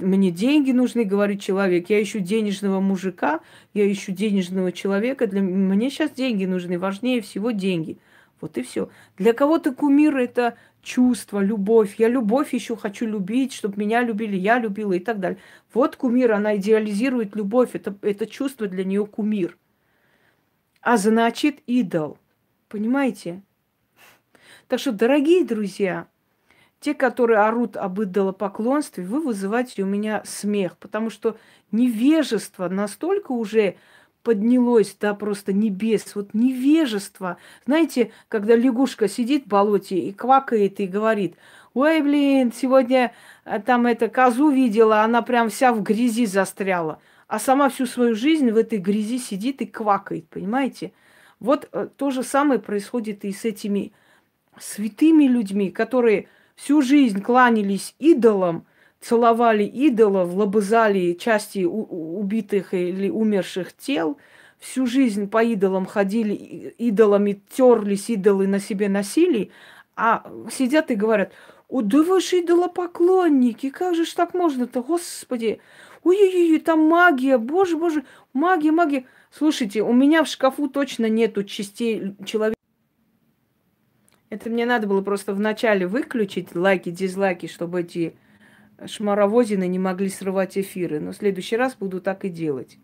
мне 0.01 0.31
деньги 0.31 0.71
нужны, 0.71 1.03
говорит 1.03 1.41
человек. 1.41 1.89
Я 1.89 2.01
ищу 2.01 2.19
денежного 2.19 2.79
мужика, 2.79 3.41
я 3.73 3.91
ищу 3.91 4.11
денежного 4.11 4.71
человека. 4.71 5.27
Для 5.27 5.41
мне 5.41 5.89
сейчас 5.89 6.11
деньги 6.11 6.45
нужны, 6.45 6.79
важнее 6.79 7.21
всего 7.21 7.51
деньги. 7.51 7.97
Вот 8.41 8.57
и 8.57 8.63
все. 8.63 8.89
Для 9.17 9.33
кого-то 9.33 9.73
кумир 9.73 10.17
это 10.17 10.57
чувство, 10.81 11.39
любовь. 11.39 11.95
Я 11.97 12.07
любовь 12.07 12.53
еще 12.53 12.75
хочу 12.75 13.05
любить, 13.05 13.53
чтобы 13.53 13.79
меня 13.79 14.01
любили, 14.01 14.37
я 14.37 14.59
любила 14.59 14.93
и 14.93 14.99
так 14.99 15.19
далее. 15.19 15.39
Вот 15.73 15.95
кумир, 15.95 16.31
она 16.31 16.55
идеализирует 16.55 17.35
любовь. 17.35 17.71
Это, 17.73 17.95
это 18.01 18.25
чувство 18.25 18.67
для 18.67 18.83
нее 18.83 19.05
кумир. 19.05 19.57
А 20.81 20.97
значит, 20.97 21.59
идол. 21.67 22.17
Понимаете? 22.69 23.41
Так 24.67 24.79
что, 24.79 24.91
дорогие 24.91 25.43
друзья, 25.43 26.07
те, 26.79 26.93
которые 26.93 27.39
орут 27.39 27.77
об 27.77 28.01
идолопоклонстве, 28.01 29.03
вы 29.03 29.21
вызываете 29.21 29.83
у 29.83 29.85
меня 29.85 30.21
смех, 30.25 30.77
потому 30.77 31.09
что 31.09 31.37
невежество 31.71 32.69
настолько 32.69 33.31
уже 33.31 33.75
поднялось 34.23 34.95
до 34.99 35.13
просто 35.13 35.53
небес. 35.53 36.15
Вот 36.15 36.33
невежество. 36.33 37.37
Знаете, 37.65 38.11
когда 38.27 38.55
лягушка 38.55 39.07
сидит 39.07 39.45
в 39.45 39.47
болоте 39.47 39.97
и 39.97 40.13
квакает 40.13 40.79
и 40.79 40.87
говорит, 40.87 41.35
ой, 41.73 42.01
блин, 42.01 42.51
сегодня 42.53 43.13
э, 43.45 43.59
там 43.59 43.85
это 43.85 44.09
козу 44.09 44.49
видела, 44.49 45.01
она 45.03 45.21
прям 45.21 45.49
вся 45.49 45.73
в 45.73 45.81
грязи 45.81 46.25
застряла. 46.25 46.99
А 47.27 47.39
сама 47.39 47.69
всю 47.69 47.85
свою 47.85 48.15
жизнь 48.15 48.51
в 48.51 48.57
этой 48.57 48.79
грязи 48.79 49.19
сидит 49.19 49.61
и 49.61 49.65
квакает, 49.65 50.27
понимаете? 50.29 50.91
Вот 51.39 51.69
э, 51.71 51.87
то 51.95 52.11
же 52.11 52.23
самое 52.23 52.59
происходит 52.59 53.23
и 53.23 53.31
с 53.31 53.45
этими 53.45 53.93
святыми 54.59 55.25
людьми, 55.25 55.71
которые 55.71 56.27
всю 56.61 56.81
жизнь 56.81 57.21
кланялись 57.21 57.95
идолам, 57.99 58.65
целовали 58.99 59.63
идолов, 59.63 60.33
лобызали 60.33 61.13
части 61.13 61.63
убитых 61.63 62.73
или 62.73 63.09
умерших 63.09 63.73
тел, 63.73 64.17
всю 64.59 64.85
жизнь 64.85 65.29
по 65.29 65.41
идолам 65.41 65.85
ходили, 65.85 66.75
идолами 66.77 67.41
терлись, 67.55 68.09
идолы 68.09 68.47
на 68.47 68.59
себе 68.59 68.89
носили, 68.89 69.51
а 69.95 70.29
сидят 70.51 70.91
и 70.91 70.95
говорят, 70.95 71.31
о, 71.69 71.81
да 71.81 72.03
вы 72.03 72.19
же 72.19 72.41
идолопоклонники, 72.41 73.69
как 73.69 73.95
же 73.95 74.05
ж 74.05 74.13
так 74.13 74.33
можно-то, 74.33 74.81
господи, 74.81 75.61
ой-ой-ой, 76.03 76.59
там 76.59 76.81
магия, 76.81 77.37
боже, 77.37 77.77
боже, 77.77 78.03
магия, 78.33 78.71
магия. 78.71 79.05
Слушайте, 79.31 79.81
у 79.81 79.93
меня 79.93 80.23
в 80.23 80.27
шкафу 80.27 80.67
точно 80.67 81.07
нету 81.07 81.43
частей 81.43 82.15
человека. 82.25 82.58
Это 84.29 84.49
мне 84.49 84.65
надо 84.65 84.87
было 84.87 85.01
просто 85.01 85.33
вначале 85.33 85.87
выключить 85.87 86.55
лайки, 86.55 86.89
дизлайки, 86.89 87.47
чтобы 87.47 87.81
эти 87.81 88.15
шмаровозины 88.85 89.67
не 89.67 89.79
могли 89.79 90.09
срывать 90.09 90.57
эфиры. 90.57 90.99
Но 90.99 91.11
в 91.11 91.15
следующий 91.15 91.57
раз 91.57 91.75
буду 91.75 91.99
так 91.99 92.25
и 92.25 92.29
делать. 92.29 92.77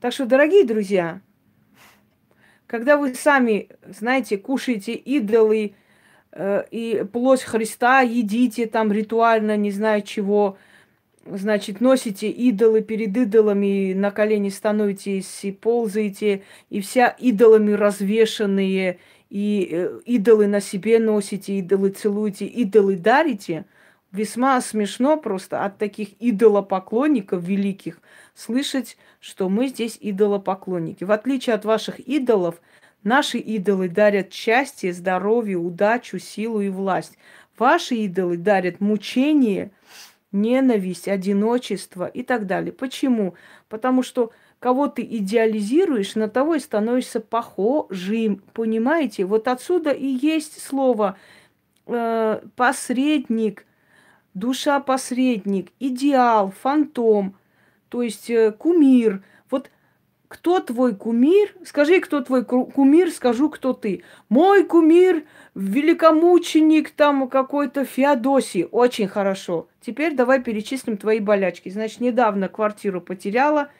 Так 0.00 0.12
что, 0.12 0.26
дорогие 0.26 0.64
друзья, 0.64 1.20
когда 2.66 2.96
вы 2.96 3.14
сами, 3.14 3.68
знаете, 3.86 4.38
кушаете 4.38 4.92
идолы 4.92 5.74
э, 6.32 6.64
и 6.70 7.04
плоть 7.10 7.42
Христа, 7.42 8.00
едите 8.00 8.66
там 8.66 8.92
ритуально, 8.92 9.56
не 9.56 9.70
знаю 9.70 10.02
чего, 10.02 10.56
значит, 11.26 11.80
носите 11.80 12.30
идолы 12.30 12.82
перед 12.82 13.16
идолами, 13.16 13.92
на 13.92 14.10
колени 14.10 14.50
становитесь 14.50 15.44
и 15.44 15.52
ползаете, 15.52 16.42
и 16.68 16.80
вся 16.80 17.08
идолами 17.08 17.72
развешенные, 17.72 18.98
и 19.30 19.68
э, 19.70 20.00
идолы 20.04 20.48
на 20.48 20.60
себе 20.60 20.98
носите, 20.98 21.58
идолы 21.60 21.90
целуете, 21.90 22.46
идолы 22.46 22.96
дарите, 22.96 23.64
весьма 24.12 24.60
смешно 24.60 25.16
просто 25.16 25.64
от 25.64 25.78
таких 25.78 26.08
идолопоклонников 26.18 27.42
великих 27.42 28.00
слышать, 28.34 28.96
что 29.20 29.48
мы 29.48 29.68
здесь 29.68 29.96
идолопоклонники. 30.00 31.04
В 31.04 31.12
отличие 31.12 31.54
от 31.54 31.64
ваших 31.64 32.00
идолов, 32.00 32.60
наши 33.04 33.38
идолы 33.38 33.88
дарят 33.88 34.32
счастье, 34.32 34.92
здоровье, 34.92 35.58
удачу, 35.58 36.18
силу 36.18 36.60
и 36.60 36.68
власть. 36.68 37.16
Ваши 37.56 37.94
идолы 37.94 38.36
дарят 38.36 38.80
мучение, 38.80 39.70
ненависть, 40.32 41.06
одиночество 41.06 42.06
и 42.06 42.22
так 42.24 42.46
далее. 42.46 42.72
Почему? 42.72 43.34
Потому 43.68 44.02
что 44.02 44.32
кого 44.60 44.88
ты 44.88 45.02
идеализируешь, 45.02 46.14
на 46.14 46.28
того 46.28 46.54
и 46.54 46.60
становишься 46.60 47.20
похожим. 47.20 48.42
Понимаете? 48.52 49.24
Вот 49.24 49.48
отсюда 49.48 49.90
и 49.90 50.06
есть 50.06 50.62
слово 50.62 51.16
э, 51.86 52.40
посредник, 52.56 53.66
душа 54.34 54.78
посредник, 54.80 55.72
идеал, 55.80 56.52
фантом, 56.62 57.36
то 57.88 58.02
есть 58.02 58.28
э, 58.30 58.52
кумир. 58.52 59.24
Вот 59.50 59.70
кто 60.28 60.60
твой 60.60 60.94
кумир? 60.94 61.54
Скажи, 61.64 61.98
кто 61.98 62.20
твой 62.20 62.44
кумир, 62.44 63.10
скажу, 63.10 63.48
кто 63.48 63.72
ты. 63.72 64.04
Мой 64.28 64.64
кумир 64.64 65.24
великомученик 65.54 66.90
там 66.90 67.28
какой-то 67.28 67.86
Феодосий. 67.86 68.64
Очень 68.64 69.08
хорошо. 69.08 69.68
Теперь 69.80 70.14
давай 70.14 70.42
перечислим 70.42 70.98
твои 70.98 71.18
болячки. 71.18 71.70
Значит, 71.70 72.00
недавно 72.00 72.48
квартиру 72.48 73.00
потеряла, 73.00 73.70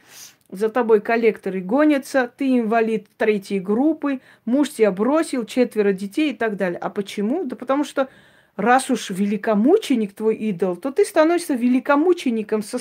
за 0.51 0.68
тобой 0.68 1.01
коллекторы 1.01 1.61
гонятся, 1.61 2.30
ты 2.36 2.59
инвалид 2.59 3.07
третьей 3.16 3.61
группы, 3.61 4.20
муж 4.44 4.70
тебя 4.70 4.90
бросил, 4.90 5.44
четверо 5.44 5.92
детей 5.92 6.32
и 6.32 6.34
так 6.34 6.57
далее. 6.57 6.78
А 6.78 6.90
почему? 6.90 7.44
Да 7.44 7.57
потому 7.57 7.84
что 7.84 8.09
раз 8.57 8.90
уж 8.90 9.11
великомученик 9.11 10.12
твой 10.12 10.36
идол, 10.36 10.76
то 10.76 10.90
ты 10.90 11.05
становишься 11.05 11.55
великомучеником 11.55 12.62
со, 12.62 12.78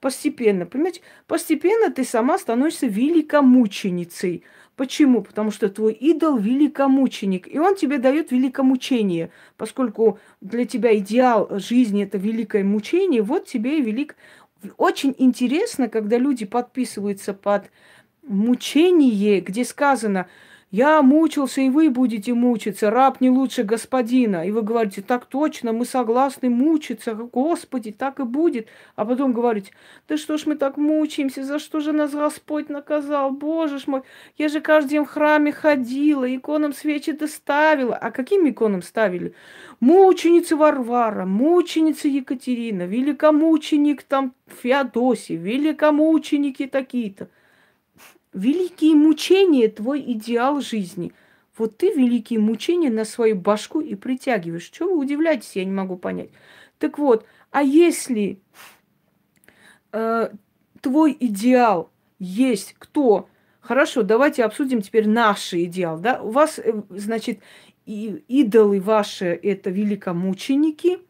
постепенно. 0.00 0.66
Понимаете? 0.66 1.02
Постепенно 1.26 1.92
ты 1.92 2.04
сама 2.04 2.38
становишься 2.38 2.86
великомученицей. 2.86 4.44
Почему? 4.76 5.22
Потому 5.22 5.50
что 5.50 5.68
твой 5.68 5.92
идол 5.92 6.36
великомученик, 6.36 7.52
и 7.52 7.58
он 7.58 7.74
тебе 7.74 7.98
дает 7.98 8.30
великомучение. 8.30 9.32
Поскольку 9.56 10.20
для 10.40 10.66
тебя 10.66 10.96
идеал 10.96 11.48
жизни 11.58 12.04
это 12.04 12.16
великое 12.16 12.62
мучение, 12.62 13.22
вот 13.22 13.46
тебе 13.46 13.78
и 13.78 13.82
велик 13.82 14.14
очень 14.76 15.14
интересно, 15.18 15.88
когда 15.88 16.18
люди 16.18 16.44
подписываются 16.44 17.34
под 17.34 17.70
мучение, 18.22 19.40
где 19.40 19.64
сказано, 19.64 20.28
я 20.70 21.00
мучился, 21.00 21.62
и 21.62 21.70
вы 21.70 21.88
будете 21.88 22.34
мучиться, 22.34 22.90
раб 22.90 23.22
не 23.22 23.30
лучше 23.30 23.62
господина. 23.62 24.46
И 24.46 24.50
вы 24.50 24.60
говорите, 24.60 25.00
так 25.00 25.24
точно, 25.24 25.72
мы 25.72 25.86
согласны 25.86 26.50
мучиться, 26.50 27.14
Господи, 27.14 27.90
так 27.90 28.20
и 28.20 28.24
будет. 28.24 28.68
А 28.94 29.06
потом 29.06 29.32
говорите, 29.32 29.72
да 30.08 30.18
что 30.18 30.36
ж 30.36 30.44
мы 30.44 30.56
так 30.56 30.76
мучаемся, 30.76 31.42
за 31.42 31.58
что 31.58 31.80
же 31.80 31.92
нас 31.92 32.12
Господь 32.12 32.68
наказал, 32.68 33.30
Боже 33.30 33.78
ж 33.78 33.86
мой, 33.86 34.02
я 34.36 34.48
же 34.48 34.60
каждый 34.60 34.90
день 34.90 35.04
в 35.06 35.08
храме 35.08 35.52
ходила, 35.52 36.34
иконам 36.36 36.74
свечи 36.74 37.12
доставила. 37.12 37.96
А 37.96 38.10
каким 38.10 38.46
иконам 38.46 38.82
ставили? 38.82 39.32
Мученица 39.80 40.54
Варвара, 40.54 41.24
мученица 41.24 42.08
Екатерина, 42.08 42.82
великомученик 42.82 44.02
там 44.02 44.34
Феодосий, 44.62 45.36
великомученики 45.36 46.66
такие-то 46.66 47.28
великие 48.32 48.94
мучения– 48.94 49.68
твой 49.70 50.00
идеал 50.12 50.60
жизни. 50.60 51.12
Вот 51.56 51.76
ты 51.76 51.92
великие 51.92 52.38
мучения 52.38 52.90
на 52.90 53.04
свою 53.04 53.36
башку 53.36 53.80
и 53.80 53.94
притягиваешь. 53.94 54.70
Чего 54.70 54.94
вы 54.94 54.98
удивляетесь, 55.00 55.56
я 55.56 55.64
не 55.64 55.72
могу 55.72 55.96
понять. 55.96 56.30
Так 56.78 56.98
вот, 56.98 57.26
а 57.50 57.62
если 57.62 58.40
э, 59.92 60.30
твой 60.80 61.16
идеал 61.18 61.90
есть 62.18 62.76
кто? 62.78 63.28
Хорошо, 63.60 64.02
давайте 64.02 64.44
обсудим 64.44 64.82
теперь 64.82 65.08
наш 65.08 65.52
идеал. 65.52 65.98
Да? 65.98 66.22
У 66.22 66.30
вас, 66.30 66.58
э, 66.58 66.82
значит, 66.90 67.40
и, 67.86 68.22
идолы 68.28 68.80
ваши– 68.80 69.26
это 69.42 69.70
великомученики– 69.70 70.98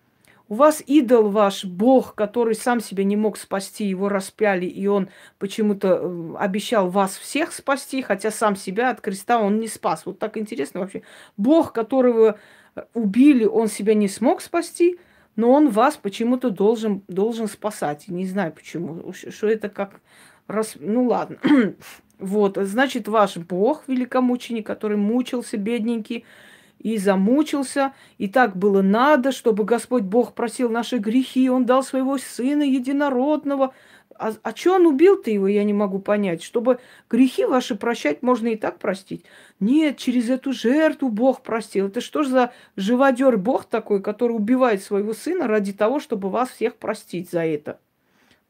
у 0.48 0.54
вас 0.54 0.82
идол 0.86 1.28
ваш, 1.28 1.64
Бог, 1.64 2.14
который 2.14 2.54
сам 2.54 2.80
себя 2.80 3.04
не 3.04 3.16
мог 3.16 3.36
спасти, 3.36 3.84
его 3.84 4.08
распяли, 4.08 4.66
и 4.66 4.86
он 4.86 5.10
почему-то 5.38 6.00
э, 6.00 6.34
обещал 6.38 6.88
вас 6.88 7.16
всех 7.16 7.52
спасти, 7.52 8.00
хотя 8.00 8.30
сам 8.30 8.56
себя 8.56 8.90
от 8.90 9.00
креста 9.00 9.38
он 9.40 9.60
не 9.60 9.68
спас. 9.68 10.06
Вот 10.06 10.18
так 10.18 10.38
интересно 10.38 10.80
вообще. 10.80 11.02
Бог, 11.36 11.72
которого 11.72 12.38
э, 12.74 12.82
убили, 12.94 13.44
он 13.44 13.68
себя 13.68 13.94
не 13.94 14.08
смог 14.08 14.40
спасти, 14.40 14.98
но 15.36 15.52
он 15.52 15.68
вас 15.68 15.96
почему-то 15.96 16.50
должен, 16.50 17.02
должен 17.08 17.46
спасать. 17.46 18.08
Не 18.08 18.26
знаю 18.26 18.52
почему. 18.52 19.12
Что 19.12 19.48
это 19.48 19.68
как... 19.68 20.00
Раз... 20.46 20.76
Ну 20.80 21.04
ладно. 21.04 21.36
вот, 22.18 22.56
значит, 22.56 23.06
ваш 23.06 23.36
Бог, 23.36 23.84
великомученик, 23.86 24.66
который 24.66 24.96
мучился, 24.96 25.58
бедненький, 25.58 26.24
и 26.78 26.96
замучился, 26.98 27.92
и 28.18 28.28
так 28.28 28.56
было 28.56 28.82
надо, 28.82 29.32
чтобы 29.32 29.64
Господь 29.64 30.04
Бог 30.04 30.34
просил 30.34 30.70
наши 30.70 30.98
грехи, 30.98 31.50
Он 31.50 31.64
дал 31.64 31.82
своего 31.82 32.18
Сына 32.18 32.62
Единородного. 32.62 33.74
А, 34.14 34.32
а 34.42 34.56
что 34.56 34.74
Он 34.74 34.86
убил-то 34.86 35.30
его, 35.30 35.46
я 35.48 35.64
не 35.64 35.72
могу 35.72 35.98
понять. 35.98 36.42
Чтобы 36.42 36.78
грехи 37.08 37.44
ваши 37.44 37.76
прощать, 37.76 38.22
можно 38.22 38.48
и 38.48 38.56
так 38.56 38.78
простить. 38.78 39.24
Нет, 39.60 39.96
через 39.96 40.28
эту 40.28 40.52
жертву 40.52 41.08
Бог 41.08 41.42
простил. 41.42 41.86
Это 41.86 42.00
что 42.00 42.22
ж 42.22 42.28
за 42.28 42.52
живодер 42.76 43.36
Бог 43.36 43.64
такой, 43.64 44.02
который 44.02 44.32
убивает 44.32 44.82
своего 44.82 45.14
Сына 45.14 45.46
ради 45.46 45.72
того, 45.72 46.00
чтобы 46.00 46.30
вас 46.30 46.50
всех 46.50 46.76
простить 46.76 47.30
за 47.30 47.44
это? 47.44 47.78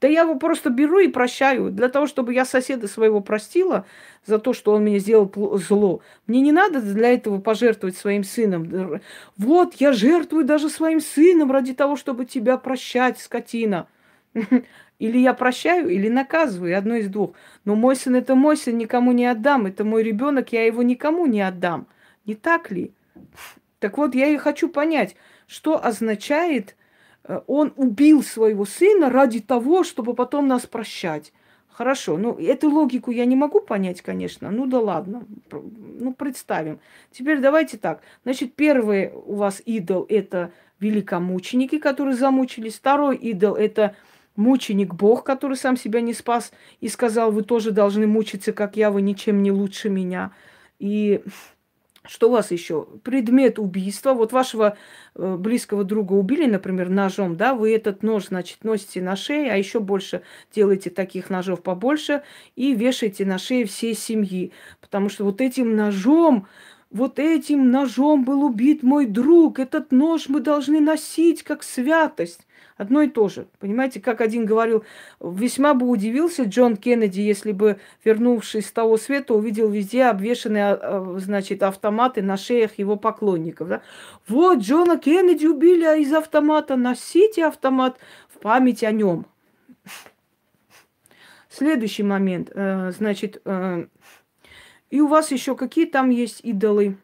Да 0.01 0.07
я 0.07 0.23
его 0.23 0.37
просто 0.37 0.71
беру 0.71 1.01
и 1.01 1.09
прощаю. 1.09 1.71
Для 1.71 1.89
того, 1.89 2.07
чтобы 2.07 2.33
я 2.33 2.45
соседа 2.45 2.87
своего 2.87 3.21
простила 3.21 3.85
за 4.25 4.39
то, 4.39 4.53
что 4.53 4.73
он 4.73 4.83
мне 4.83 4.99
сделал 5.01 5.31
зло. 5.59 6.03
Мне 6.27 6.41
не 6.41 6.53
надо 6.53 6.81
для 6.81 7.13
этого 7.13 7.41
пожертвовать 7.41 7.97
своим 7.97 8.23
сыном. 8.23 9.01
Вот, 9.37 9.75
я 9.75 9.93
жертвую 9.93 10.45
даже 10.45 10.69
своим 10.69 11.01
сыном 11.01 11.51
ради 11.51 11.75
того, 11.75 11.97
чтобы 11.97 12.27
тебя 12.27 12.59
прощать, 12.59 13.19
скотина. 13.19 13.89
Или 14.99 15.19
я 15.19 15.33
прощаю, 15.33 15.89
или 15.89 16.09
наказываю, 16.09 16.77
одно 16.77 16.97
из 16.97 17.09
двух. 17.09 17.35
Но 17.65 17.77
мой 17.77 17.95
сын 17.95 18.17
это 18.17 18.35
мой 18.35 18.57
сын, 18.57 18.77
никому 18.77 19.13
не 19.13 19.27
отдам. 19.27 19.67
Это 19.67 19.85
мой 19.85 20.03
ребенок, 20.03 20.53
я 20.53 20.65
его 20.65 20.83
никому 20.83 21.27
не 21.27 21.41
отдам. 21.41 21.87
Не 22.27 22.35
так 22.35 22.73
ли? 22.73 22.93
Так 23.79 23.97
вот, 23.97 24.17
я 24.17 24.27
и 24.27 24.37
хочу 24.37 24.69
понять, 24.69 25.15
что 25.47 25.83
означает 25.83 26.75
он 27.47 27.73
убил 27.77 28.23
своего 28.23 28.65
сына 28.65 29.11
ради 29.11 29.41
того, 29.41 29.85
чтобы 29.85 30.15
потом 30.15 30.49
нас 30.49 30.67
прощать. 30.67 31.33
Хорошо, 31.69 32.17
ну 32.17 32.37
эту 32.39 32.71
логику 32.71 33.13
я 33.13 33.25
не 33.25 33.37
могу 33.37 33.61
понять, 33.61 34.03
конечно. 34.03 34.51
Ну 34.51 34.67
да 34.67 34.81
ладно, 34.81 35.27
ну 35.53 36.13
представим. 36.13 36.81
Теперь 37.13 37.39
давайте 37.39 37.77
так. 37.77 38.01
Значит, 38.25 38.55
первый 38.55 39.13
у 39.13 39.35
вас 39.35 39.63
идол 39.65 40.05
это 40.09 40.53
великомученики, 40.81 41.79
которые 41.79 42.17
замучились. 42.17 42.75
Второй 42.79 43.17
идол 43.17 43.55
это 43.55 43.95
мученик 44.35 44.95
Бог, 44.95 45.25
который 45.25 45.57
сам 45.57 45.77
себя 45.77 46.01
не 46.01 46.15
спас 46.15 46.53
и 46.81 46.89
сказал, 46.89 47.31
вы 47.31 47.43
тоже 47.43 47.71
должны 47.71 48.07
мучиться, 48.07 48.53
как 48.53 48.77
я, 48.77 48.91
вы 48.91 49.03
ничем 49.03 49.43
не 49.43 49.53
лучше 49.53 49.89
меня. 49.89 50.33
И 50.79 51.23
что 52.09 52.29
у 52.29 52.33
вас 52.33 52.51
еще? 52.51 52.87
Предмет 53.05 53.59
убийства. 53.59 54.15
Вот 54.15 54.33
вашего 54.33 54.79
э, 55.15 55.37
близкого 55.37 55.85
друга 55.85 56.15
убили, 56.15 56.47
например, 56.47 56.89
ножом, 56.89 57.37
да, 57.37 57.55
вы 57.55 57.75
этот 57.75 58.03
нож, 58.03 58.29
значит, 58.29 58.65
носите 58.65 59.03
на 59.03 59.15
шее, 59.15 59.53
а 59.53 59.57
еще 59.57 59.79
больше 59.79 60.23
делаете 60.55 60.89
таких 60.89 61.29
ножов 61.29 61.63
побольше 61.63 62.23
и 62.57 62.75
вешаете 62.75 63.27
на 63.27 63.37
шее 63.37 63.67
всей 63.67 63.95
семьи. 63.95 64.53
Потому 64.81 65.11
что 65.11 65.25
вот 65.25 65.43
этим 65.43 65.77
ножом, 65.77 66.47
вот 66.91 67.19
этим 67.19 67.71
ножом 67.71 68.25
был 68.25 68.43
убит 68.43 68.83
мой 68.83 69.05
друг. 69.05 69.59
Этот 69.59 69.93
нож 69.93 70.31
мы 70.31 70.41
должны 70.41 70.81
носить 70.81 71.43
как 71.43 71.63
святость. 71.63 72.48
Одно 72.79 73.03
и 73.03 73.09
то 73.09 73.29
же. 73.29 73.49
Понимаете, 73.59 74.01
как 74.01 74.21
один 74.21 74.47
говорил, 74.47 74.85
весьма 75.21 75.75
бы 75.75 75.89
удивился 75.89 76.45
Джон 76.45 76.77
Кеннеди, 76.77 77.21
если 77.21 77.51
бы, 77.51 77.81
вернувшись 78.05 78.69
с 78.69 78.73
того 78.73 78.97
света, 78.97 79.35
увидел 79.35 79.69
везде 79.69 80.05
обвешанные, 80.05 80.65
а, 80.65 80.79
а, 80.81 81.19
значит, 81.19 81.65
автоматы 81.65 82.23
на 82.23 82.37
шеях 82.37 82.79
его 82.79 82.95
поклонников. 82.95 83.69
Да? 83.69 83.83
Вот, 84.29 84.61
Джона 84.61 84.97
Кеннеди 84.97 85.47
убили 85.47 85.85
а 85.85 85.97
из 85.97 86.13
автомата, 86.13 86.77
носите 86.77 87.47
автомат 87.47 87.99
в 88.29 88.39
память 88.39 88.85
о 88.85 88.93
нем. 88.93 89.27
Следующий 91.51 92.05
момент, 92.05 92.53
э, 92.55 92.93
значит, 92.93 93.43
э, 93.45 93.87
и 94.91 95.01
у 95.01 95.09
вас 95.09 95.33
еще 95.33 95.57
какие 95.57 95.87
там 95.87 96.11
есть 96.11 96.45
идолы? 96.45 96.97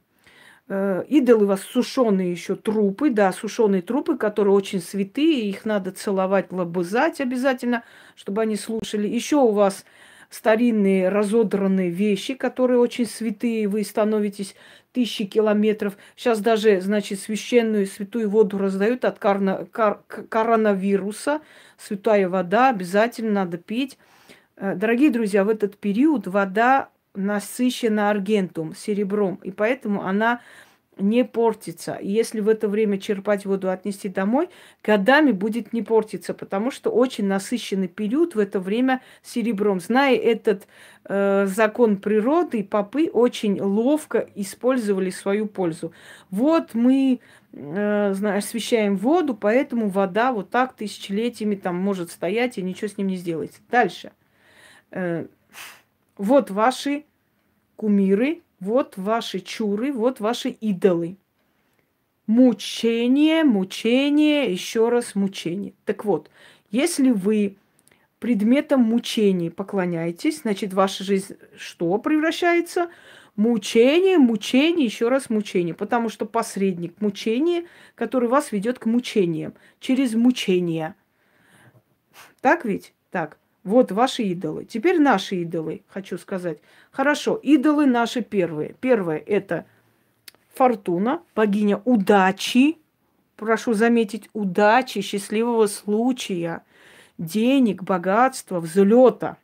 Э, 0.67 1.05
идолы 1.09 1.55
сушеные 1.59 2.33
еще 2.33 2.57
трупы, 2.57 3.11
да, 3.11 3.33
сушеные 3.33 3.83
трупы, 3.83 4.17
которые 4.17 4.55
очень 4.55 4.81
святые, 4.81 5.51
их 5.51 5.67
надо 5.67 5.93
целовать, 5.93 6.53
лобызать 6.53 7.21
обязательно, 7.21 7.85
чтобы 8.17 8.43
они 8.43 8.57
слушали. 8.57 9.07
Еще 9.07 9.37
у 9.37 9.51
вас 9.51 9.85
старинные 10.31 11.11
разодранные 11.11 11.91
вещи, 11.91 12.33
которые 12.33 12.79
очень 12.79 13.05
святые, 13.05 13.69
вы 13.69 13.85
становитесь 13.85 14.55
тысячи 14.93 15.27
километров. 15.27 15.99
Сейчас 16.17 16.41
даже, 16.41 16.81
значит, 16.81 17.21
священную 17.21 17.87
святую 17.87 18.31
воду 18.31 18.57
раздают 18.57 19.05
от 19.05 19.19
карна, 19.19 19.67
кар, 19.71 20.01
коронавируса. 20.07 21.43
Святая 21.77 22.27
вода 22.27 22.71
обязательно 22.71 23.33
надо 23.33 23.59
пить. 23.59 23.99
Э, 24.57 24.75
дорогие 24.75 25.11
друзья, 25.11 25.45
в 25.45 25.51
этот 25.51 25.77
период 25.77 26.27
вода 26.27 26.89
насыщена 27.15 28.11
аргентум, 28.11 28.75
серебром, 28.75 29.41
и 29.43 29.51
поэтому 29.51 30.05
она 30.05 30.41
не 30.99 31.25
портится. 31.25 31.95
И 31.95 32.09
если 32.09 32.41
в 32.41 32.49
это 32.49 32.69
время 32.69 32.99
черпать 32.99 33.47
воду, 33.47 33.71
отнести 33.71 34.09
домой, 34.09 34.49
годами 34.83 35.33
будет 35.33 35.73
не 35.73 35.83
портиться, 35.83 36.35
потому 36.35 36.71
что 36.71 36.91
очень 36.91 37.27
насыщенный 37.27 37.89
период 37.89 38.35
в 38.35 38.39
это 38.39 38.61
время 38.61 39.01
серебром. 39.23 39.81
Зная 39.81 40.17
этот 40.17 40.67
э, 41.05 41.47
закон 41.47 41.97
природы, 41.97 42.63
попы 42.65 43.11
очень 43.13 43.61
ловко 43.61 44.29
использовали 44.35 45.11
свою 45.11 45.47
пользу. 45.47 45.93
Вот 46.31 46.75
мы 46.75 47.21
э, 47.53 48.37
освещаем 48.37 48.97
воду, 48.97 49.35
поэтому 49.35 49.89
вода 49.89 50.33
вот 50.33 50.51
так 50.51 50.75
тысячелетиями 50.75 51.57
там 51.57 51.77
может 51.77 52.11
стоять 52.11 52.59
и 52.59 52.63
ничего 52.63 52.89
с 52.89 52.99
ним 52.99 53.09
не 53.09 53.17
сделается. 53.17 53.61
Дальше. 53.71 54.13
Э, 54.91 55.27
вот 56.17 56.51
ваши 56.51 57.05
кумиры, 57.77 58.43
вот 58.61 58.97
ваши 58.97 59.41
чуры, 59.41 59.93
вот 59.93 60.21
ваши 60.21 60.51
идолы. 60.51 61.17
Мучение, 62.27 63.45
мучение, 63.45 64.51
еще 64.51 64.89
раз 64.89 65.15
мучение. 65.15 65.75
Так 65.85 66.05
вот, 66.05 66.31
если 66.71 67.11
вы 67.11 67.57
предметом 68.19 68.81
мучений 68.81 69.51
поклоняетесь, 69.51 70.41
значит, 70.41 70.73
ваша 70.73 71.05
жизнь 71.05 71.37
что 71.59 71.99
превращается? 71.99 72.89
Мучение, 73.37 74.17
мучение, 74.17 74.87
еще 74.87 75.09
раз 75.09 75.29
мучение. 75.29 75.75
Потому 75.75 76.09
что 76.09 76.25
посредник 76.25 76.99
мучения, 77.01 77.67
который 77.95 78.29
вас 78.29 78.53
ведет 78.53 78.79
к 78.79 78.87
мучениям, 78.87 79.53
через 79.81 80.15
мучения. 80.15 80.95
Так 82.41 82.65
ведь? 82.65 82.95
Так. 83.11 83.39
Вот 83.65 83.93
ваши 83.93 84.25
идолы. 84.25 84.67
Теперь 84.67 85.01
наши 85.01 85.37
идолы, 85.37 85.83
хочу 85.89 86.19
сказать. 86.19 86.59
Хорошо, 86.91 87.37
идолы 87.37 87.87
наши 87.87 88.21
первые. 88.21 88.77
Первое– 88.81 89.17
это 89.27 89.65
Фортуна, 90.55 91.23
богиня 91.35 91.81
удачи. 91.87 92.77
Прошу 93.37 93.73
заметить, 93.73 94.29
удачи, 94.35 95.01
счастливого 95.01 95.67
случая, 95.67 96.63
денег, 97.17 97.83
богатства, 97.83 98.61
взлета. 98.61 99.39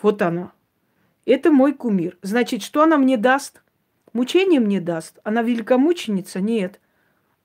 Вот 0.00 0.20
она. 0.20 0.52
Это 1.24 1.50
мой 1.50 1.72
кумир. 1.72 2.18
Значит, 2.20 2.62
что 2.62 2.82
она 2.82 2.98
мне 2.98 3.16
даст? 3.16 3.62
Мучение 4.12 4.60
мне 4.60 4.80
даст. 4.80 5.18
Она 5.24 5.42
великомученица? 5.42 6.40
Нет 6.40 6.80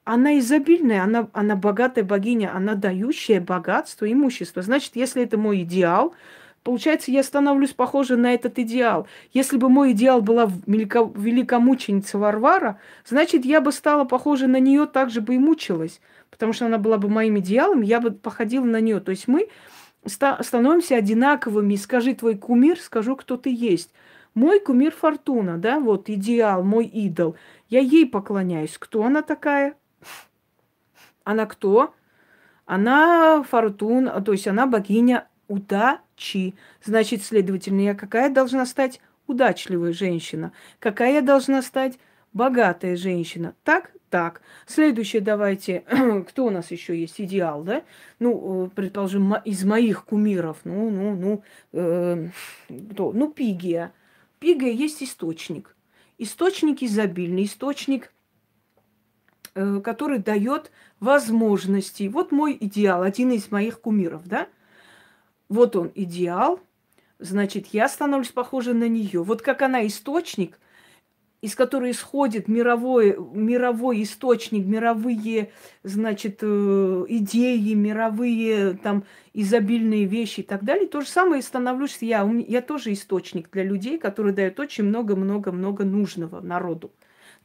она 0.07 0.39
изобильная, 0.39 1.03
она, 1.03 1.27
она 1.33 1.57
богатая 1.57 2.03
богиня, 2.03 2.55
она 2.55 2.75
дающая 2.75 3.41
богатство, 3.41 4.09
имущество. 4.09 4.61
Значит, 4.61 4.95
если 4.95 5.21
это 5.21 5.37
мой 5.37 5.63
идеал, 5.63 6.15
получается, 6.63 7.11
я 7.11 7.23
становлюсь 7.23 7.73
похожа 7.73 8.15
на 8.15 8.33
этот 8.33 8.57
идеал. 8.57 9.05
Если 9.33 9.57
бы 9.57 9.67
мой 9.67 9.91
идеал 9.91 10.21
была 10.21 10.49
великомученица 10.65 12.17
Варвара, 12.17 12.79
значит, 13.05 13.43
я 13.43 13.59
бы 13.59 13.73
стала 13.73 14.05
похожа 14.05 14.47
на 14.47 14.61
нее, 14.61 14.85
так 14.85 15.09
же 15.09 15.19
бы 15.19 15.35
и 15.35 15.39
мучилась. 15.39 15.99
Потому 16.29 16.53
что 16.53 16.67
она 16.67 16.77
была 16.77 16.97
бы 16.97 17.09
моим 17.09 17.37
идеалом, 17.39 17.81
я 17.81 17.99
бы 17.99 18.11
походила 18.11 18.63
на 18.63 18.79
нее. 18.79 19.01
То 19.01 19.11
есть 19.11 19.27
мы 19.27 19.49
становимся 20.05 20.95
одинаковыми. 20.95 21.75
Скажи 21.75 22.13
твой 22.15 22.37
кумир, 22.37 22.79
скажу, 22.79 23.17
кто 23.17 23.35
ты 23.35 23.53
есть. 23.53 23.91
Мой 24.35 24.61
кумир 24.61 24.93
Фортуна, 24.93 25.57
да, 25.57 25.81
вот 25.81 26.09
идеал, 26.09 26.63
мой 26.63 26.85
идол. 26.85 27.35
Я 27.67 27.81
ей 27.81 28.05
поклоняюсь. 28.05 28.77
Кто 28.77 29.03
она 29.03 29.21
такая? 29.21 29.75
Она 31.27 31.45
кто? 31.45 31.93
Она 32.65 33.43
фортуна, 33.43 34.21
то 34.21 34.31
есть 34.31 34.47
она 34.47 34.65
богиня 34.65 35.27
удачи. 35.49 36.55
Значит, 36.81 37.21
следовательно, 37.21 37.81
я 37.81 37.95
какая 37.95 38.29
должна 38.29 38.65
стать 38.65 39.01
удачливая 39.27 39.91
женщина? 39.91 40.53
Какая 40.79 41.15
я 41.15 41.21
должна 41.21 41.61
стать 41.61 41.99
богатая 42.31 42.95
женщина? 42.95 43.55
Так? 43.65 43.91
Так. 44.09 44.41
Следующее 44.67 45.21
давайте. 45.21 45.83
Кто 46.29 46.45
у 46.45 46.49
нас 46.49 46.71
еще 46.71 46.97
есть? 46.97 47.19
Идеал, 47.19 47.61
да? 47.63 47.83
Ну, 48.19 48.67
э, 48.67 48.69
предположим, 48.73 49.35
из 49.43 49.65
моих 49.65 50.05
кумиров. 50.05 50.59
Ну, 50.63 50.89
ну, 50.89 51.13
ну, 51.13 51.43
э, 51.73 52.29
кто? 52.91 53.11
Ну, 53.11 53.29
Пигия. 53.33 53.91
Пигия 54.39 54.71
есть 54.71 55.03
источник. 55.03 55.75
Источник 56.17 56.81
изобильный, 56.83 57.43
источник 57.43 58.13
Э, 59.57 59.81
который 59.83 60.19
дает 60.19 60.69
возможности. 60.99 62.07
Вот 62.07 62.31
мой 62.31 62.57
идеал, 62.59 63.03
один 63.03 63.31
из 63.31 63.51
моих 63.51 63.81
кумиров, 63.81 64.27
да? 64.27 64.47
Вот 65.49 65.75
он 65.75 65.91
идеал, 65.95 66.59
значит, 67.19 67.67
я 67.67 67.87
становлюсь 67.87 68.31
похожа 68.31 68.73
на 68.73 68.87
нее. 68.87 69.23
Вот 69.23 69.41
как 69.41 69.61
она 69.61 69.85
источник, 69.87 70.59
из 71.41 71.55
которой 71.55 71.91
исходит 71.91 72.47
мировой, 72.47 73.15
мировой 73.33 74.03
источник, 74.03 74.65
мировые, 74.65 75.51
значит, 75.83 76.39
э, 76.41 77.05
идеи, 77.07 77.73
мировые 77.73 78.73
там 78.73 79.03
изобильные 79.33 80.05
вещи 80.05 80.39
и 80.39 80.43
так 80.43 80.63
далее. 80.63 80.87
То 80.87 81.01
же 81.01 81.07
самое 81.07 81.41
становлюсь 81.41 81.97
я. 82.01 82.27
Я 82.47 82.61
тоже 82.61 82.91
источник 82.91 83.51
для 83.51 83.63
людей, 83.63 83.99
которые 83.99 84.33
дают 84.33 84.59
очень 84.59 84.85
много-много-много 84.85 85.85
нужного 85.85 86.41
народу. 86.41 86.91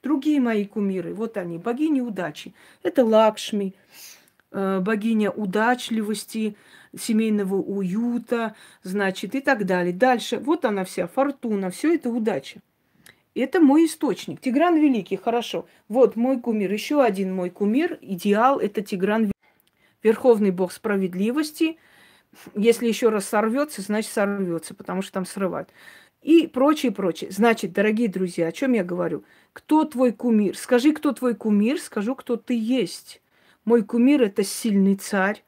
Другие 0.02 0.40
мои 0.40 0.64
кумиры, 0.64 1.14
вот 1.14 1.36
они, 1.36 1.58
богини 1.58 2.00
удачи. 2.00 2.54
Это 2.82 3.04
Лакшми, 3.04 3.74
э, 4.50 4.80
богиня 4.80 5.30
удачливости, 5.30 6.56
семейного 6.98 7.54
уюта, 7.54 8.56
значит, 8.82 9.34
и 9.36 9.40
так 9.40 9.64
далее. 9.64 9.92
Дальше, 9.92 10.38
вот 10.38 10.64
она 10.64 10.84
вся, 10.84 11.06
фортуна, 11.06 11.70
все 11.70 11.94
это 11.94 12.10
удача. 12.10 12.60
Это 13.34 13.60
мой 13.60 13.86
источник. 13.86 14.40
Тигран 14.40 14.76
Великий, 14.76 15.16
хорошо. 15.16 15.66
Вот 15.88 16.16
мой 16.16 16.38
кумир, 16.40 16.70
еще 16.70 17.02
один 17.02 17.32
мой 17.32 17.50
кумир, 17.50 17.98
идеал, 18.02 18.58
это 18.58 18.82
Тигран 18.82 19.30
Верховный 20.02 20.50
Бог 20.50 20.72
справедливости. 20.72 21.78
Если 22.54 22.88
еще 22.88 23.08
раз 23.08 23.26
сорвется, 23.26 23.82
значит 23.82 24.10
сорвется, 24.10 24.74
потому 24.74 25.00
что 25.02 25.12
там 25.12 25.26
срывают 25.26 25.70
и 26.22 26.46
прочее, 26.46 26.92
прочее. 26.92 27.30
Значит, 27.32 27.72
дорогие 27.72 28.08
друзья, 28.08 28.46
о 28.46 28.52
чем 28.52 28.72
я 28.74 28.84
говорю? 28.84 29.24
Кто 29.52 29.84
твой 29.84 30.12
кумир? 30.12 30.56
Скажи, 30.56 30.92
кто 30.92 31.12
твой 31.12 31.34
кумир, 31.34 31.80
скажу, 31.80 32.14
кто 32.14 32.36
ты 32.36 32.56
есть. 32.56 33.20
Мой 33.64 33.82
кумир– 33.82 34.22
это 34.22 34.44
сильный 34.44 34.94
царь, 34.94 35.42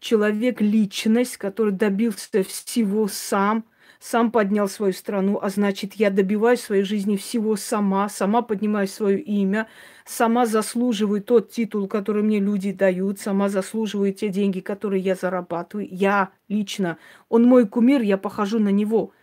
человек, 0.00 0.60
личность, 0.60 1.36
который 1.36 1.72
добился 1.72 2.42
всего 2.42 3.06
сам, 3.06 3.64
сам 4.00 4.30
поднял 4.32 4.68
свою 4.68 4.92
страну, 4.92 5.38
а 5.40 5.48
значит, 5.48 5.94
я 5.94 6.10
добиваюсь 6.10 6.60
своей 6.60 6.82
жизни 6.82 7.16
всего 7.16 7.56
сама, 7.56 8.08
сама 8.08 8.42
поднимаю 8.42 8.88
свое 8.88 9.20
имя, 9.20 9.68
сама 10.04 10.44
заслуживаю 10.44 11.22
тот 11.22 11.50
титул, 11.50 11.86
который 11.86 12.22
мне 12.22 12.40
люди 12.40 12.72
дают, 12.72 13.20
сама 13.20 13.48
заслуживаю 13.48 14.12
те 14.12 14.28
деньги, 14.28 14.60
которые 14.60 15.02
я 15.02 15.14
зарабатываю. 15.14 15.86
Я 15.90 16.30
лично. 16.48 16.98
Он 17.28 17.44
мой 17.44 17.66
кумир, 17.66 18.00
я 18.00 18.16
похожу 18.16 18.58
на 18.58 18.70
него– 18.70 19.12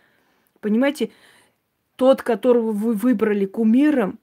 Понимаете, 0.60 1.10
тот, 1.96 2.22
которого 2.22 2.72
вы 2.72 2.94
выбрали 2.94 3.46
кумиром, 3.46 4.18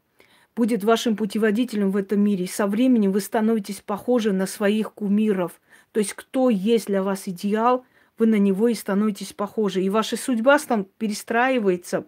будет 0.55 0.83
вашим 0.83 1.15
путеводителем 1.15 1.91
в 1.91 1.97
этом 1.97 2.19
мире. 2.19 2.47
Со 2.47 2.65
временем 2.65 3.11
вы 3.11 3.21
становитесь 3.21 3.81
похожи 3.81 4.31
на 4.33 4.47
своих 4.47 4.93
кумиров. 4.93 5.59
То 5.91 5.99
есть 5.99 6.13
кто 6.13 6.49
есть 6.49 6.87
для 6.87 7.03
вас 7.03 7.27
идеал, 7.27 7.85
вы 8.17 8.25
на 8.25 8.39
него 8.39 8.67
и 8.67 8.73
становитесь 8.73 9.33
похожи. 9.33 9.83
И 9.83 9.89
ваша 9.89 10.17
судьба 10.17 10.57
там 10.57 10.87
перестраивается, 10.97 12.05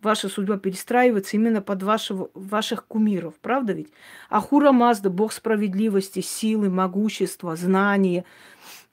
ваша 0.00 0.28
судьба 0.28 0.58
перестраивается 0.58 1.36
именно 1.36 1.60
под 1.60 1.82
вашего, 1.82 2.30
ваших 2.34 2.86
кумиров. 2.86 3.34
Правда 3.42 3.72
ведь? 3.72 3.92
Ахура 4.30 4.70
Мазда, 4.70 5.10
бог 5.10 5.32
справедливости, 5.32 6.20
силы, 6.20 6.70
могущества, 6.70 7.56
знания– 7.56 8.24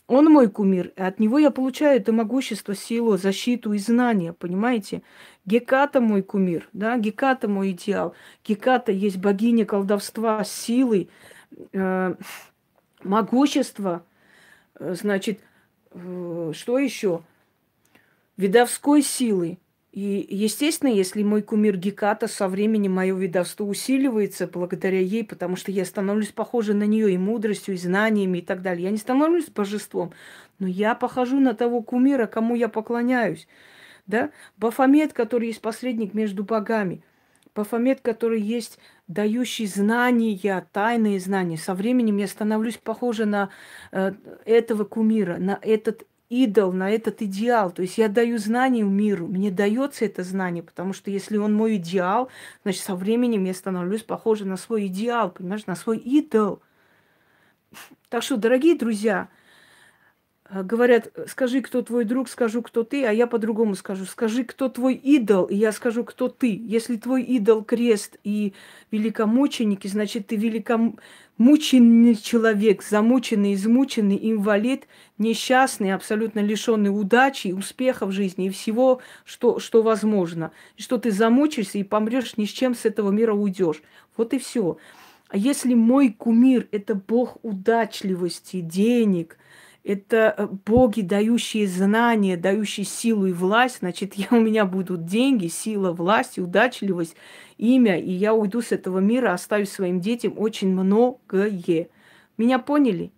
он 0.07 0.25
мой 0.25 0.49
кумир, 0.49 0.93
и 0.95 1.01
от 1.01 1.19
него 1.19 1.39
я 1.39 1.49
получаю 1.49 1.99
это 1.99 2.11
могущество, 2.11 2.75
силу, 2.75 3.17
защиту 3.17 3.73
и 3.73 3.79
знания, 3.79 4.33
понимаете? 4.33 5.01
Геката 5.45 5.99
мой 5.99 6.21
кумир, 6.21 6.69
да, 6.73 6.97
Геката 6.97 7.47
мой 7.47 7.71
идеал. 7.71 8.13
Геката 8.43 8.91
есть 8.91 9.17
богиня 9.17 9.65
колдовства, 9.65 10.43
силы, 10.43 11.09
э, 11.73 12.15
могущества, 13.03 14.05
э, 14.79 14.93
значит, 14.93 15.39
э, 15.91 16.51
что 16.53 16.77
еще? 16.77 17.23
Видовской 18.37 19.01
силы. 19.01 19.57
И, 19.95 20.27
естественно, 20.29 20.89
если 20.89 21.23
мой 21.23 21.41
кумир 21.41 21.77
Геката 21.77 22.27
со 22.27 22.49
временем 22.49 22.91
мое 22.91 23.15
видовство 23.15 23.63
усиливается 23.63 24.45
благодаря 24.45 24.99
ей, 24.99 25.23
потому 25.23 25.55
что 25.55 25.71
я 25.71 25.85
становлюсь 25.85 26.33
похожа 26.33 26.73
на 26.73 26.83
нее 26.83 27.13
и 27.13 27.17
мудростью, 27.17 27.75
и 27.75 27.77
знаниями 27.77 28.39
и 28.39 28.41
так 28.41 28.61
далее. 28.61 28.83
Я 28.83 28.91
не 28.91 28.97
становлюсь 28.97 29.45
божеством, 29.45 30.11
но 30.59 30.67
я 30.67 30.95
похожу 30.95 31.39
на 31.39 31.53
того 31.53 31.81
кумира, 31.81 32.25
кому 32.25 32.55
я 32.55 32.67
поклоняюсь. 32.67 33.47
Да? 34.05 34.31
Бафомет, 34.57 35.13
который 35.13 35.47
есть 35.47 35.61
посредник 35.61 36.13
между 36.13 36.43
богами. 36.43 37.01
Бафомет, 37.55 38.01
который 38.01 38.41
есть 38.41 38.79
дающий 39.07 39.65
знания, 39.65 40.67
тайные 40.73 41.21
знания. 41.21 41.55
Со 41.55 41.73
временем 41.73 42.17
я 42.17 42.27
становлюсь 42.27 42.75
похожа 42.75 43.25
на 43.25 43.49
э, 43.93 44.11
этого 44.43 44.83
кумира, 44.83 45.37
на 45.37 45.57
этот 45.61 46.05
идол, 46.29 46.71
на 46.71 46.89
этот 46.89 47.21
идеал. 47.21 47.71
То 47.71 47.81
есть 47.81 47.97
я 47.97 48.09
даю 48.09 48.37
знания 48.37 48.83
миру, 48.83 49.27
мне 49.27 49.51
дается 49.51 50.05
это 50.05 50.23
знание, 50.23 50.63
потому 50.63 50.93
что 50.93 51.11
если 51.11 51.37
он 51.37 51.53
мой 51.53 51.75
идеал, 51.77 52.29
значит, 52.63 52.83
со 52.83 52.95
временем 52.95 53.43
я 53.43 53.53
становлюсь 53.53 54.03
похожа 54.03 54.45
на 54.45 54.57
свой 54.57 54.87
идеал, 54.87 55.31
понимаешь, 55.31 55.65
на 55.65 55.75
свой 55.75 55.97
идол. 55.97 56.61
Так 58.09 58.23
что, 58.23 58.37
дорогие 58.37 58.77
друзья, 58.77 59.29
говорят, 60.51 61.11
скажи, 61.27 61.61
кто 61.61 61.81
твой 61.81 62.05
друг, 62.05 62.29
скажу, 62.29 62.61
кто 62.61 62.83
ты, 62.83 63.03
а 63.05 63.11
я 63.11 63.25
по-другому 63.25 63.75
скажу. 63.75 64.05
Скажи, 64.05 64.43
кто 64.43 64.69
твой 64.69 64.93
идол, 64.93 65.45
и 65.45 65.55
я 65.55 65.71
скажу, 65.71 66.03
кто 66.03 66.27
ты. 66.27 66.55
Если 66.55 66.97
твой 66.97 67.23
идол 67.23 67.63
крест 67.63 68.17
и 68.23 68.53
великомученики, 68.91 69.87
значит, 69.87 70.27
ты 70.27 70.35
великомученный 70.35 72.15
человек, 72.15 72.83
замученный, 72.83 73.55
измученный, 73.55 74.19
инвалид, 74.21 74.87
несчастный, 75.17 75.93
абсолютно 75.93 76.41
лишенный 76.41 76.89
удачи, 76.89 77.47
успеха 77.47 78.05
в 78.05 78.11
жизни 78.11 78.47
и 78.47 78.51
всего, 78.51 79.01
что, 79.23 79.59
что 79.59 79.81
возможно. 79.81 80.51
И 80.77 80.83
что 80.83 80.99
ты 80.99 81.09
замучишься 81.09 81.79
и 81.79 81.83
помрешь, 81.83 82.37
ни 82.37 82.45
с 82.45 82.49
чем 82.49 82.75
с 82.75 82.85
этого 82.85 83.09
мира 83.09 83.33
уйдешь. 83.33 83.81
Вот 84.15 84.33
и 84.33 84.37
все. 84.37 84.77
А 85.27 85.37
если 85.37 85.73
мой 85.73 86.13
кумир– 86.13 86.67
это 86.71 86.93
бог 86.93 87.37
удачливости, 87.41 88.61
денег, 88.61 89.37
это 89.85 90.33
э, 90.35 90.47
боги, 90.65 91.01
дающие 91.01 91.67
знания, 91.67 92.37
дающие 92.37 92.85
силу 92.85 93.27
и 93.27 93.31
власть, 93.31 93.79
значит, 93.79 94.15
я, 94.15 94.27
у 94.31 94.41
меня 94.41 94.65
будут 94.65 95.05
деньги, 95.05 95.47
сила, 95.47 95.91
власть, 95.91 96.39
удачливость, 96.39 97.15
имя, 97.57 97.99
и 97.99 98.11
я 98.11 98.33
уйду 98.33 98.61
с 98.63 98.71
этого 98.71 98.97
мира, 98.97 99.31
оставив 99.31 99.69
своим 99.69 100.01
детям 100.01 100.33
очень 100.37 100.69
многое. 100.69 101.89
Меня 102.37 102.57
поняли? 102.59 103.11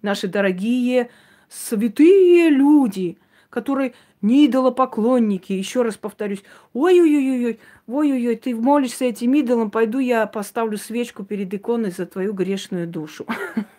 Наши 0.00 0.28
дорогие 0.28 1.10
святые 1.50 2.48
люди, 2.48 3.18
которые 3.50 3.92
не 4.22 4.46
идолопоклонники, 4.46 5.52
еще 5.52 5.82
раз 5.82 5.98
повторюсь, 5.98 6.42
ой-ой-ой-ой, 6.72 7.60
ой-ой-ой, 7.86 8.36
ты 8.36 8.56
молишься 8.56 9.04
этим 9.04 9.34
идолам, 9.34 9.70
пойду 9.70 9.98
я 9.98 10.26
поставлю 10.26 10.78
свечку 10.78 11.22
перед 11.22 11.52
иконой 11.52 11.90
за 11.90 12.06
твою 12.06 12.32
грешную 12.32 12.86
душу. 12.88 13.26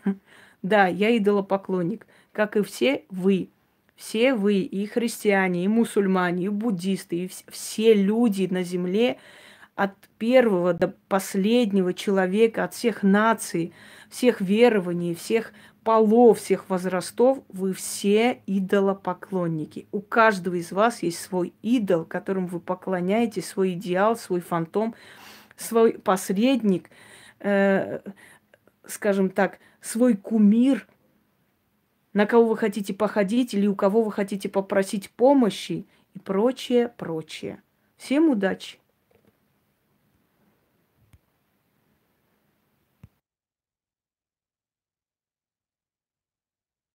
Да, 0.62 0.88
я 0.88 1.16
идолопоклонник, 1.18 2.08
как 2.32 2.56
и 2.58 2.64
все 2.64 3.04
вы. 3.10 3.50
Все 3.96 4.36
вы, 4.36 4.60
и 4.60 4.86
христиане, 4.86 5.66
и 5.66 5.68
мусульмане, 5.68 6.46
и 6.46 6.50
буддисты, 6.50 7.26
и 7.26 7.32
все 7.50 7.96
люди 7.96 8.48
на 8.50 8.62
земле, 8.62 9.18
от 9.76 9.94
первого 10.20 10.74
до 10.74 10.94
последнего 11.08 11.94
человека, 11.94 12.64
от 12.64 12.74
всех 12.74 13.02
наций, 13.02 13.74
всех 14.10 14.40
верований, 14.40 15.16
всех 15.16 15.52
полов, 15.84 16.40
всех 16.40 16.70
возрастов, 16.70 17.40
вы 17.48 17.74
все 17.74 18.42
идолопоклонники. 18.46 19.88
У 19.92 20.02
каждого 20.02 20.56
из 20.56 20.72
вас 20.72 21.02
есть 21.02 21.20
свой 21.20 21.54
идол, 21.62 22.04
которым 22.04 22.48
вы 22.48 22.60
поклоняетесь, 22.60 23.48
свой 23.48 23.72
идеал, 23.72 24.18
свой 24.18 24.42
фантом, 24.42 24.96
свой 25.56 25.94
посредник, 25.94 26.90
э, 27.40 28.00
скажем 28.86 29.30
так, 29.30 29.60
свой 29.88 30.16
кумир, 30.16 30.88
на 32.14 32.26
кого 32.26 32.48
вы 32.48 32.58
хотите 32.58 32.94
походить 32.94 33.54
или 33.54 33.68
у 33.68 33.76
кого 33.76 34.04
вы 34.04 34.12
хотите 34.12 34.50
попросить 34.50 35.10
помощи 35.12 35.86
и 36.14 36.20
прочее, 36.20 36.94
прочее. 36.98 37.62
Всем 37.98 38.30
удачи! 38.30 38.80